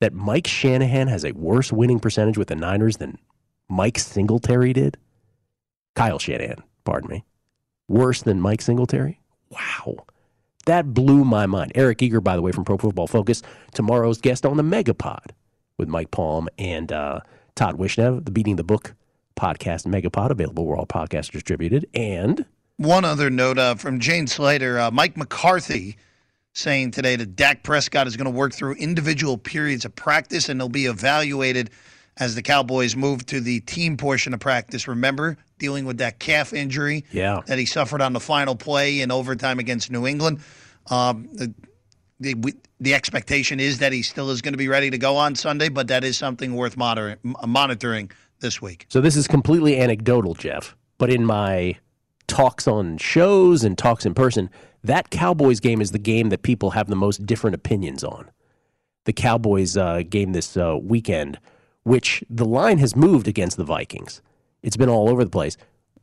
That 0.00 0.12
Mike 0.12 0.46
Shanahan 0.46 1.08
has 1.08 1.24
a 1.24 1.32
worse 1.32 1.72
winning 1.72 2.00
percentage 2.00 2.36
with 2.36 2.48
the 2.48 2.54
Niners 2.54 2.98
than 2.98 3.18
Mike 3.70 3.98
Singletary 3.98 4.74
did. 4.74 4.98
Kyle 5.94 6.18
Shanahan, 6.18 6.62
pardon 6.84 7.08
me, 7.08 7.24
worse 7.88 8.20
than 8.20 8.38
Mike 8.38 8.60
Singletary. 8.60 9.20
Wow. 9.48 10.04
That 10.66 10.92
blew 10.92 11.24
my 11.24 11.46
mind. 11.46 11.72
Eric 11.74 12.02
Eager, 12.02 12.20
by 12.20 12.36
the 12.36 12.42
way, 12.42 12.52
from 12.52 12.64
Pro 12.64 12.76
Football 12.76 13.06
Focus, 13.06 13.42
tomorrow's 13.72 14.20
guest 14.20 14.44
on 14.44 14.56
the 14.56 14.62
Megapod 14.62 15.30
with 15.78 15.88
Mike 15.88 16.10
Palm 16.10 16.48
and 16.58 16.90
uh, 16.92 17.20
Todd 17.54 17.78
Wishnev, 17.78 18.24
the 18.24 18.32
Beating 18.32 18.56
the 18.56 18.64
Book 18.64 18.94
podcast 19.36 19.86
Megapod, 19.86 20.30
available 20.30 20.66
where 20.66 20.76
all 20.76 20.86
podcasts 20.86 21.28
are 21.28 21.32
distributed. 21.32 21.86
And 21.94 22.44
one 22.78 23.04
other 23.04 23.30
note 23.30 23.58
uh, 23.58 23.76
from 23.76 24.00
Jane 24.00 24.26
Slater, 24.26 24.78
uh, 24.78 24.90
Mike 24.90 25.16
McCarthy 25.16 25.96
saying 26.52 26.90
today 26.90 27.14
that 27.14 27.36
Dak 27.36 27.62
Prescott 27.62 28.08
is 28.08 28.16
going 28.16 28.24
to 28.24 28.30
work 28.30 28.52
through 28.52 28.74
individual 28.74 29.38
periods 29.38 29.84
of 29.84 29.94
practice 29.94 30.48
and 30.48 30.58
they'll 30.58 30.68
be 30.68 30.86
evaluated 30.86 31.70
as 32.18 32.34
the 32.34 32.42
Cowboys 32.42 32.96
move 32.96 33.26
to 33.26 33.40
the 33.40 33.60
team 33.60 33.96
portion 33.96 34.32
of 34.34 34.40
practice. 34.40 34.88
Remember, 34.88 35.36
dealing 35.58 35.84
with 35.84 35.98
that 35.98 36.18
calf 36.18 36.52
injury 36.52 37.04
yeah. 37.12 37.42
that 37.46 37.58
he 37.58 37.66
suffered 37.66 38.00
on 38.00 38.12
the 38.12 38.20
final 38.20 38.56
play 38.56 39.00
in 39.00 39.10
overtime 39.10 39.58
against 39.58 39.90
New 39.90 40.06
England. 40.06 40.40
Um, 40.90 41.28
the, 41.32 41.54
the, 42.20 42.34
we, 42.34 42.54
the 42.80 42.94
expectation 42.94 43.60
is 43.60 43.78
that 43.78 43.92
he 43.92 44.02
still 44.02 44.30
is 44.30 44.42
going 44.42 44.54
to 44.54 44.58
be 44.58 44.68
ready 44.68 44.90
to 44.90 44.98
go 44.98 45.16
on 45.16 45.34
Sunday, 45.34 45.68
but 45.68 45.88
that 45.88 46.04
is 46.04 46.16
something 46.16 46.54
worth 46.54 46.76
moder- 46.76 47.18
monitoring 47.46 48.10
this 48.40 48.60
week. 48.60 48.86
So 48.88 49.00
this 49.00 49.16
is 49.16 49.26
completely 49.26 49.78
anecdotal, 49.78 50.34
Jeff. 50.34 50.76
But 50.98 51.10
in 51.10 51.24
my 51.24 51.76
talks 52.26 52.66
on 52.66 52.98
shows 52.98 53.64
and 53.64 53.76
talks 53.76 54.06
in 54.06 54.14
person, 54.14 54.50
that 54.84 55.10
Cowboys 55.10 55.60
game 55.60 55.80
is 55.80 55.90
the 55.90 55.98
game 55.98 56.28
that 56.30 56.42
people 56.42 56.70
have 56.70 56.88
the 56.88 56.96
most 56.96 57.26
different 57.26 57.54
opinions 57.54 58.04
on. 58.04 58.30
The 59.04 59.12
Cowboys 59.12 59.76
uh, 59.76 60.02
game 60.08 60.32
this 60.32 60.56
uh, 60.56 60.76
weekend, 60.80 61.38
which 61.86 62.24
the 62.28 62.44
line 62.44 62.78
has 62.78 62.96
moved 62.96 63.28
against 63.28 63.56
the 63.56 63.62
Vikings. 63.62 64.20
It's 64.60 64.76
been 64.76 64.88
all 64.88 65.08
over 65.08 65.22
the 65.22 65.30
place. 65.30 65.56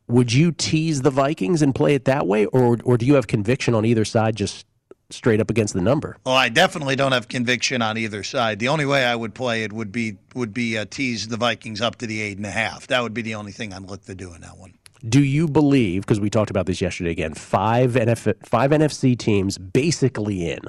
Would 0.07 0.31
you 0.31 0.53
tease 0.53 1.01
the 1.01 1.09
Vikings 1.09 1.61
and 1.61 1.75
play 1.75 1.93
it 1.93 2.05
that 2.05 2.25
way, 2.25 2.45
or 2.47 2.77
or 2.85 2.97
do 2.97 3.05
you 3.05 3.15
have 3.15 3.27
conviction 3.27 3.75
on 3.75 3.85
either 3.85 4.05
side, 4.05 4.37
just 4.37 4.65
straight 5.09 5.41
up 5.41 5.49
against 5.49 5.73
the 5.73 5.81
number? 5.81 6.15
Well, 6.25 6.35
I 6.35 6.47
definitely 6.47 6.95
don't 6.95 7.11
have 7.11 7.27
conviction 7.27 7.81
on 7.81 7.97
either 7.97 8.23
side. 8.23 8.59
The 8.59 8.69
only 8.69 8.85
way 8.85 9.03
I 9.03 9.13
would 9.13 9.35
play 9.35 9.65
it 9.65 9.73
would 9.73 9.91
be 9.91 10.15
would 10.35 10.53
be 10.53 10.77
uh, 10.77 10.85
tease 10.89 11.27
the 11.27 11.35
Vikings 11.35 11.81
up 11.81 11.97
to 11.97 12.07
the 12.07 12.21
eight 12.21 12.37
and 12.37 12.45
a 12.45 12.51
half. 12.51 12.87
That 12.87 13.03
would 13.03 13.13
be 13.13 13.21
the 13.21 13.35
only 13.35 13.51
thing 13.51 13.73
I'd 13.73 13.89
look 13.89 14.05
to 14.05 14.15
do 14.15 14.33
in 14.33 14.39
that 14.39 14.57
one. 14.57 14.75
Do 15.07 15.21
you 15.21 15.49
believe? 15.49 16.03
Because 16.03 16.21
we 16.21 16.29
talked 16.29 16.49
about 16.49 16.65
this 16.65 16.79
yesterday 16.79 17.11
again. 17.11 17.33
Five 17.33 17.91
NF, 17.91 18.35
five 18.45 18.71
NFC 18.71 19.17
teams 19.17 19.57
basically 19.57 20.49
in. 20.49 20.61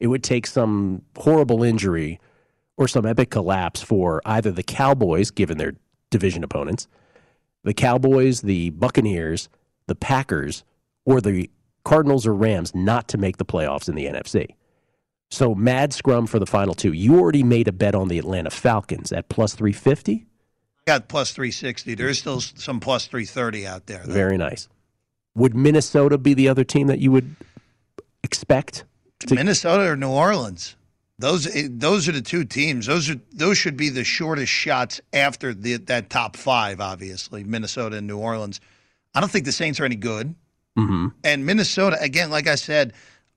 It 0.00 0.06
would 0.06 0.24
take 0.24 0.46
some 0.46 1.02
horrible 1.18 1.62
injury 1.62 2.18
or 2.76 2.88
some 2.88 3.06
epic 3.06 3.30
collapse 3.30 3.80
for 3.80 4.20
either 4.24 4.50
the 4.50 4.62
Cowboys, 4.62 5.30
given 5.30 5.58
their 5.58 5.74
division 6.10 6.42
opponents, 6.44 6.88
the 7.62 7.74
Cowboys, 7.74 8.42
the 8.42 8.70
Buccaneers, 8.70 9.48
the 9.86 9.94
Packers, 9.94 10.64
or 11.04 11.20
the 11.20 11.50
Cardinals 11.84 12.26
or 12.26 12.34
Rams 12.34 12.74
not 12.74 13.08
to 13.08 13.18
make 13.18 13.36
the 13.36 13.44
playoffs 13.44 13.88
in 13.88 13.94
the 13.94 14.06
NFC. 14.06 14.54
So 15.30 15.54
mad 15.54 15.92
scrum 15.92 16.26
for 16.26 16.38
the 16.38 16.46
final 16.46 16.74
two. 16.74 16.92
You 16.92 17.18
already 17.18 17.42
made 17.42 17.68
a 17.68 17.72
bet 17.72 17.94
on 17.94 18.08
the 18.08 18.18
Atlanta 18.18 18.50
Falcons 18.50 19.12
at 19.12 19.28
plus 19.28 19.54
350? 19.54 20.26
Got 20.86 21.08
plus 21.08 21.32
360. 21.32 21.94
There 21.94 22.08
is 22.08 22.18
still 22.18 22.40
some 22.40 22.78
plus 22.78 23.06
330 23.06 23.66
out 23.66 23.86
there. 23.86 24.02
Though. 24.04 24.12
Very 24.12 24.36
nice. 24.36 24.68
Would 25.34 25.54
Minnesota 25.56 26.18
be 26.18 26.34
the 26.34 26.48
other 26.48 26.62
team 26.62 26.86
that 26.86 27.00
you 27.00 27.10
would 27.10 27.34
expect? 28.22 28.84
To- 29.26 29.34
Minnesota 29.34 29.90
or 29.90 29.96
New 29.96 30.10
Orleans? 30.10 30.76
Those 31.18 31.46
eh, 31.54 31.68
those 31.70 32.08
are 32.08 32.12
the 32.12 32.22
two 32.22 32.44
teams. 32.44 32.86
Those 32.86 33.08
are 33.10 33.20
those 33.32 33.56
should 33.56 33.76
be 33.76 33.88
the 33.88 34.04
shortest 34.04 34.52
shots 34.52 35.00
after 35.12 35.54
the, 35.54 35.76
that 35.76 36.10
top 36.10 36.36
five. 36.36 36.80
Obviously, 36.80 37.44
Minnesota 37.44 37.96
and 37.96 38.06
New 38.06 38.18
Orleans. 38.18 38.60
I 39.14 39.20
don't 39.20 39.30
think 39.30 39.44
the 39.44 39.52
Saints 39.52 39.78
are 39.78 39.84
any 39.84 39.96
good. 39.96 40.34
Mm-hmm. 40.76 41.08
And 41.22 41.46
Minnesota, 41.46 41.96
again, 42.00 42.30
like 42.30 42.48
I 42.48 42.56
said, 42.56 42.94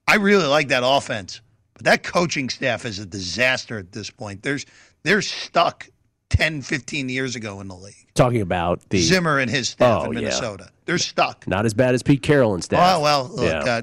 I 0.07 0.15
really 0.15 0.47
like 0.47 0.69
that 0.69 0.81
offense, 0.83 1.41
but 1.75 1.83
that 1.83 2.01
coaching 2.01 2.49
staff 2.49 2.83
is 2.83 2.97
a 2.97 3.05
disaster 3.05 3.77
at 3.77 3.91
this 3.91 4.09
point. 4.09 4.41
There's 4.41 4.65
they're 5.03 5.21
stuck 5.21 5.87
10, 6.29 6.61
15 6.61 7.09
years 7.09 7.35
ago 7.35 7.61
in 7.61 7.67
the 7.67 7.75
league. 7.75 8.07
Talking 8.15 8.41
about 8.41 8.89
the 8.89 8.99
Zimmer 8.99 9.39
and 9.39 9.49
his 9.49 9.69
staff 9.69 10.03
oh, 10.03 10.05
in 10.05 10.15
Minnesota, 10.15 10.65
yeah. 10.65 10.75
they're 10.85 10.97
stuck. 10.97 11.47
Not 11.47 11.65
as 11.65 11.73
bad 11.73 11.93
as 11.93 12.01
Pete 12.01 12.23
Carroll 12.23 12.55
and 12.55 12.63
staff. 12.63 12.97
Oh 12.97 13.01
well, 13.01 13.29
look, 13.31 13.65
yeah. 13.65 13.71
uh, 13.71 13.81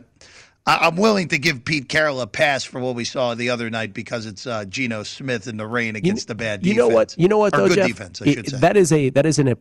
I, 0.66 0.86
am 0.86 0.96
willing 0.96 1.28
to 1.28 1.38
give 1.38 1.64
Pete 1.64 1.88
Carroll 1.88 2.22
a 2.22 2.26
pass 2.26 2.64
for 2.64 2.80
what 2.80 2.94
we 2.94 3.04
saw 3.04 3.34
the 3.34 3.50
other 3.50 3.68
night 3.68 3.92
because 3.92 4.24
it's 4.24 4.46
uh, 4.46 4.64
Geno 4.64 5.02
Smith 5.02 5.46
in 5.46 5.58
the 5.58 5.66
rain 5.66 5.94
against 5.94 6.24
you, 6.24 6.28
the 6.28 6.34
bad 6.34 6.62
defense. 6.62 6.74
you 6.74 6.80
know 6.80 6.88
what? 6.88 7.14
You 7.18 7.28
know 7.28 7.38
what? 7.38 7.52
Though, 7.52 7.68
good 7.68 7.76
Jeff, 7.76 7.88
defense, 7.88 8.22
I 8.22 8.24
should 8.26 8.38
it, 8.38 8.50
say. 8.50 8.56
That 8.58 8.76
is 8.76 8.90
a 8.90 9.10
that 9.10 9.26
is 9.26 9.38
an 9.38 9.54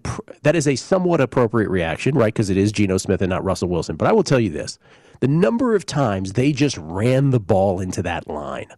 that 0.43 0.55
is 0.55 0.67
a 0.67 0.75
somewhat 0.75 1.19
appropriate 1.19 1.69
reaction, 1.69 2.15
right? 2.15 2.33
Because 2.33 2.49
it 2.49 2.57
is 2.57 2.71
Geno 2.71 2.97
Smith 2.97 3.21
and 3.21 3.29
not 3.29 3.43
Russell 3.43 3.67
Wilson. 3.67 3.97
But 3.97 4.07
I 4.07 4.13
will 4.13 4.23
tell 4.23 4.39
you 4.39 4.49
this: 4.49 4.79
the 5.19 5.27
number 5.27 5.75
of 5.75 5.85
times 5.85 6.33
they 6.33 6.53
just 6.53 6.77
ran 6.77 7.31
the 7.31 7.39
ball 7.39 7.81
into 7.81 8.01
that 8.03 8.29
line, 8.29 8.71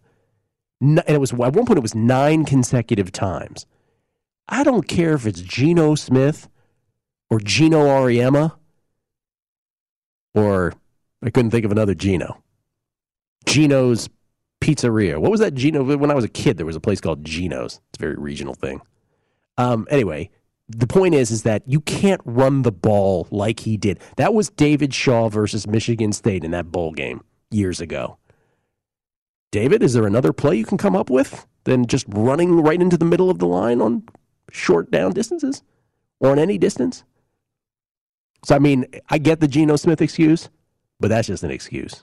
and 0.80 1.02
it 1.06 1.20
was 1.20 1.32
at 1.32 1.38
one 1.38 1.52
point 1.52 1.78
it 1.78 1.82
was 1.82 1.94
nine 1.94 2.44
consecutive 2.44 3.12
times. 3.12 3.66
I 4.48 4.64
don't 4.64 4.88
care 4.88 5.14
if 5.14 5.26
it's 5.26 5.40
Geno 5.40 5.94
Smith 5.94 6.48
or 7.30 7.38
Geno 7.38 7.84
Auriemma 7.86 8.56
or 10.34 10.74
I 11.22 11.30
couldn't 11.30 11.50
think 11.50 11.64
of 11.64 11.72
another 11.72 11.94
Geno. 11.94 12.42
Geno's 13.46 14.08
pizzeria. 14.60 15.18
What 15.18 15.30
was 15.30 15.40
that 15.40 15.54
Gino? 15.54 15.96
When 15.96 16.10
I 16.10 16.14
was 16.14 16.24
a 16.24 16.28
kid, 16.28 16.56
there 16.56 16.66
was 16.66 16.76
a 16.76 16.80
place 16.80 17.00
called 17.00 17.24
Gino's. 17.24 17.80
It's 17.90 17.98
a 17.98 18.00
very 18.00 18.16
regional 18.16 18.54
thing. 18.54 18.80
Um, 19.58 19.86
anyway, 19.90 20.30
the 20.68 20.86
point 20.86 21.14
is, 21.14 21.30
is 21.30 21.42
that 21.44 21.62
you 21.66 21.80
can't 21.80 22.20
run 22.24 22.62
the 22.62 22.72
ball 22.72 23.28
like 23.30 23.60
he 23.60 23.76
did. 23.76 24.00
That 24.16 24.34
was 24.34 24.50
David 24.50 24.92
Shaw 24.92 25.28
versus 25.28 25.66
Michigan 25.66 26.12
State 26.12 26.44
in 26.44 26.50
that 26.50 26.72
bowl 26.72 26.92
game 26.92 27.22
years 27.50 27.80
ago. 27.80 28.18
David, 29.52 29.82
is 29.82 29.94
there 29.94 30.06
another 30.06 30.32
play 30.32 30.56
you 30.56 30.64
can 30.64 30.78
come 30.78 30.96
up 30.96 31.08
with 31.08 31.46
than 31.64 31.86
just 31.86 32.04
running 32.08 32.60
right 32.60 32.80
into 32.80 32.98
the 32.98 33.04
middle 33.04 33.30
of 33.30 33.38
the 33.38 33.46
line 33.46 33.80
on 33.80 34.02
short 34.50 34.90
down 34.90 35.12
distances 35.12 35.62
or 36.20 36.30
on 36.30 36.38
any 36.38 36.58
distance? 36.58 37.04
So, 38.44 38.54
I 38.54 38.58
mean, 38.58 38.86
I 39.08 39.18
get 39.18 39.40
the 39.40 39.48
Geno 39.48 39.76
Smith 39.76 40.02
excuse, 40.02 40.50
but 41.00 41.08
that's 41.08 41.26
just 41.26 41.42
an 41.42 41.50
excuse. 41.50 42.02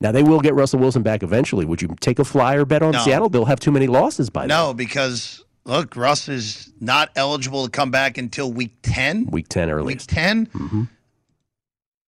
Now, 0.00 0.12
they 0.12 0.22
will 0.22 0.40
get 0.40 0.54
Russell 0.54 0.78
Wilson 0.78 1.02
back 1.02 1.22
eventually. 1.22 1.64
Would 1.64 1.80
you 1.80 1.88
take 2.00 2.18
a 2.18 2.24
flyer 2.24 2.64
bet 2.64 2.82
on 2.82 2.92
No. 2.92 2.98
Seattle? 3.00 3.28
They'll 3.30 3.46
have 3.46 3.60
too 3.60 3.72
many 3.72 3.86
losses 3.86 4.28
by 4.28 4.42
then. 4.42 4.48
No, 4.48 4.74
because 4.74 5.42
look, 5.64 5.96
Russ 5.96 6.28
is 6.28 6.72
not 6.80 7.10
eligible 7.16 7.64
to 7.64 7.70
come 7.70 7.90
back 7.90 8.18
until 8.18 8.52
week 8.52 8.74
10. 8.82 9.26
Week 9.26 9.48
10 9.48 9.70
early. 9.70 9.86
Week 9.94 10.02
10. 10.06 10.46
Mm-hmm. 10.46 10.82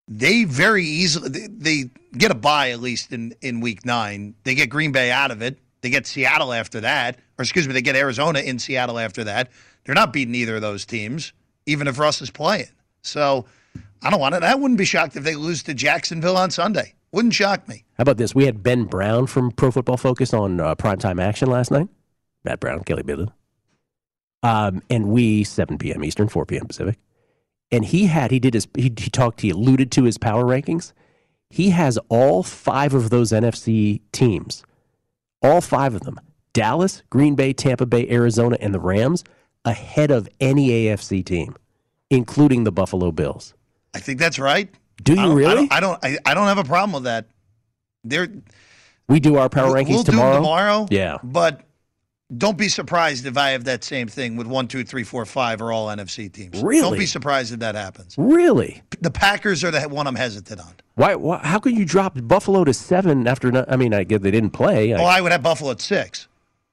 They 0.09 0.45
very 0.45 0.85
easily 0.85 1.29
they, 1.31 1.49
they 1.49 1.91
get 2.17 2.31
a 2.31 2.35
bye 2.35 2.71
at 2.71 2.81
least 2.81 3.13
in 3.13 3.35
in 3.41 3.61
week 3.61 3.85
9. 3.85 4.35
They 4.45 4.55
get 4.55 4.71
Green 4.71 4.93
Bay 4.93 5.11
out 5.11 5.31
of 5.33 5.43
it. 5.43 5.59
They 5.81 5.91
get 5.91 6.07
Seattle 6.07 6.53
after 6.53 6.81
that. 6.83 7.19
Or 7.39 7.43
excuse 7.43 7.67
me, 7.67 7.75
they 7.75 7.83
get 7.83 7.97
Arizona 7.97 8.39
in 8.41 8.59
Seattle 8.59 8.99
after 8.99 9.25
that. 9.25 9.51
They're 9.85 9.95
not 9.97 10.13
beating 10.13 10.35
either 10.35 10.57
of 10.57 10.63
those 10.63 10.85
teams 10.87 11.33
even 11.67 11.89
if 11.89 11.99
Russ 11.99 12.23
is 12.23 12.31
playing. 12.31 12.69
So, 13.03 13.47
I 14.03 14.11
don't 14.11 14.21
want 14.21 14.35
it. 14.35 14.43
I 14.43 14.55
wouldn't 14.55 14.79
be 14.79 14.85
shocked 14.85 15.17
if 15.17 15.25
they 15.25 15.35
lose 15.35 15.63
to 15.65 15.75
Jacksonville 15.75 16.37
on 16.37 16.51
Sunday. 16.51 16.95
Wouldn't 17.13 17.35
shock 17.35 17.69
me. 17.69 17.85
How 17.97 18.03
about 18.03 18.19
this? 18.19 18.35
We 18.35 18.45
had 18.47 18.63
Ben 18.63 18.85
Brown 18.85 19.27
from 19.27 19.51
Pro 19.51 19.71
Football 19.71 19.97
Focus 19.97 20.35
on 20.35 20.61
uh, 20.61 20.75
primetime 20.75 21.23
action 21.23 21.49
last 21.49 21.71
night. 21.71 21.89
Matt 22.45 22.61
Brown, 22.61 22.85
Kelly 22.85 23.03
Bidlin. 23.03 23.33
Um, 24.43 24.83
and 24.91 25.09
we, 25.09 25.43
7 25.43 25.79
p.m. 25.79 26.05
Eastern, 26.05 26.29
4 26.29 26.47
p.m. 26.47 26.67
Pacific. 26.67 26.99
And 27.73 27.85
he 27.85 28.07
had, 28.07 28.31
he 28.31 28.39
did 28.39 28.55
his, 28.55 28.69
he, 28.77 28.93
he 28.97 29.11
talked, 29.11 29.41
he 29.41 29.51
alluded 29.51 29.91
to 29.93 30.05
his 30.05 30.19
power 30.19 30.45
rankings. 30.45 30.93
He 31.51 31.71
has 31.71 31.99
all 32.09 32.43
five 32.43 32.95
of 32.95 33.11
those 33.11 33.33
NFC 33.33 34.01
teams, 34.13 34.65
all 35.43 35.61
five 35.61 35.95
of 35.95 36.03
them 36.03 36.21
Dallas, 36.53 37.03
Green 37.11 37.35
Bay, 37.35 37.53
Tampa 37.53 37.87
Bay, 37.87 38.09
Arizona, 38.09 38.57
and 38.61 38.73
the 38.73 38.81
Rams 38.81 39.25
ahead 39.65 40.11
of 40.11 40.29
any 40.41 40.69
AFC 40.69 41.25
team, 41.25 41.55
including 42.11 42.65
the 42.65 42.73
Buffalo 42.73 43.13
Bills. 43.13 43.55
I 43.95 44.01
think 44.01 44.19
that's 44.19 44.39
right. 44.39 44.69
Do 45.03 45.15
you 45.15 45.21
I 45.21 45.33
really? 45.35 45.53
I 45.53 45.55
don't. 45.55 45.73
I 45.73 45.81
don't, 45.81 46.05
I, 46.27 46.31
I 46.31 46.35
don't 46.35 46.47
have 46.47 46.59
a 46.59 46.65
problem 46.65 46.93
with 46.93 47.05
that. 47.05 47.27
They're 48.05 48.29
We 49.09 49.21
do 49.21 49.37
our 49.37 49.49
power 49.49 49.71
rankings 49.73 49.89
we'll 49.91 50.05
tomorrow. 50.05 50.31
do 50.31 50.35
them 50.35 50.43
tomorrow. 50.43 50.87
Yeah. 50.91 51.19
But 51.23 51.63
don't 52.37 52.59
be 52.59 52.69
surprised 52.69 53.25
if 53.27 53.37
I 53.37 53.51
have 53.51 53.65
that 53.65 53.85
same 53.85 54.09
thing 54.09 54.37
with 54.37 54.47
one, 54.47 54.67
two, 54.69 54.85
three, 54.85 55.05
four, 55.05 55.25
five 55.27 55.61
are 55.63 55.73
all 55.73 55.87
NFC 55.89 56.33
teams. 56.33 56.61
Really? 56.63 56.81
Don't 56.81 56.99
be 56.99 57.07
surprised 57.07 57.53
if 57.53 57.61
that 57.61 57.75
happens. 57.75 58.15
Really? 58.19 58.83
The 59.01 59.11
Packers 59.11 59.63
are 59.63 59.71
the 59.71 59.83
one 59.83 60.07
I'm 60.07 60.17
hesitant 60.17 60.61
on. 60.61 60.75
Why, 60.95 61.15
why? 61.15 61.39
How 61.39 61.59
could 61.59 61.77
you 61.77 61.85
drop 61.85 62.15
Buffalo 62.23 62.65
to 62.65 62.73
seven 62.75 63.27
after? 63.29 63.65
I 63.71 63.77
mean, 63.77 63.95
I 63.95 64.03
get 64.05 64.23
they 64.23 64.31
didn't 64.31 64.51
play. 64.51 64.93
I- 64.95 65.01
Oh, 65.01 65.05
I 65.05 65.21
would 65.21 65.31
have 65.33 65.43
Buffalo 65.43 65.71
at 65.73 65.81
six. 65.81 66.27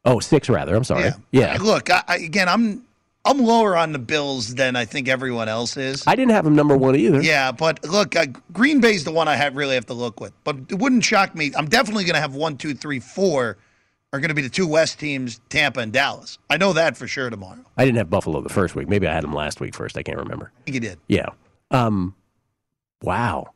oh, 0.05 0.19
six 0.19 0.49
rather. 0.49 0.75
I'm 0.75 0.83
sorry. 0.83 1.03
Yeah. 1.03 1.13
Yeah. 1.31 1.57
Look, 1.61 1.89
I, 1.91 2.03
I, 2.07 2.15
again, 2.17 2.47
I'm 2.49 2.83
I'm 3.25 3.39
lower 3.39 3.77
on 3.77 3.93
the 3.93 3.99
Bills 3.99 4.55
than 4.55 4.75
I 4.75 4.83
think 4.85 5.07
everyone 5.07 5.47
else 5.47 5.77
is. 5.77 6.03
I 6.05 6.15
didn't 6.15 6.31
have 6.31 6.43
them 6.43 6.55
number 6.55 6.75
one 6.75 6.95
either. 6.95 7.21
Yeah, 7.21 7.53
but 7.53 7.83
look, 7.85 8.15
uh, 8.15 8.25
Green 8.51 8.81
Bay's 8.81 9.05
the 9.05 9.11
one 9.11 9.27
I 9.29 9.35
have 9.35 9.55
really 9.55 9.75
have 9.75 9.85
to 9.85 9.93
look 9.93 10.19
with. 10.19 10.33
But 10.43 10.57
it 10.69 10.77
wouldn't 10.79 11.05
shock 11.05 11.33
me. 11.33 11.51
I'm 11.55 11.69
definitely 11.69 12.03
going 12.03 12.15
to 12.15 12.21
have 12.21 12.35
one, 12.35 12.57
two, 12.57 12.73
three, 12.73 12.99
four 12.99 13.57
are 14.11 14.19
going 14.19 14.29
to 14.29 14.35
be 14.35 14.41
the 14.41 14.49
two 14.49 14.67
West 14.67 14.99
teams, 14.99 15.39
Tampa 15.49 15.79
and 15.79 15.91
Dallas. 15.91 16.37
I 16.49 16.57
know 16.57 16.73
that 16.73 16.97
for 16.97 17.07
sure 17.07 17.29
tomorrow. 17.29 17.59
I 17.77 17.85
didn't 17.85 17.97
have 17.97 18.09
Buffalo 18.09 18.41
the 18.41 18.49
first 18.49 18.75
week. 18.75 18.89
Maybe 18.89 19.07
I 19.07 19.13
had 19.13 19.23
them 19.23 19.33
last 19.33 19.59
week 19.59 19.73
first. 19.73 19.97
I 19.97 20.03
can't 20.03 20.19
remember. 20.19 20.51
I 20.55 20.63
think 20.65 20.75
you 20.75 20.81
did. 20.81 20.99
Yeah. 21.07 21.29
Um. 21.71 22.13
Wow. 23.01 23.47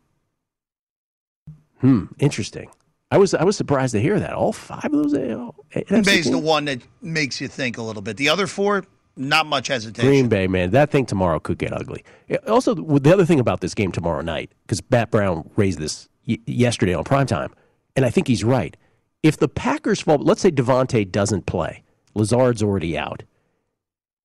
Hmm. 1.79 2.05
Interesting. 2.19 2.69
I 3.11 3.17
was 3.17 3.33
I 3.33 3.43
was 3.43 3.55
surprised 3.55 3.93
to 3.93 4.01
hear 4.01 4.19
that 4.19 4.33
all 4.33 4.51
five 4.51 4.85
of 4.85 4.91
those. 4.91 5.13
Green 5.13 6.03
Bay's 6.03 6.29
the 6.29 6.37
one 6.37 6.65
that 6.65 6.81
makes 7.01 7.39
you 7.39 7.47
think 7.47 7.77
a 7.77 7.81
little 7.81 8.01
bit. 8.01 8.17
The 8.17 8.29
other 8.29 8.47
four, 8.47 8.83
not 9.17 9.45
much 9.45 9.67
hesitation. 9.67 10.07
Green 10.09 10.27
Bay, 10.29 10.47
man, 10.47 10.71
that 10.71 10.91
thing 10.91 11.05
tomorrow 11.05 11.39
could 11.39 11.57
get 11.57 11.73
ugly. 11.73 12.03
Also, 12.47 12.73
the 12.73 13.13
other 13.13 13.25
thing 13.25 13.39
about 13.39 13.61
this 13.61 13.73
game 13.73 13.91
tomorrow 13.91 14.21
night, 14.21 14.51
because 14.63 14.81
Matt 14.89 15.11
Brown 15.11 15.49
raised 15.55 15.79
this 15.79 16.07
y- 16.27 16.39
yesterday 16.45 16.93
on 16.93 17.03
primetime, 17.03 17.51
and 17.95 18.05
I 18.05 18.09
think 18.09 18.27
he's 18.27 18.43
right. 18.43 18.75
If 19.23 19.37
the 19.37 19.47
Packers 19.47 20.01
fall, 20.01 20.17
let's 20.17 20.41
say 20.41 20.51
Davante 20.51 21.09
doesn't 21.11 21.45
play, 21.45 21.83
Lazard's 22.13 22.61
already 22.63 22.97
out, 22.97 23.23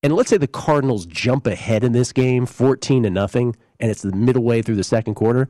and 0.03 0.15
let's 0.15 0.31
say 0.31 0.37
the 0.37 0.47
Cardinals 0.47 1.07
jump 1.07 1.47
ahead 1.47 1.85
in 1.85 1.93
this 1.93 2.13
game, 2.13 2.47
fourteen 2.47 3.03
to 3.05 3.11
nothing, 3.11 3.57
and 3.81 3.91
it's 3.91 4.03
the 4.03 4.13
middle 4.13 4.43
way 4.43 4.63
through 4.63 4.77
the 4.77 4.85
second 4.85 5.15
quarter. 5.15 5.49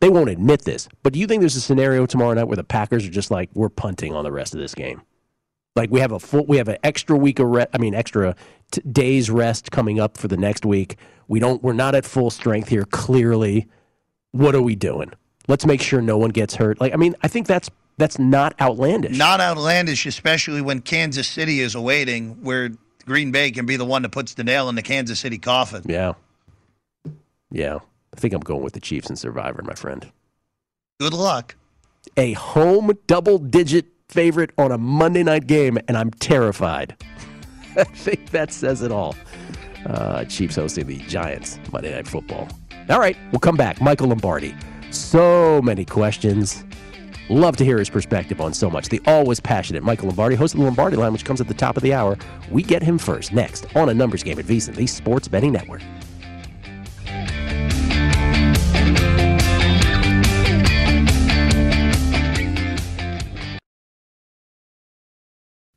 They 0.00 0.08
won't 0.08 0.30
admit 0.30 0.62
this, 0.62 0.88
but 1.02 1.12
do 1.12 1.18
you 1.20 1.26
think 1.26 1.40
there's 1.40 1.56
a 1.56 1.60
scenario 1.60 2.06
tomorrow 2.06 2.34
night 2.34 2.44
where 2.44 2.56
the 2.56 2.64
Packers 2.64 3.06
are 3.06 3.10
just 3.10 3.30
like 3.30 3.50
we're 3.54 3.68
punting 3.68 4.14
on 4.14 4.24
the 4.24 4.32
rest 4.32 4.54
of 4.54 4.60
this 4.60 4.74
game? 4.74 5.02
Like 5.76 5.90
we 5.90 6.00
have 6.00 6.12
a 6.12 6.20
full, 6.20 6.46
we 6.46 6.56
have 6.58 6.68
an 6.68 6.78
extra 6.84 7.16
week 7.16 7.38
of 7.38 7.48
rest. 7.48 7.70
I 7.74 7.78
mean, 7.78 7.94
extra 7.94 8.36
t- 8.70 8.80
days 8.82 9.28
rest 9.28 9.72
coming 9.72 9.98
up 9.98 10.16
for 10.16 10.28
the 10.28 10.36
next 10.36 10.64
week. 10.64 10.96
We 11.26 11.40
don't, 11.40 11.62
we're 11.62 11.72
not 11.72 11.94
at 11.94 12.04
full 12.04 12.30
strength 12.30 12.68
here. 12.68 12.84
Clearly, 12.84 13.66
what 14.30 14.54
are 14.54 14.62
we 14.62 14.76
doing? 14.76 15.12
Let's 15.48 15.66
make 15.66 15.82
sure 15.82 16.00
no 16.00 16.16
one 16.16 16.30
gets 16.30 16.54
hurt. 16.54 16.80
Like, 16.80 16.92
I 16.92 16.96
mean, 16.96 17.14
I 17.22 17.28
think 17.28 17.46
that's 17.46 17.70
that's 17.96 18.18
not 18.18 18.54
outlandish. 18.60 19.16
Not 19.16 19.40
outlandish, 19.40 20.06
especially 20.06 20.60
when 20.60 20.80
Kansas 20.80 21.28
City 21.28 21.60
is 21.60 21.74
awaiting, 21.74 22.42
where 22.42 22.70
Green 23.04 23.30
Bay 23.30 23.50
can 23.50 23.66
be 23.66 23.76
the 23.76 23.84
one 23.84 24.02
that 24.02 24.10
puts 24.10 24.34
the 24.34 24.42
nail 24.42 24.68
in 24.68 24.74
the 24.74 24.82
Kansas 24.82 25.20
City 25.20 25.38
coffin. 25.38 25.82
Yeah, 25.86 26.14
yeah. 27.50 27.78
I 28.12 28.20
think 28.20 28.32
I'm 28.32 28.40
going 28.40 28.62
with 28.62 28.72
the 28.74 28.80
Chiefs 28.80 29.08
and 29.08 29.18
Survivor, 29.18 29.62
my 29.62 29.74
friend. 29.74 30.10
Good 31.00 31.12
luck. 31.12 31.56
A 32.16 32.32
home 32.34 32.96
double-digit 33.06 33.86
favorite 34.08 34.50
on 34.58 34.72
a 34.72 34.78
Monday 34.78 35.22
night 35.22 35.46
game, 35.46 35.78
and 35.88 35.96
I'm 35.96 36.10
terrified. 36.10 36.96
I 37.76 37.84
think 37.84 38.30
that 38.30 38.52
says 38.52 38.82
it 38.82 38.92
all. 38.92 39.14
Uh, 39.86 40.24
Chiefs 40.24 40.56
hosting 40.56 40.86
the 40.86 40.98
Giants 40.98 41.58
Monday 41.72 41.94
Night 41.94 42.06
Football. 42.06 42.48
All 42.88 43.00
right, 43.00 43.16
we'll 43.32 43.40
come 43.40 43.56
back. 43.56 43.80
Michael 43.80 44.08
Lombardi. 44.08 44.54
So 44.90 45.60
many 45.62 45.84
questions. 45.84 46.64
Love 47.30 47.56
to 47.56 47.64
hear 47.64 47.78
his 47.78 47.88
perspective 47.88 48.40
on 48.40 48.52
so 48.52 48.68
much. 48.68 48.90
The 48.90 49.00
always 49.06 49.40
passionate 49.40 49.82
Michael 49.82 50.08
Lombardi, 50.08 50.36
host 50.36 50.54
of 50.54 50.60
the 50.60 50.66
Lombardi 50.66 50.96
Line, 50.96 51.12
which 51.12 51.24
comes 51.24 51.40
at 51.40 51.48
the 51.48 51.54
top 51.54 51.76
of 51.76 51.82
the 51.82 51.94
hour. 51.94 52.18
We 52.50 52.62
get 52.62 52.82
him 52.82 52.98
first, 52.98 53.32
next, 53.32 53.74
on 53.74 53.88
a 53.88 53.94
numbers 53.94 54.22
game 54.22 54.38
at 54.38 54.44
VSiN, 54.44 54.74
the 54.74 54.86
Sports 54.86 55.26
Betting 55.26 55.52
Network. 55.52 55.80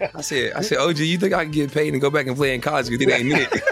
I 0.00 0.20
said, 0.20 0.52
I 0.54 0.62
said, 0.62 0.78
OG, 0.78 0.98
you 0.98 1.18
think 1.18 1.34
I 1.34 1.44
can 1.44 1.52
get 1.52 1.72
paid 1.72 1.92
and 1.92 2.00
go 2.00 2.10
back 2.10 2.26
and 2.26 2.36
play 2.36 2.54
in 2.54 2.60
college? 2.60 2.88
Because 2.88 3.06
it 3.06 3.12
ain't 3.12 3.32
it. 3.32 3.62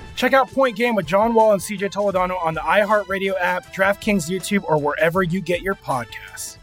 Check 0.16 0.32
out 0.32 0.50
Point 0.50 0.76
Game 0.76 0.94
with 0.94 1.06
John 1.06 1.34
Wall 1.34 1.52
and 1.52 1.60
CJ 1.60 1.92
Toledano 1.92 2.42
on 2.42 2.54
the 2.54 2.60
iHeartRadio 2.60 3.34
app, 3.38 3.74
DraftKings 3.74 4.30
YouTube, 4.30 4.64
or 4.64 4.78
wherever 4.78 5.22
you 5.22 5.40
get 5.40 5.62
your 5.62 5.74
podcasts. 5.74 6.56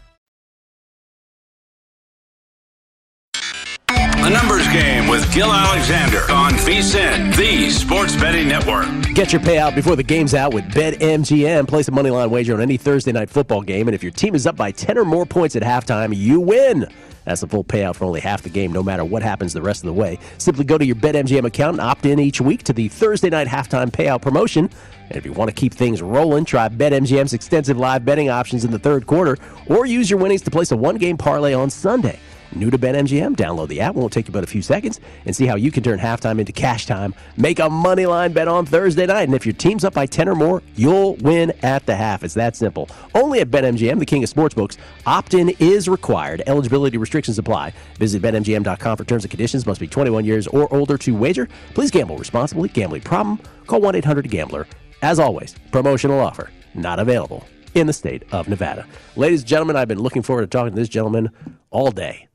A 3.88 4.30
numbers 4.30 4.66
game 4.68 5.06
with 5.06 5.30
Gill 5.34 5.52
Alexander 5.52 6.20
on 6.32 6.52
VSIN, 6.52 7.36
the 7.36 7.68
Sports 7.68 8.16
Betting 8.16 8.48
Network. 8.48 8.86
Get 9.14 9.34
your 9.34 9.42
payout 9.42 9.74
before 9.74 9.96
the 9.96 10.02
game's 10.02 10.32
out 10.32 10.54
with 10.54 10.64
BetMGM. 10.72 11.68
Place 11.68 11.88
a 11.88 11.92
money 11.92 12.08
line 12.08 12.30
wager 12.30 12.54
on 12.54 12.62
any 12.62 12.78
Thursday 12.78 13.12
night 13.12 13.28
football 13.28 13.60
game, 13.60 13.86
and 13.86 13.94
if 13.94 14.02
your 14.02 14.12
team 14.12 14.34
is 14.34 14.46
up 14.46 14.56
by 14.56 14.70
10 14.70 14.96
or 14.96 15.04
more 15.04 15.26
points 15.26 15.56
at 15.56 15.62
halftime, 15.62 16.16
you 16.16 16.40
win. 16.40 16.86
That's 17.24 17.40
the 17.40 17.46
full 17.46 17.64
payout 17.64 17.96
for 17.96 18.04
only 18.04 18.20
half 18.20 18.42
the 18.42 18.50
game, 18.50 18.72
no 18.72 18.82
matter 18.82 19.04
what 19.04 19.22
happens 19.22 19.52
the 19.52 19.62
rest 19.62 19.82
of 19.82 19.86
the 19.86 19.92
way. 19.92 20.18
Simply 20.38 20.64
go 20.64 20.78
to 20.78 20.84
your 20.84 20.96
BetMGM 20.96 21.44
account 21.44 21.74
and 21.74 21.80
opt 21.80 22.06
in 22.06 22.18
each 22.18 22.40
week 22.40 22.62
to 22.64 22.72
the 22.72 22.88
Thursday 22.88 23.30
night 23.30 23.46
halftime 23.46 23.90
payout 23.90 24.22
promotion. 24.22 24.70
And 25.08 25.16
if 25.16 25.24
you 25.24 25.32
want 25.32 25.48
to 25.48 25.54
keep 25.54 25.72
things 25.74 26.02
rolling, 26.02 26.44
try 26.44 26.68
BetMGM's 26.68 27.32
extensive 27.32 27.78
live 27.78 28.04
betting 28.04 28.28
options 28.28 28.64
in 28.64 28.70
the 28.70 28.78
third 28.78 29.06
quarter, 29.06 29.38
or 29.66 29.86
use 29.86 30.10
your 30.10 30.18
winnings 30.18 30.42
to 30.42 30.50
place 30.50 30.70
a 30.72 30.76
one 30.76 30.96
game 30.96 31.16
parlay 31.16 31.54
on 31.54 31.70
Sunday. 31.70 32.18
New 32.54 32.70
to 32.70 32.78
BetMGM? 32.78 33.34
Download 33.34 33.66
the 33.66 33.80
app. 33.80 33.96
Won't 33.96 34.12
take 34.12 34.28
you 34.28 34.32
but 34.32 34.44
a 34.44 34.46
few 34.46 34.62
seconds 34.62 35.00
and 35.26 35.34
see 35.34 35.46
how 35.46 35.56
you 35.56 35.72
can 35.72 35.82
turn 35.82 35.98
halftime 35.98 36.38
into 36.38 36.52
cash 36.52 36.86
time. 36.86 37.14
Make 37.36 37.58
a 37.58 37.68
money 37.68 38.06
line 38.06 38.32
bet 38.32 38.46
on 38.46 38.64
Thursday 38.64 39.06
night, 39.06 39.24
and 39.24 39.34
if 39.34 39.44
your 39.44 39.54
team's 39.54 39.84
up 39.84 39.94
by 39.94 40.06
10 40.06 40.28
or 40.28 40.34
more, 40.34 40.62
you'll 40.76 41.16
win 41.16 41.52
at 41.62 41.84
the 41.86 41.96
half. 41.96 42.22
It's 42.22 42.34
that 42.34 42.54
simple. 42.54 42.88
Only 43.14 43.40
at 43.40 43.50
BetMGM, 43.50 43.98
the 43.98 44.06
king 44.06 44.22
of 44.22 44.30
sportsbooks. 44.30 44.76
Opt-in 45.06 45.50
is 45.58 45.88
required. 45.88 46.42
Eligibility 46.46 46.96
restrictions 46.96 47.38
apply. 47.38 47.72
Visit 47.98 48.22
BetMGM.com 48.22 48.96
for 48.96 49.04
terms 49.04 49.24
and 49.24 49.30
conditions. 49.30 49.66
Must 49.66 49.80
be 49.80 49.88
21 49.88 50.24
years 50.24 50.46
or 50.46 50.72
older 50.72 50.96
to 50.98 51.16
wager. 51.16 51.48
Please 51.74 51.90
gamble 51.90 52.18
responsibly. 52.18 52.68
Gambling 52.68 53.02
problem? 53.02 53.40
Call 53.66 53.80
1-800-GAMBLER. 53.80 54.66
As 55.02 55.18
always, 55.18 55.56
promotional 55.72 56.20
offer 56.20 56.50
not 56.74 56.98
available 56.98 57.46
in 57.74 57.86
the 57.86 57.92
state 57.92 58.24
of 58.32 58.48
Nevada. 58.48 58.86
Ladies 59.16 59.40
and 59.40 59.48
gentlemen, 59.48 59.76
I've 59.76 59.88
been 59.88 59.98
looking 59.98 60.22
forward 60.22 60.42
to 60.42 60.46
talking 60.46 60.72
to 60.72 60.76
this 60.76 60.88
gentleman 60.88 61.30
all 61.70 61.90
day 61.90 62.28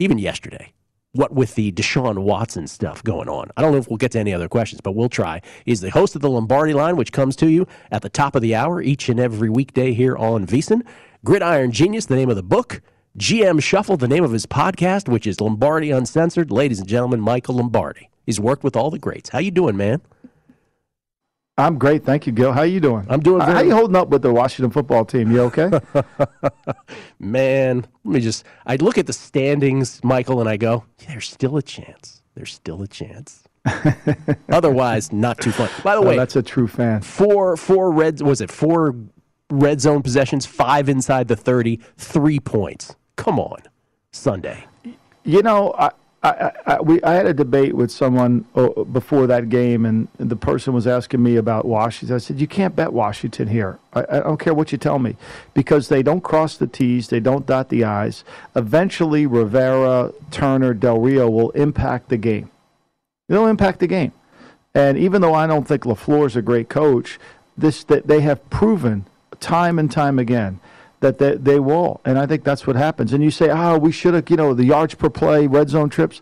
even 0.00 0.18
yesterday. 0.18 0.72
What 1.12 1.32
with 1.32 1.54
the 1.56 1.72
Deshaun 1.72 2.18
Watson 2.22 2.66
stuff 2.66 3.02
going 3.04 3.28
on. 3.28 3.50
I 3.56 3.62
don't 3.62 3.72
know 3.72 3.78
if 3.78 3.88
we'll 3.88 3.96
get 3.96 4.12
to 4.12 4.20
any 4.20 4.32
other 4.32 4.48
questions, 4.48 4.80
but 4.80 4.92
we'll 4.92 5.08
try. 5.08 5.42
He's 5.64 5.80
the 5.80 5.90
host 5.90 6.14
of 6.14 6.22
the 6.22 6.30
Lombardi 6.30 6.72
line, 6.72 6.96
which 6.96 7.12
comes 7.12 7.36
to 7.36 7.48
you 7.48 7.66
at 7.90 8.02
the 8.02 8.08
top 8.08 8.34
of 8.34 8.42
the 8.42 8.54
hour 8.54 8.80
each 8.80 9.08
and 9.08 9.20
every 9.20 9.50
weekday 9.50 9.92
here 9.92 10.16
on 10.16 10.46
VSIN. 10.46 10.82
Gridiron 11.24 11.72
Genius, 11.72 12.06
the 12.06 12.16
name 12.16 12.30
of 12.30 12.36
the 12.36 12.42
book. 12.42 12.80
GM 13.18 13.60
Shuffle, 13.60 13.96
the 13.96 14.06
name 14.06 14.22
of 14.22 14.30
his 14.30 14.46
podcast, 14.46 15.08
which 15.08 15.26
is 15.26 15.40
Lombardi 15.40 15.90
Uncensored. 15.90 16.52
Ladies 16.52 16.78
and 16.78 16.88
gentlemen, 16.88 17.20
Michael 17.20 17.56
Lombardi. 17.56 18.08
He's 18.24 18.38
worked 18.38 18.62
with 18.62 18.76
all 18.76 18.90
the 18.90 19.00
greats. 19.00 19.30
How 19.30 19.40
you 19.40 19.50
doing, 19.50 19.76
man? 19.76 20.00
I'm 21.60 21.78
great, 21.78 22.04
thank 22.04 22.26
you, 22.26 22.32
Gill. 22.32 22.52
How 22.52 22.60
are 22.60 22.66
you 22.66 22.80
doing? 22.80 23.06
I'm 23.08 23.20
doing 23.20 23.40
How 23.40 23.52
very- 23.52 23.68
you 23.68 23.74
holding 23.74 23.96
up 23.96 24.08
with 24.08 24.22
the 24.22 24.32
Washington 24.32 24.70
football 24.70 25.04
team? 25.04 25.30
You 25.30 25.42
okay? 25.42 25.70
Man, 27.18 27.86
let 28.04 28.12
me 28.14 28.20
just. 28.20 28.44
I 28.66 28.76
look 28.76 28.98
at 28.98 29.06
the 29.06 29.12
standings, 29.12 30.02
Michael, 30.02 30.40
and 30.40 30.48
I 30.48 30.56
go, 30.56 30.84
there's 31.08 31.28
still 31.28 31.56
a 31.56 31.62
chance. 31.62 32.22
There's 32.34 32.52
still 32.54 32.82
a 32.82 32.88
chance. 32.88 33.42
Otherwise, 34.48 35.12
not 35.12 35.38
too 35.38 35.52
fun. 35.52 35.68
By 35.84 35.94
the 35.96 36.00
Oh, 36.02 36.06
way, 36.06 36.16
that's 36.16 36.36
a 36.36 36.42
true 36.42 36.66
fan. 36.66 37.02
four 37.02 37.56
four 37.56 37.90
red 37.92 38.22
was 38.22 38.40
it 38.40 38.50
four 38.50 38.94
red 39.50 39.80
zone 39.80 40.02
possessions, 40.02 40.46
five 40.46 40.88
inside 40.88 41.28
the 41.28 41.36
30, 41.36 41.78
three 41.98 42.40
points. 42.40 42.96
Come 43.16 43.38
on, 43.38 43.58
Sunday. 44.12 44.64
You 45.24 45.42
know, 45.42 45.74
I, 45.78 45.90
I, 46.22 46.52
I, 46.66 46.80
we, 46.82 47.02
I 47.02 47.14
had 47.14 47.24
a 47.24 47.32
debate 47.32 47.74
with 47.74 47.90
someone 47.90 48.44
uh, 48.54 48.84
before 48.84 49.26
that 49.26 49.48
game, 49.48 49.86
and 49.86 50.06
the 50.18 50.36
person 50.36 50.74
was 50.74 50.86
asking 50.86 51.22
me 51.22 51.36
about 51.36 51.64
Washington. 51.64 52.14
I 52.14 52.18
said, 52.18 52.38
You 52.38 52.46
can't 52.46 52.76
bet 52.76 52.92
Washington 52.92 53.48
here. 53.48 53.78
I, 53.94 54.00
I 54.00 54.20
don't 54.20 54.38
care 54.38 54.52
what 54.52 54.70
you 54.70 54.76
tell 54.76 54.98
me, 54.98 55.16
because 55.54 55.88
they 55.88 56.02
don't 56.02 56.20
cross 56.20 56.58
the 56.58 56.66
T's, 56.66 57.08
they 57.08 57.20
don't 57.20 57.46
dot 57.46 57.70
the 57.70 57.84
I's. 57.84 58.22
Eventually, 58.54 59.26
Rivera, 59.26 60.12
Turner, 60.30 60.74
Del 60.74 61.00
Rio 61.00 61.30
will 61.30 61.50
impact 61.52 62.10
the 62.10 62.18
game. 62.18 62.50
They'll 63.30 63.46
impact 63.46 63.78
the 63.78 63.86
game. 63.86 64.12
And 64.74 64.98
even 64.98 65.22
though 65.22 65.34
I 65.34 65.46
don't 65.46 65.66
think 65.66 65.84
LaFleur 65.84 66.26
is 66.26 66.36
a 66.36 66.42
great 66.42 66.68
coach, 66.68 67.18
this 67.56 67.82
they 67.84 68.20
have 68.20 68.48
proven 68.50 69.06
time 69.40 69.78
and 69.78 69.90
time 69.90 70.18
again 70.18 70.60
that 71.00 71.18
they, 71.18 71.36
they 71.36 71.58
will. 71.60 72.00
And 72.04 72.18
I 72.18 72.26
think 72.26 72.44
that's 72.44 72.66
what 72.66 72.76
happens. 72.76 73.12
And 73.12 73.22
you 73.24 73.30
say, 73.30 73.50
oh, 73.50 73.78
we 73.78 73.92
should 73.92 74.14
have, 74.14 74.28
you 74.30 74.36
know, 74.36 74.54
the 74.54 74.64
yards 74.64 74.94
per 74.94 75.10
play, 75.10 75.46
red 75.46 75.68
zone 75.70 75.90
trips. 75.90 76.20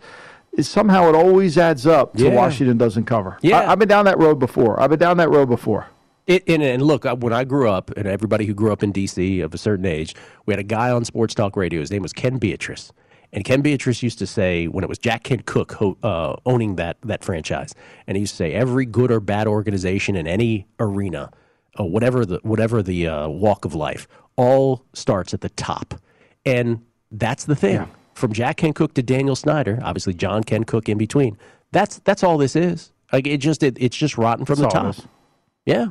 Is 0.52 0.68
somehow 0.68 1.08
it 1.08 1.14
always 1.14 1.56
adds 1.56 1.86
up 1.86 2.16
to 2.16 2.24
Yeah. 2.24 2.34
Washington 2.34 2.78
doesn't 2.78 3.04
cover. 3.04 3.38
Yeah. 3.42 3.60
I, 3.60 3.72
I've 3.72 3.78
been 3.78 3.88
down 3.88 4.06
that 4.06 4.18
road 4.18 4.38
before. 4.40 4.80
I've 4.80 4.90
been 4.90 4.98
down 4.98 5.18
that 5.18 5.28
road 5.30 5.48
before. 5.48 5.86
It, 6.26 6.42
and, 6.48 6.62
and 6.62 6.82
look, 6.82 7.06
uh, 7.06 7.14
when 7.16 7.32
I 7.32 7.44
grew 7.44 7.70
up, 7.70 7.90
and 7.96 8.06
everybody 8.06 8.44
who 8.44 8.54
grew 8.54 8.72
up 8.72 8.82
in 8.82 8.90
D.C. 8.92 9.40
of 9.40 9.54
a 9.54 9.58
certain 9.58 9.86
age, 9.86 10.14
we 10.46 10.52
had 10.52 10.58
a 10.58 10.64
guy 10.64 10.90
on 10.90 11.04
Sports 11.04 11.34
Talk 11.34 11.56
Radio. 11.56 11.80
His 11.80 11.90
name 11.90 12.02
was 12.02 12.12
Ken 12.12 12.38
Beatrice. 12.38 12.92
And 13.32 13.44
Ken 13.44 13.60
Beatrice 13.60 14.02
used 14.02 14.18
to 14.20 14.26
say, 14.26 14.66
when 14.66 14.82
it 14.82 14.88
was 14.88 14.98
Jack 14.98 15.22
Kent 15.22 15.46
Cooke 15.46 15.72
ho- 15.72 15.96
uh, 16.02 16.36
owning 16.44 16.76
that, 16.76 16.96
that 17.04 17.22
franchise, 17.22 17.74
and 18.06 18.16
he 18.16 18.22
used 18.22 18.32
to 18.32 18.36
say, 18.38 18.52
every 18.54 18.84
good 18.86 19.10
or 19.10 19.20
bad 19.20 19.46
organization 19.46 20.16
in 20.16 20.26
any 20.26 20.66
arena, 20.80 21.30
uh, 21.78 21.84
whatever 21.84 22.26
the, 22.26 22.40
whatever 22.42 22.82
the 22.82 23.06
uh, 23.06 23.28
walk 23.28 23.64
of 23.64 23.74
life, 23.74 24.08
all 24.36 24.84
starts 24.92 25.34
at 25.34 25.40
the 25.40 25.50
top. 25.50 25.94
And 26.44 26.84
that's 27.10 27.44
the 27.44 27.56
thing. 27.56 27.88
From 28.14 28.32
Jack 28.32 28.56
Kent 28.56 28.74
Cooke 28.74 28.94
to 28.94 29.02
Daniel 29.02 29.36
Snyder, 29.36 29.78
obviously 29.82 30.12
John 30.14 30.42
Kent 30.42 30.66
Cooke 30.66 30.88
in 30.88 30.98
between. 30.98 31.38
That's 31.70 31.98
that's 32.00 32.24
all 32.24 32.38
this 32.38 32.56
is. 32.56 32.92
Like 33.12 33.26
it 33.26 33.38
just 33.38 33.62
it, 33.62 33.76
it's 33.78 33.96
just 33.96 34.18
rotten 34.18 34.44
from 34.44 34.58
That's 34.58 34.74
the 34.74 34.80
top. 34.80 34.96
Yeah. 35.64 35.88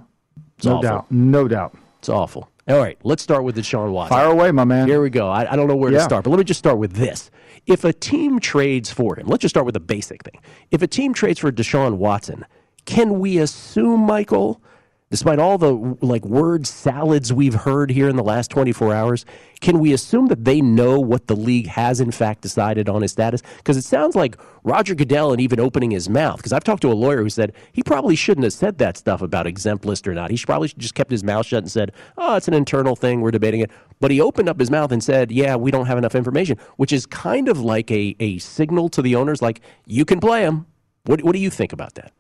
It's 0.57 0.65
no 0.65 0.73
awful. 0.73 0.81
doubt. 0.81 1.11
No 1.11 1.47
doubt. 1.47 1.77
It's 1.99 2.09
awful. 2.09 2.49
All 2.67 2.79
right, 2.79 2.97
let's 3.03 3.23
start 3.23 3.45
with 3.45 3.55
Deshaun 3.55 3.91
Watson. 3.91 4.17
Fire 4.17 4.27
away, 4.27 4.51
my 4.51 4.65
man. 4.65 4.87
Here 4.89 5.01
we 5.01 5.09
go. 5.09 5.29
I, 5.29 5.53
I 5.53 5.55
don't 5.55 5.69
know 5.69 5.75
where 5.77 5.89
to 5.89 6.01
start, 6.01 6.25
but 6.25 6.31
let 6.31 6.37
me 6.37 6.43
just 6.43 6.57
start 6.57 6.77
with 6.77 6.93
this. 6.93 7.31
If 7.65 7.85
a 7.85 7.93
team 7.93 8.41
trades 8.41 8.91
for 8.91 9.17
him, 9.17 9.27
let's 9.27 9.41
just 9.41 9.53
start 9.53 9.65
with 9.65 9.73
the 9.73 9.79
basic 9.79 10.23
thing. 10.23 10.41
If 10.69 10.81
a 10.81 10.87
team 10.87 11.13
trades 11.13 11.39
for 11.39 11.49
Deshaun 11.49 11.95
Watson, 11.95 12.45
can 12.83 13.19
we 13.19 13.37
assume, 13.37 14.01
Michael, 14.01 14.61
despite 15.09 15.39
all 15.39 15.57
the 15.57 15.97
like 16.01 16.25
word 16.25 16.67
salads 16.67 17.31
we've 17.31 17.53
heard 17.53 17.89
here 17.89 18.09
in 18.09 18.15
the 18.15 18.23
last 18.23 18.51
24 18.51 18.93
hours, 18.93 19.25
can 19.61 19.79
we 19.79 19.93
assume 19.93 20.27
that 20.27 20.43
they 20.43 20.61
know 20.61 20.99
what 20.99 21.27
the 21.27 21.35
league 21.35 21.67
has 21.67 21.99
in 21.99 22.11
fact 22.11 22.41
decided 22.41 22.89
on 22.89 23.01
his 23.01 23.11
status? 23.11 23.41
Because 23.57 23.77
it 23.77 23.83
sounds 23.83 24.15
like 24.15 24.37
Roger 24.63 24.95
Goodell 24.95 25.31
and 25.31 25.41
even 25.41 25.59
opening 25.59 25.91
his 25.91 26.09
mouth. 26.09 26.37
Because 26.37 26.53
I've 26.53 26.63
talked 26.63 26.81
to 26.81 26.91
a 26.91 26.93
lawyer 26.93 27.21
who 27.23 27.29
said 27.29 27.53
he 27.71 27.83
probably 27.83 28.15
shouldn't 28.15 28.43
have 28.43 28.53
said 28.53 28.77
that 28.79 28.97
stuff 28.97 29.21
about 29.21 29.47
exempt 29.47 29.85
list 29.85 30.07
or 30.07 30.13
not. 30.13 30.29
He 30.29 30.37
should 30.37 30.47
probably 30.47 30.67
just 30.77 30.95
kept 30.95 31.11
his 31.11 31.23
mouth 31.23 31.45
shut 31.45 31.63
and 31.63 31.71
said, 31.71 31.91
"Oh, 32.17 32.35
it's 32.35 32.47
an 32.47 32.53
internal 32.53 32.95
thing. 32.95 33.21
We're 33.21 33.31
debating 33.31 33.61
it." 33.61 33.71
But 33.99 34.11
he 34.11 34.21
opened 34.21 34.49
up 34.49 34.59
his 34.59 34.69
mouth 34.69 34.91
and 34.91 35.03
said, 35.03 35.31
"Yeah, 35.31 35.55
we 35.55 35.71
don't 35.71 35.87
have 35.87 35.97
enough 35.97 36.15
information," 36.15 36.57
which 36.75 36.91
is 36.91 37.05
kind 37.05 37.47
of 37.49 37.59
like 37.59 37.89
a 37.91 38.15
a 38.19 38.37
signal 38.39 38.89
to 38.89 39.01
the 39.01 39.15
owners, 39.15 39.41
like 39.41 39.61
you 39.85 40.05
can 40.05 40.19
play 40.19 40.41
him. 40.41 40.65
What 41.05 41.23
what 41.23 41.31
do 41.31 41.39
you 41.39 41.49
think 41.49 41.71
about 41.73 41.95
that? 41.95 42.11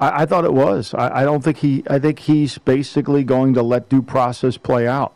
I, 0.00 0.22
I 0.22 0.26
thought 0.26 0.44
it 0.44 0.52
was. 0.52 0.94
I, 0.94 1.20
I 1.20 1.24
don't 1.24 1.44
think 1.44 1.58
he. 1.58 1.84
I 1.88 1.98
think 1.98 2.20
he's 2.20 2.58
basically 2.58 3.22
going 3.22 3.54
to 3.54 3.62
let 3.62 3.88
due 3.88 4.02
process 4.02 4.56
play 4.56 4.88
out, 4.88 5.14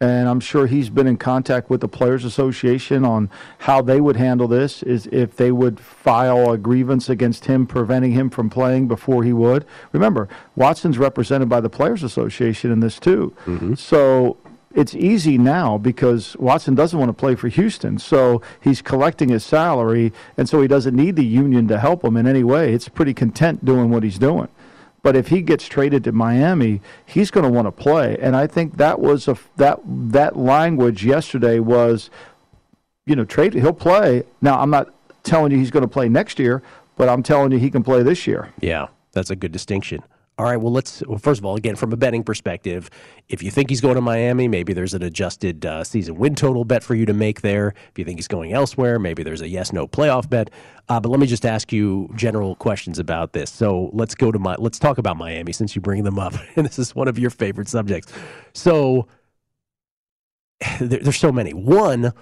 and 0.00 0.28
I'm 0.28 0.40
sure 0.40 0.66
he's 0.66 0.90
been 0.90 1.06
in 1.06 1.16
contact 1.16 1.70
with 1.70 1.82
the 1.82 1.88
Players 1.88 2.24
Association 2.24 3.04
on 3.04 3.30
how 3.58 3.82
they 3.82 4.00
would 4.00 4.16
handle 4.16 4.48
this. 4.48 4.82
Is 4.82 5.06
if 5.12 5.36
they 5.36 5.52
would 5.52 5.78
file 5.78 6.50
a 6.50 6.58
grievance 6.58 7.08
against 7.08 7.44
him, 7.44 7.66
preventing 7.66 8.12
him 8.12 8.30
from 8.30 8.50
playing 8.50 8.88
before 8.88 9.22
he 9.22 9.32
would. 9.32 9.64
Remember, 9.92 10.28
Watson's 10.56 10.98
represented 10.98 11.48
by 11.48 11.60
the 11.60 11.70
Players 11.70 12.02
Association 12.02 12.72
in 12.72 12.80
this 12.80 12.98
too. 12.98 13.34
Mm-hmm. 13.44 13.74
So 13.74 14.38
it's 14.76 14.94
easy 14.94 15.38
now 15.38 15.78
because 15.78 16.36
Watson 16.36 16.74
doesn't 16.74 16.98
want 16.98 17.08
to 17.08 17.14
play 17.14 17.34
for 17.34 17.48
Houston. 17.48 17.98
So 17.98 18.42
he's 18.60 18.82
collecting 18.82 19.30
his 19.30 19.42
salary, 19.42 20.12
and 20.36 20.48
so 20.48 20.60
he 20.60 20.68
doesn't 20.68 20.94
need 20.94 21.16
the 21.16 21.24
union 21.24 21.66
to 21.68 21.80
help 21.80 22.04
him 22.04 22.16
in 22.16 22.26
any 22.26 22.44
way. 22.44 22.74
It's 22.74 22.88
pretty 22.88 23.14
content 23.14 23.64
doing 23.64 23.90
what 23.90 24.02
he's 24.02 24.18
doing. 24.18 24.48
But 25.02 25.16
if 25.16 25.28
he 25.28 25.40
gets 25.40 25.66
traded 25.66 26.04
to 26.04 26.12
Miami, 26.12 26.82
he's 27.06 27.30
going 27.30 27.44
to 27.44 27.50
want 27.50 27.66
to 27.66 27.72
play, 27.72 28.18
and 28.20 28.36
I 28.36 28.46
think 28.46 28.76
that 28.76 29.00
was 29.00 29.28
a 29.28 29.38
that 29.56 29.80
that 29.86 30.36
language 30.36 31.04
yesterday 31.04 31.58
was, 31.58 32.10
you 33.06 33.16
know, 33.16 33.24
trade. 33.24 33.54
He'll 33.54 33.72
play. 33.72 34.24
Now 34.42 34.58
I'm 34.58 34.70
not 34.70 34.92
telling 35.22 35.52
you 35.52 35.58
he's 35.58 35.70
going 35.70 35.84
to 35.84 35.88
play 35.88 36.08
next 36.08 36.38
year, 36.38 36.60
but 36.96 37.08
I'm 37.08 37.22
telling 37.22 37.52
you 37.52 37.58
he 37.58 37.70
can 37.70 37.84
play 37.84 38.02
this 38.02 38.26
year. 38.26 38.52
Yeah, 38.60 38.88
that's 39.12 39.30
a 39.30 39.36
good 39.36 39.52
distinction. 39.52 40.02
All 40.38 40.44
right, 40.44 40.58
well, 40.58 40.72
let's, 40.72 41.02
well, 41.06 41.16
first 41.16 41.38
of 41.38 41.46
all, 41.46 41.56
again, 41.56 41.76
from 41.76 41.94
a 41.94 41.96
betting 41.96 42.22
perspective, 42.22 42.90
if 43.30 43.42
you 43.42 43.50
think 43.50 43.70
he's 43.70 43.80
going 43.80 43.94
to 43.94 44.02
Miami, 44.02 44.48
maybe 44.48 44.74
there's 44.74 44.92
an 44.92 45.02
adjusted 45.02 45.64
uh, 45.64 45.82
season 45.82 46.16
win 46.16 46.34
total 46.34 46.66
bet 46.66 46.82
for 46.82 46.94
you 46.94 47.06
to 47.06 47.14
make 47.14 47.40
there. 47.40 47.72
If 47.90 47.98
you 47.98 48.04
think 48.04 48.18
he's 48.18 48.28
going 48.28 48.52
elsewhere, 48.52 48.98
maybe 48.98 49.22
there's 49.22 49.40
a 49.40 49.48
yes 49.48 49.72
no 49.72 49.86
playoff 49.86 50.28
bet. 50.28 50.50
Uh, 50.90 51.00
but 51.00 51.08
let 51.08 51.20
me 51.20 51.26
just 51.26 51.46
ask 51.46 51.72
you 51.72 52.10
general 52.16 52.54
questions 52.56 52.98
about 52.98 53.32
this. 53.32 53.50
So 53.50 53.88
let's 53.94 54.14
go 54.14 54.30
to 54.30 54.38
my, 54.38 54.56
let's 54.58 54.78
talk 54.78 54.98
about 54.98 55.16
Miami 55.16 55.52
since 55.52 55.74
you 55.74 55.80
bring 55.80 56.04
them 56.04 56.18
up. 56.18 56.34
And 56.56 56.66
this 56.66 56.78
is 56.78 56.94
one 56.94 57.08
of 57.08 57.18
your 57.18 57.30
favorite 57.30 57.68
subjects. 57.68 58.12
So 58.52 59.08
there, 60.80 61.00
there's 61.00 61.18
so 61.18 61.32
many. 61.32 61.54
One, 61.54 62.12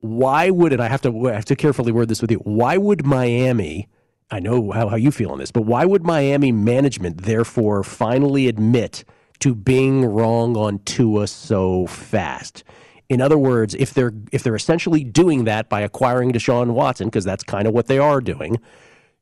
why 0.00 0.48
would, 0.48 0.72
and 0.72 0.82
I 0.82 0.88
have 0.88 1.02
to, 1.02 1.28
I 1.28 1.32
have 1.34 1.44
to 1.46 1.56
carefully 1.56 1.92
word 1.92 2.08
this 2.08 2.22
with 2.22 2.30
you, 2.30 2.38
why 2.38 2.78
would 2.78 3.04
Miami, 3.04 3.88
I 4.32 4.40
know 4.40 4.70
how, 4.70 4.88
how 4.88 4.96
you 4.96 5.10
feel 5.10 5.30
on 5.30 5.38
this, 5.38 5.50
but 5.50 5.66
why 5.66 5.84
would 5.84 6.04
Miami 6.04 6.52
management 6.52 7.22
therefore 7.22 7.82
finally 7.82 8.48
admit 8.48 9.04
to 9.40 9.54
being 9.54 10.06
wrong 10.06 10.56
on 10.56 10.78
Tua 10.80 11.26
so 11.26 11.86
fast? 11.86 12.64
In 13.10 13.20
other 13.20 13.36
words, 13.36 13.74
if 13.74 13.92
they're 13.92 14.14
if 14.32 14.42
they're 14.42 14.56
essentially 14.56 15.04
doing 15.04 15.44
that 15.44 15.68
by 15.68 15.82
acquiring 15.82 16.32
Deshaun 16.32 16.72
Watson, 16.72 17.08
because 17.08 17.26
that's 17.26 17.44
kind 17.44 17.68
of 17.68 17.74
what 17.74 17.88
they 17.88 17.98
are 17.98 18.22
doing, 18.22 18.58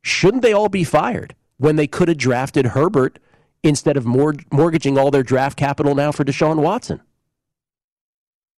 shouldn't 0.01 0.45
they 0.45 0.53
all 0.53 0.69
be 0.69 0.85
fired 0.85 1.35
when 1.57 1.75
they 1.75 1.89
could 1.89 2.07
have 2.07 2.17
drafted 2.17 2.67
Herbert 2.67 3.19
instead 3.65 3.97
of 3.97 4.07
mort- 4.07 4.45
mortgaging 4.53 4.97
all 4.97 5.11
their 5.11 5.25
draft 5.25 5.59
capital 5.59 5.97
now 5.97 6.13
for 6.13 6.25
Deshaun 6.25 6.63
Watson? 6.63 7.01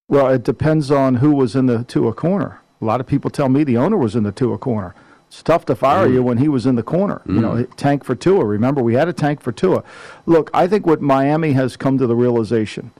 Well, 0.06 0.28
it 0.28 0.42
depends 0.42 0.90
on 0.90 1.14
who 1.14 1.30
was 1.34 1.56
in 1.56 1.64
the 1.64 1.84
Tua 1.84 2.12
corner. 2.12 2.60
A 2.82 2.84
lot 2.84 3.00
of 3.00 3.06
people 3.06 3.30
tell 3.30 3.48
me 3.48 3.64
the 3.64 3.78
owner 3.78 3.96
was 3.96 4.14
in 4.14 4.24
the 4.24 4.32
Tua 4.32 4.58
corner. 4.58 4.94
It's 5.32 5.42
tough 5.42 5.64
to 5.64 5.74
fire 5.74 6.06
you 6.06 6.20
mm. 6.20 6.24
when 6.24 6.38
he 6.38 6.48
was 6.48 6.66
in 6.66 6.74
the 6.74 6.82
corner. 6.82 7.22
You 7.24 7.40
know, 7.40 7.52
mm. 7.52 7.76
tank 7.76 8.04
for 8.04 8.14
Tua. 8.14 8.44
Remember, 8.44 8.82
we 8.82 8.92
had 8.92 9.08
a 9.08 9.14
tank 9.14 9.40
for 9.40 9.50
Tua. 9.50 9.82
Look, 10.26 10.50
I 10.52 10.66
think 10.66 10.84
what 10.84 11.00
Miami 11.00 11.52
has 11.52 11.74
come 11.74 11.96
to 11.96 12.06
the 12.06 12.14
realization 12.14 12.90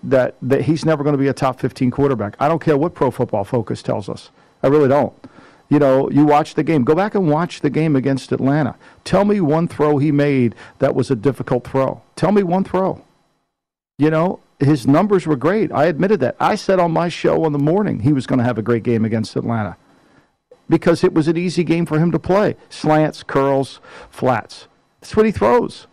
that 0.00 0.36
that 0.42 0.62
he's 0.62 0.84
never 0.84 1.02
going 1.02 1.14
to 1.14 1.18
be 1.18 1.26
a 1.26 1.32
top 1.32 1.58
15 1.58 1.90
quarterback. 1.90 2.36
I 2.38 2.46
don't 2.46 2.62
care 2.62 2.76
what 2.76 2.94
Pro 2.94 3.10
Football 3.10 3.42
Focus 3.42 3.82
tells 3.82 4.08
us. 4.08 4.30
I 4.62 4.68
really 4.68 4.88
don't. 4.88 5.12
You 5.70 5.80
know, 5.80 6.08
you 6.08 6.24
watch 6.24 6.54
the 6.54 6.62
game. 6.62 6.84
Go 6.84 6.94
back 6.94 7.16
and 7.16 7.28
watch 7.28 7.62
the 7.62 7.70
game 7.70 7.96
against 7.96 8.30
Atlanta. 8.30 8.76
Tell 9.02 9.24
me 9.24 9.40
one 9.40 9.66
throw 9.66 9.98
he 9.98 10.12
made 10.12 10.54
that 10.78 10.94
was 10.94 11.10
a 11.10 11.16
difficult 11.16 11.66
throw. 11.66 12.00
Tell 12.14 12.30
me 12.30 12.44
one 12.44 12.62
throw. 12.62 13.02
You 13.98 14.10
know, 14.10 14.38
his 14.60 14.86
numbers 14.86 15.26
were 15.26 15.34
great. 15.34 15.72
I 15.72 15.86
admitted 15.86 16.20
that. 16.20 16.36
I 16.38 16.54
said 16.54 16.78
on 16.78 16.92
my 16.92 17.08
show 17.08 17.44
in 17.44 17.52
the 17.52 17.58
morning 17.58 18.00
he 18.00 18.12
was 18.12 18.24
going 18.28 18.38
to 18.38 18.44
have 18.44 18.58
a 18.58 18.62
great 18.62 18.84
game 18.84 19.04
against 19.04 19.34
Atlanta 19.34 19.76
because 20.68 21.04
it 21.04 21.14
was 21.14 21.28
an 21.28 21.36
easy 21.36 21.64
game 21.64 21.86
for 21.86 21.98
him 21.98 22.10
to 22.12 22.18
play. 22.18 22.56
Slants, 22.68 23.22
curls, 23.22 23.80
flats. 24.10 24.68
That's 25.00 25.16
what 25.16 25.26
he 25.26 25.32
throws. 25.32 25.86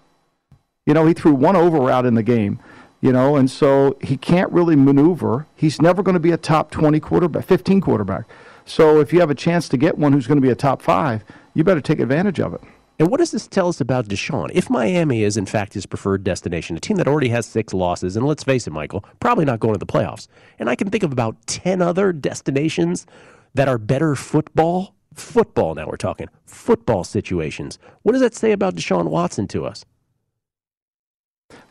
You 0.86 0.94
know, 0.94 1.06
he 1.06 1.14
threw 1.14 1.34
one 1.34 1.56
over 1.56 1.80
route 1.80 2.06
in 2.06 2.16
the 2.16 2.24
game, 2.24 2.60
you 3.02 3.12
know, 3.12 3.36
and 3.36 3.50
so 3.50 3.98
he 4.02 4.18
can't 4.18 4.52
really 4.52 4.76
maneuver. 4.76 5.48
He's 5.56 5.82
never 5.82 6.02
going 6.02 6.14
to 6.14 6.20
be 6.20 6.32
a 6.32 6.38
top 6.38 6.72
20 6.72 7.00
quarterback, 7.00 7.46
15 7.46 7.82
quarterback. 7.82 8.26
So 8.66 9.00
if 9.00 9.12
you 9.12 9.20
have 9.20 9.30
a 9.30 9.36
chance 9.36 9.70
to 9.70 9.78
get 9.78 9.98
one 9.98 10.14
who's 10.14 10.28
going 10.28 10.38
to 10.38 10.42
be 10.42 10.52
a 10.52 10.56
top 10.56 10.82
five, 10.82 11.24
you 11.54 11.64
better 11.64 11.82
take 11.82 12.00
advantage 12.00 12.40
of 12.40 12.54
it. 12.54 12.62
And 13.00 13.10
what 13.10 13.20
does 13.20 13.32
this 13.32 13.48
tell 13.48 13.70
us 13.70 13.80
about 13.80 14.10
Deshaun? 14.10 14.52
If 14.54 14.70
Miami 14.70 15.24
is, 15.24 15.38
in 15.38 15.46
fact, 15.46 15.74
his 15.74 15.86
preferred 15.86 16.24
destination, 16.24 16.76
a 16.76 16.82
team 16.82 16.98
that 16.98 17.08
already 17.08 17.30
has 17.30 17.46
six 17.46 17.74
losses, 17.74 18.18
and 18.18 18.28
let's 18.28 18.44
face 18.44 18.68
it, 18.68 18.74
Michael, 18.74 19.06
probably 19.22 19.46
not 19.46 19.62
going 19.62 19.74
to 19.74 19.80
the 19.80 19.86
playoffs. 19.86 20.28
And 20.60 20.70
I 20.70 20.76
can 20.76 20.90
think 20.90 21.04
of 21.04 21.14
about 21.14 21.38
10 21.48 21.82
other 21.82 22.12
destinations 22.12 23.08
that 23.54 23.68
are 23.68 23.78
better 23.78 24.16
football, 24.16 24.96
football 25.14 25.76
now 25.76 25.88
we're 25.88 25.98
talking, 25.98 26.28
football 26.46 27.04
situations. 27.04 27.80
What 28.04 28.14
does 28.14 28.22
that 28.22 28.36
say 28.36 28.52
about 28.52 28.76
Deshaun 28.76 29.06
Watson 29.10 29.48
to 29.50 29.66
us? 29.66 29.86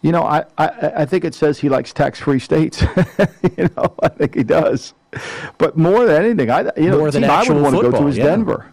You 0.03 0.13
know, 0.13 0.23
I, 0.23 0.45
I, 0.57 0.69
I 0.97 1.07
think 1.07 1.25
it 1.25 1.35
says 1.35 1.59
he 1.59 1.69
likes 1.69 1.93
tax-free 1.93 2.41
states. 2.41 2.83
you 3.57 3.69
know, 3.77 3.95
I 4.03 4.09
think 4.09 4.35
he 4.35 4.43
does. 4.43 4.95
But 5.57 5.77
more 5.77 6.05
than 6.05 6.25
anything, 6.25 6.51
I 6.51 6.71
you 6.77 6.91
know, 6.91 6.99
More 6.99 7.11
the 7.11 7.21
team 7.21 7.31
I 7.31 7.43
would 7.49 7.63
want 7.63 7.77
to 7.77 7.83
go 7.83 7.91
to 7.91 8.07
is 8.09 8.17
yeah. 8.17 8.25
Denver. 8.25 8.73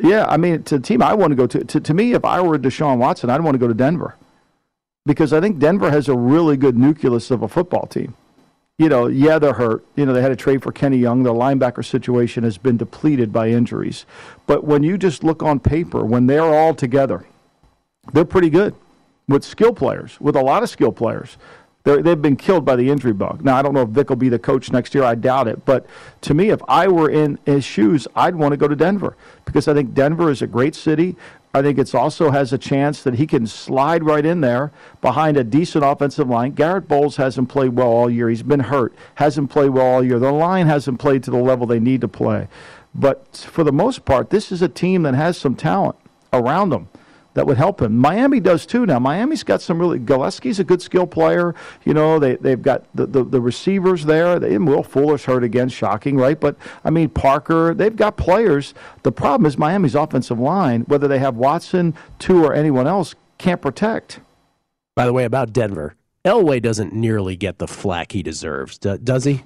Yeah, 0.00 0.26
I 0.26 0.36
mean, 0.36 0.62
to 0.64 0.78
the 0.78 0.84
team 0.84 1.02
I 1.02 1.14
want 1.14 1.30
to 1.30 1.36
go 1.36 1.46
to, 1.46 1.64
to, 1.64 1.80
to 1.80 1.94
me, 1.94 2.12
if 2.12 2.24
I 2.24 2.40
were 2.40 2.58
Deshaun 2.58 2.98
Watson, 2.98 3.30
I'd 3.30 3.40
want 3.40 3.54
to 3.54 3.58
go 3.58 3.68
to 3.68 3.74
Denver 3.74 4.16
because 5.06 5.32
I 5.32 5.40
think 5.40 5.58
Denver 5.58 5.90
has 5.90 6.08
a 6.08 6.16
really 6.16 6.56
good 6.56 6.76
nucleus 6.76 7.30
of 7.30 7.42
a 7.42 7.48
football 7.48 7.86
team. 7.86 8.14
You 8.78 8.88
know, 8.88 9.06
yeah, 9.06 9.38
they're 9.38 9.52
hurt. 9.52 9.84
You 9.96 10.06
know, 10.06 10.12
they 10.12 10.22
had 10.22 10.32
a 10.32 10.36
trade 10.36 10.62
for 10.62 10.72
Kenny 10.72 10.96
Young. 10.96 11.22
Their 11.22 11.32
linebacker 11.32 11.84
situation 11.84 12.42
has 12.42 12.58
been 12.58 12.76
depleted 12.76 13.32
by 13.32 13.48
injuries. 13.48 14.06
But 14.46 14.64
when 14.64 14.82
you 14.82 14.96
just 14.98 15.22
look 15.22 15.42
on 15.42 15.60
paper, 15.60 16.04
when 16.04 16.26
they're 16.26 16.42
all 16.42 16.74
together, 16.74 17.24
they're 18.12 18.24
pretty 18.24 18.50
good 18.50 18.74
with 19.28 19.44
skill 19.44 19.72
players, 19.72 20.20
with 20.20 20.36
a 20.36 20.40
lot 20.40 20.62
of 20.62 20.70
skill 20.70 20.92
players. 20.92 21.36
They're, 21.84 22.02
they've 22.02 22.20
been 22.20 22.36
killed 22.36 22.64
by 22.64 22.76
the 22.76 22.88
injury 22.88 23.12
bug. 23.12 23.44
Now, 23.44 23.56
I 23.56 23.62
don't 23.62 23.74
know 23.74 23.82
if 23.82 23.88
Vic 23.88 24.08
will 24.08 24.16
be 24.16 24.28
the 24.28 24.38
coach 24.38 24.70
next 24.70 24.94
year. 24.94 25.04
I 25.04 25.16
doubt 25.16 25.48
it. 25.48 25.64
But 25.64 25.86
to 26.22 26.34
me, 26.34 26.50
if 26.50 26.60
I 26.68 26.88
were 26.88 27.10
in 27.10 27.38
his 27.44 27.64
shoes, 27.64 28.06
I'd 28.14 28.36
want 28.36 28.52
to 28.52 28.56
go 28.56 28.68
to 28.68 28.76
Denver 28.76 29.16
because 29.44 29.68
I 29.68 29.74
think 29.74 29.92
Denver 29.92 30.30
is 30.30 30.42
a 30.42 30.46
great 30.46 30.74
city. 30.74 31.16
I 31.54 31.60
think 31.60 31.78
it's 31.78 31.94
also 31.94 32.30
has 32.30 32.52
a 32.52 32.58
chance 32.58 33.02
that 33.02 33.14
he 33.14 33.26
can 33.26 33.46
slide 33.46 34.04
right 34.04 34.24
in 34.24 34.40
there 34.40 34.72
behind 35.02 35.36
a 35.36 35.44
decent 35.44 35.84
offensive 35.84 36.28
line. 36.28 36.52
Garett 36.52 36.88
Bolles 36.88 37.16
hasn't 37.16 37.50
played 37.50 37.70
well 37.70 37.88
all 37.88 38.08
year. 38.08 38.30
He's 38.30 38.42
been 38.42 38.60
hurt. 38.60 38.94
Hasn't 39.16 39.50
played 39.50 39.70
well 39.70 39.86
all 39.86 40.04
year. 40.04 40.18
The 40.18 40.32
line 40.32 40.66
hasn't 40.66 40.98
played 40.98 41.22
to 41.24 41.30
the 41.30 41.36
level 41.36 41.66
they 41.66 41.80
need 41.80 42.00
to 42.00 42.08
play. 42.08 42.48
But 42.94 43.36
for 43.50 43.64
the 43.64 43.72
most 43.72 44.04
part, 44.06 44.30
this 44.30 44.50
is 44.50 44.62
a 44.62 44.68
team 44.68 45.02
that 45.02 45.14
has 45.14 45.36
some 45.36 45.54
talent 45.54 45.96
around 46.32 46.70
them 46.70 46.88
that 47.34 47.46
would 47.46 47.56
help 47.56 47.80
him. 47.80 47.96
Miami 47.96 48.40
does 48.40 48.66
too 48.66 48.84
now. 48.86 48.98
Miami's 48.98 49.42
got 49.42 49.62
some 49.62 49.78
really. 49.78 49.98
Gesicki's 49.98 50.58
a 50.58 50.64
good 50.64 50.82
skill 50.82 51.06
player. 51.06 51.54
You 51.84 51.94
know, 51.94 52.18
they 52.18 52.36
they've 52.36 52.60
got 52.60 52.84
the, 52.94 53.06
the, 53.06 53.24
the 53.24 53.40
receivers 53.40 54.04
there. 54.04 54.38
They, 54.38 54.58
Will 54.58 54.82
Fuller's 54.82 55.24
hurt 55.24 55.44
again, 55.44 55.68
shocking, 55.68 56.16
right? 56.16 56.38
But 56.38 56.56
I 56.84 56.90
mean 56.90 57.08
Parker. 57.08 57.74
They've 57.74 57.94
got 57.94 58.16
players. 58.16 58.74
The 59.02 59.12
problem 59.12 59.46
is 59.46 59.56
Miami's 59.56 59.94
offensive 59.94 60.38
line, 60.38 60.82
whether 60.82 61.08
they 61.08 61.18
have 61.18 61.36
Watson, 61.36 61.94
Tua, 62.18 62.48
or 62.48 62.54
anyone 62.54 62.86
else, 62.86 63.14
can't 63.38 63.60
protect. 63.60 64.20
By 64.94 65.06
the 65.06 65.12
way, 65.12 65.24
about 65.24 65.52
Denver, 65.52 65.96
Elway 66.24 66.60
doesn't 66.60 66.92
nearly 66.92 67.34
get 67.34 67.58
the 67.58 67.66
flack 67.66 68.12
he 68.12 68.22
deserves, 68.22 68.78
does 68.78 69.24
he? 69.24 69.42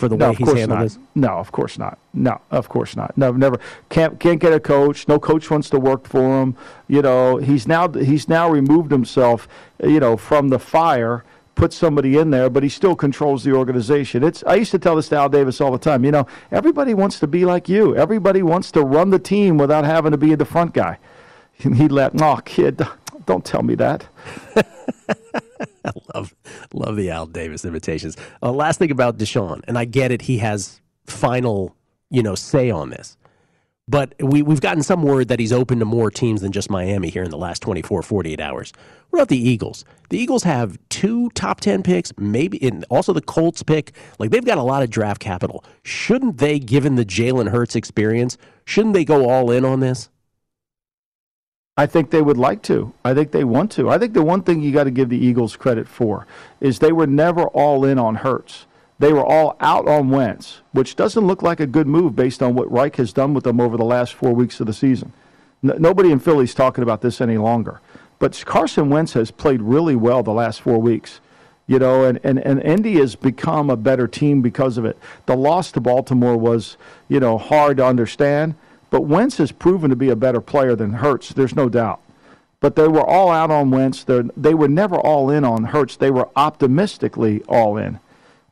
For 0.00 0.08
the 0.08 0.16
no, 0.16 0.26
way 0.26 0.30
of 0.30 0.38
he's 0.38 0.44
course 0.46 0.58
handled 0.58 0.78
not. 0.78 0.84
this? 0.84 0.98
No, 1.14 1.28
of 1.28 1.52
course 1.52 1.78
not. 1.78 1.98
No, 2.14 2.40
of 2.50 2.68
course 2.68 2.96
not. 2.96 3.16
No, 3.18 3.32
never. 3.32 3.60
Can't 3.90 4.18
can't 4.18 4.40
get 4.40 4.52
a 4.52 4.60
coach. 4.60 5.06
No 5.06 5.18
coach 5.18 5.50
wants 5.50 5.68
to 5.70 5.78
work 5.78 6.08
for 6.08 6.42
him. 6.42 6.56
You 6.88 7.02
know, 7.02 7.36
he's 7.36 7.68
now 7.68 7.88
he's 7.88 8.28
now 8.28 8.50
removed 8.50 8.90
himself. 8.90 9.46
You 9.84 10.00
know, 10.00 10.16
from 10.16 10.48
the 10.48 10.58
fire. 10.58 11.24
Put 11.56 11.74
somebody 11.74 12.16
in 12.16 12.30
there, 12.30 12.48
but 12.48 12.62
he 12.62 12.70
still 12.70 12.96
controls 12.96 13.44
the 13.44 13.52
organization. 13.52 14.22
It's. 14.22 14.42
I 14.44 14.54
used 14.54 14.70
to 14.70 14.78
tell 14.78 14.96
this 14.96 15.10
to 15.10 15.16
Al 15.16 15.28
Davis 15.28 15.60
all 15.60 15.70
the 15.70 15.78
time. 15.78 16.06
You 16.06 16.10
know, 16.10 16.26
everybody 16.50 16.94
wants 16.94 17.18
to 17.20 17.26
be 17.26 17.44
like 17.44 17.68
you. 17.68 17.94
Everybody 17.96 18.42
wants 18.42 18.70
to 18.72 18.82
run 18.82 19.10
the 19.10 19.18
team 19.18 19.58
without 19.58 19.84
having 19.84 20.12
to 20.12 20.16
be 20.16 20.34
the 20.34 20.46
front 20.46 20.72
guy. 20.72 20.98
And 21.62 21.76
he 21.76 21.88
let, 21.88 22.18
oh 22.22 22.40
kid, 22.44 22.80
don't 23.26 23.44
tell 23.44 23.62
me 23.62 23.74
that. 23.74 24.06
I 25.84 25.92
love 26.14 26.34
love 26.72 26.96
the 26.96 27.10
Al 27.10 27.26
Davis 27.26 27.64
invitations. 27.64 28.16
Uh, 28.42 28.52
last 28.52 28.78
thing 28.78 28.90
about 28.90 29.18
Deshaun, 29.18 29.62
and 29.66 29.78
I 29.78 29.84
get 29.84 30.12
it, 30.12 30.22
he 30.22 30.38
has 30.38 30.80
final, 31.06 31.74
you 32.10 32.22
know, 32.22 32.34
say 32.34 32.70
on 32.70 32.90
this. 32.90 33.16
But 33.90 34.14
we, 34.20 34.40
we've 34.42 34.60
gotten 34.60 34.84
some 34.84 35.02
word 35.02 35.26
that 35.28 35.40
he's 35.40 35.52
open 35.52 35.80
to 35.80 35.84
more 35.84 36.12
teams 36.12 36.42
than 36.42 36.52
just 36.52 36.70
Miami 36.70 37.10
here 37.10 37.24
in 37.24 37.30
the 37.30 37.36
last 37.36 37.60
24, 37.60 38.04
48 38.04 38.38
hours. 38.38 38.72
What 39.08 39.18
about 39.18 39.28
the 39.28 39.36
Eagles? 39.38 39.84
The 40.10 40.18
Eagles 40.18 40.44
have 40.44 40.78
two 40.90 41.28
top 41.30 41.60
10 41.60 41.82
picks, 41.82 42.12
maybe, 42.16 42.62
and 42.62 42.84
also 42.88 43.12
the 43.12 43.20
Colts 43.20 43.64
pick. 43.64 43.92
Like, 44.20 44.30
they've 44.30 44.44
got 44.44 44.58
a 44.58 44.62
lot 44.62 44.84
of 44.84 44.90
draft 44.90 45.20
capital. 45.20 45.64
Shouldn't 45.82 46.38
they, 46.38 46.60
given 46.60 46.94
the 46.94 47.04
Jalen 47.04 47.48
Hurts 47.48 47.74
experience, 47.74 48.38
shouldn't 48.64 48.94
they 48.94 49.04
go 49.04 49.28
all 49.28 49.50
in 49.50 49.64
on 49.64 49.80
this? 49.80 50.08
I 51.80 51.86
think 51.86 52.10
they 52.10 52.20
would 52.20 52.36
like 52.36 52.60
to. 52.64 52.92
I 53.06 53.14
think 53.14 53.32
they 53.32 53.42
want 53.42 53.72
to. 53.72 53.88
I 53.88 53.96
think 53.96 54.12
the 54.12 54.20
one 54.20 54.42
thing 54.42 54.60
you 54.60 54.70
got 54.70 54.84
to 54.84 54.90
give 54.90 55.08
the 55.08 55.16
Eagles 55.16 55.56
credit 55.56 55.88
for 55.88 56.26
is 56.60 56.78
they 56.78 56.92
were 56.92 57.06
never 57.06 57.44
all 57.44 57.86
in 57.86 57.98
on 57.98 58.16
Hurts. 58.16 58.66
They 58.98 59.14
were 59.14 59.24
all 59.24 59.56
out 59.60 59.88
on 59.88 60.10
Wentz, 60.10 60.60
which 60.72 60.94
doesn't 60.94 61.26
look 61.26 61.40
like 61.40 61.58
a 61.58 61.66
good 61.66 61.86
move 61.86 62.14
based 62.14 62.42
on 62.42 62.54
what 62.54 62.70
Reich 62.70 62.96
has 62.96 63.14
done 63.14 63.32
with 63.32 63.44
them 63.44 63.62
over 63.62 63.78
the 63.78 63.84
last 63.84 64.12
four 64.12 64.34
weeks 64.34 64.60
of 64.60 64.66
the 64.66 64.74
season. 64.74 65.14
N- 65.64 65.80
nobody 65.80 66.12
in 66.12 66.18
Philly's 66.18 66.52
talking 66.52 66.82
about 66.82 67.00
this 67.00 67.18
any 67.18 67.38
longer. 67.38 67.80
But 68.18 68.44
Carson 68.44 68.90
Wentz 68.90 69.14
has 69.14 69.30
played 69.30 69.62
really 69.62 69.96
well 69.96 70.22
the 70.22 70.32
last 70.32 70.60
four 70.60 70.78
weeks. 70.78 71.22
You 71.66 71.78
know, 71.78 72.04
and, 72.04 72.20
and, 72.22 72.38
and 72.40 72.60
Indy 72.62 72.96
has 72.96 73.16
become 73.16 73.70
a 73.70 73.76
better 73.76 74.06
team 74.06 74.42
because 74.42 74.76
of 74.76 74.84
it. 74.84 74.98
The 75.24 75.34
loss 75.34 75.72
to 75.72 75.80
Baltimore 75.80 76.36
was, 76.36 76.76
you 77.08 77.20
know, 77.20 77.38
hard 77.38 77.78
to 77.78 77.86
understand, 77.86 78.54
but 78.90 79.02
Wentz 79.02 79.38
has 79.38 79.52
proven 79.52 79.90
to 79.90 79.96
be 79.96 80.10
a 80.10 80.16
better 80.16 80.40
player 80.40 80.76
than 80.76 80.94
Hurts. 80.94 81.30
there's 81.30 81.56
no 81.56 81.68
doubt. 81.68 82.00
But 82.60 82.76
they 82.76 82.88
were 82.88 83.04
all 83.04 83.30
out 83.30 83.50
on 83.50 83.70
Wentz. 83.70 84.04
They're, 84.04 84.24
they 84.36 84.52
were 84.52 84.68
never 84.68 84.96
all 84.96 85.30
in 85.30 85.44
on 85.44 85.64
Hurts. 85.64 85.96
They 85.96 86.10
were 86.10 86.28
optimistically 86.36 87.42
all 87.48 87.78
in. 87.78 87.98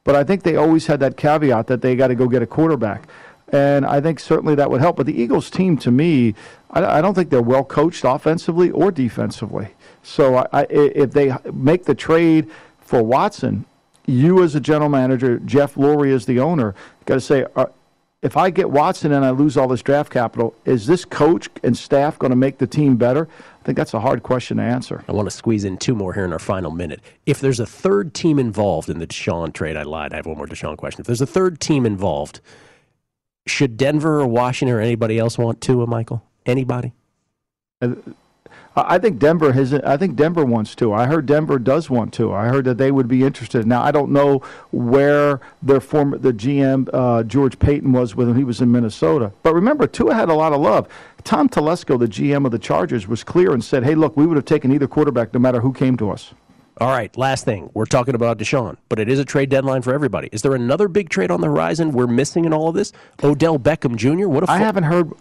But 0.05 0.17
I 0.17 0.25
think 0.25 0.43
they 0.43 0.57
always 0.57 0.87
had 0.87 1.01
that 1.01 1.19
caveat 1.19 1.67
that 1.67 1.83
they 1.83 1.95
got 1.95 2.07
to 2.07 2.15
go 2.15 2.29
get 2.29 2.41
a 2.41 2.47
quarterback. 2.47 3.07
And 3.51 3.85
I 3.85 4.01
think 4.01 4.21
certainly 4.21 4.55
that 4.55 4.71
would 4.71 4.81
help. 4.81 4.97
But 4.97 5.07
the 5.07 5.21
Eagles 5.21 5.51
team, 5.51 5.77
to 5.79 5.91
me, 5.91 6.35
I, 6.71 6.99
I 6.99 7.01
don't 7.03 7.15
think 7.15 7.29
they're 7.29 7.43
well 7.43 7.65
coached 7.65 8.05
offensively 8.05 8.71
or 8.71 8.91
defensively. 8.91 9.69
So 10.03 10.37
I, 10.37 10.47
I, 10.53 10.67
if 10.71 11.13
they 11.13 11.35
make 11.53 11.85
the 11.85 11.95
trade 11.95 12.51
for 12.81 13.03
Watson, 13.03 13.67
you 14.07 14.43
as 14.43 14.55
a 14.55 14.61
general 14.61 14.89
manager, 14.89 15.39
Jeff 15.41 15.75
Lurie 15.75 16.15
as 16.15 16.25
the 16.25 16.41
owner, 16.41 16.75
got 17.05 17.15
to 17.15 17.21
say, 17.21 17.45
uh, 17.57 17.67
if 18.21 18.37
I 18.37 18.51
get 18.51 18.71
Watson 18.71 19.13
and 19.13 19.25
I 19.25 19.31
lose 19.31 19.57
all 19.57 19.69
this 19.69 19.83
draft 19.83 20.13
capital, 20.13 20.55
is 20.65 20.87
this 20.87 21.05
coach 21.05 21.49
and 21.63 21.77
staff 21.77 22.19
going 22.19 22.31
to 22.31 22.37
make 22.37 22.59
the 22.59 22.67
team 22.67 22.97
better? 22.97 23.29
I 23.61 23.65
think 23.65 23.77
that's 23.77 23.95
a 23.95 24.01
hard 24.01 24.25
question 24.25 24.57
to 24.57 24.63
answer. 24.65 25.05
I 25.09 25.13
want 25.13 25.27
to 25.31 25.37
squeeze 25.37 25.65
in 25.65 25.77
two 25.77 25.95
more 25.95 26.13
here 26.13 26.25
in 26.25 26.33
our 26.33 26.39
final 26.41 26.73
minute. 26.73 27.01
If 27.27 27.41
there's 27.41 27.61
a 27.61 27.67
third 27.67 28.15
team 28.15 28.39
involved 28.39 28.89
in 28.89 28.99
the 28.99 29.07
Deshaun 29.07 29.53
trade, 29.53 29.77
I 29.77 29.83
lied. 29.83 30.13
I 30.13 30.17
have 30.17 30.27
one 30.27 30.37
more 30.37 30.47
Deshaun 30.47 30.77
question. 30.77 31.01
If 31.01 31.07
there's 31.07 31.21
a 31.21 31.27
third 31.27 31.61
team 31.61 31.87
involved, 31.87 32.41
should 33.47 33.77
Denver 33.77 34.21
or 34.21 34.27
Washington 34.27 34.77
or 34.77 34.81
anybody 34.81 35.19
else 35.19 35.39
want 35.39 35.61
Tua, 35.61 35.87
Michael? 35.87 36.23
Anybody? 36.45 36.93
Uh, 37.81 37.95
I 38.77 38.99
think 38.99 39.19
Denver 39.19 39.53
has. 39.53 39.75
I 39.75 39.97
think 39.97 40.17
Denver 40.17 40.45
wants 40.45 40.75
to. 40.77 40.93
I 40.93 41.07
heard 41.07 41.27
Denver 41.27 41.59
does 41.59 41.91
want 41.91 42.13
to. 42.15 42.33
I 42.33 42.49
heard 42.49 42.65
that 42.67 42.79
they 42.79 42.91
would 42.91 43.09
be 43.09 43.25
interested. 43.25 43.67
Now 43.67 43.83
I 43.83 43.91
don't 43.91 44.13
know 44.13 44.39
where 44.71 45.41
their 45.63 45.81
former 45.81 46.19
the 46.19 46.33
GM 46.33 46.89
uh, 46.93 47.23
George 47.25 47.59
Paton 47.59 47.93
was 47.93 48.15
when 48.15 48.37
he 48.37 48.45
was 48.45 48.61
in 48.61 48.71
Minnesota. 48.71 49.33
But 49.43 49.55
remember, 49.55 49.87
Tua 49.87 50.15
had 50.15 50.29
a 50.29 50.35
lot 50.35 50.53
of 50.53 50.61
love. 50.61 50.89
Tom 51.25 51.49
Telesco, 51.49 51.99
the 51.99 52.07
GM 52.07 52.45
of 52.45 52.53
the 52.53 52.59
Chargers, 52.59 53.09
was 53.09 53.25
clear 53.25 53.53
and 53.53 53.65
said, 53.65 53.85
"Hey, 53.85 53.95
look, 53.95 54.17
we 54.17 54.27
would 54.27 54.37
have 54.37 54.45
taken 54.45 54.73
either 54.73 54.87
quarterback 54.87 55.35
no 55.35 55.41
matter 55.41 55.61
who 55.61 55.73
came 55.73 55.97
to 55.97 56.11
us." 56.11 56.35
All 56.81 56.91
right, 56.91 57.17
last 57.17 57.45
thing. 57.45 57.71
We're 57.75 57.87
talking 57.87 58.15
about 58.15 58.39
Deshaun, 58.39 58.77
but 58.89 59.01
it 59.01 59.09
is 59.09 59.19
a 59.19 59.25
trade 59.25 59.49
deadline 59.49 59.83
for 59.83 59.93
everybody. 59.93 60.29
Is 60.31 60.43
there 60.43 60.55
another 60.55 60.87
big 60.87 61.09
trade 61.09 61.33
on 61.33 61.41
the 61.41 61.49
horizon 61.49 61.91
we're 61.91 62.07
missing 62.07 62.45
in 62.45 62.53
all 62.53 62.69
of 62.69 62.77
this? 62.77 62.93
Odell 63.25 63.59
Beckham 63.59 63.97
Jr. 63.97 64.29
What 64.29 64.45
if 64.45 64.49
I 64.49 64.59
haven't 64.59 64.85
heard 64.85 65.13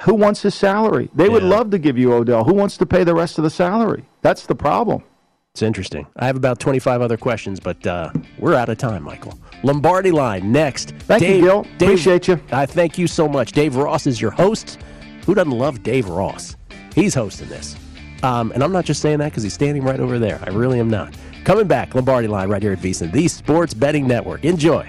who 0.00 0.14
wants 0.14 0.42
his 0.42 0.54
salary? 0.54 1.10
They 1.14 1.28
would 1.28 1.42
love 1.42 1.70
to 1.70 1.78
give 1.78 1.98
you 1.98 2.12
Odell. 2.12 2.44
Who 2.44 2.54
wants 2.54 2.76
to 2.78 2.86
pay 2.86 3.04
the 3.04 3.14
rest 3.14 3.38
of 3.38 3.44
the 3.44 3.50
salary? 3.50 4.04
That's 4.22 4.46
the 4.46 4.54
problem. 4.54 5.02
It's 5.52 5.62
interesting. 5.62 6.06
I 6.16 6.26
have 6.26 6.36
about 6.36 6.60
25 6.60 7.00
other 7.00 7.16
questions, 7.16 7.58
but 7.58 7.84
uh, 7.86 8.12
we're 8.38 8.54
out 8.54 8.68
of 8.68 8.78
time, 8.78 9.02
Michael. 9.02 9.36
Lombardi 9.64 10.12
line 10.12 10.52
next. 10.52 10.90
Thank 11.00 11.22
Dave, 11.22 11.36
you, 11.36 11.42
Gill. 11.42 11.62
Dave, 11.78 11.88
Appreciate 11.88 12.28
you. 12.28 12.40
I 12.52 12.64
thank 12.64 12.96
you 12.96 13.08
so 13.08 13.28
much. 13.28 13.52
Dave 13.52 13.74
Ross 13.74 14.06
is 14.06 14.20
your 14.20 14.30
host. 14.30 14.78
Who 15.26 15.34
doesn't 15.34 15.50
love 15.50 15.82
Dave 15.82 16.08
Ross? 16.08 16.56
He's 16.94 17.14
hosting 17.14 17.48
this. 17.48 17.74
Um, 18.22 18.52
and 18.52 18.62
I'm 18.62 18.72
not 18.72 18.84
just 18.84 19.02
saying 19.02 19.18
that 19.18 19.30
because 19.30 19.42
he's 19.42 19.54
standing 19.54 19.82
right 19.82 19.98
over 19.98 20.18
there. 20.18 20.40
I 20.46 20.50
really 20.50 20.78
am 20.78 20.88
not. 20.88 21.16
Coming 21.44 21.66
back, 21.66 21.94
Lombardi 21.94 22.28
line 22.28 22.48
right 22.48 22.62
here 22.62 22.72
at 22.72 22.78
VSiN, 22.78 23.10
the 23.10 23.26
Sports 23.26 23.74
Betting 23.74 24.06
Network. 24.06 24.44
Enjoy. 24.44 24.88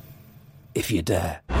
if 0.73 0.91
you 0.91 1.01
dare. 1.01 1.60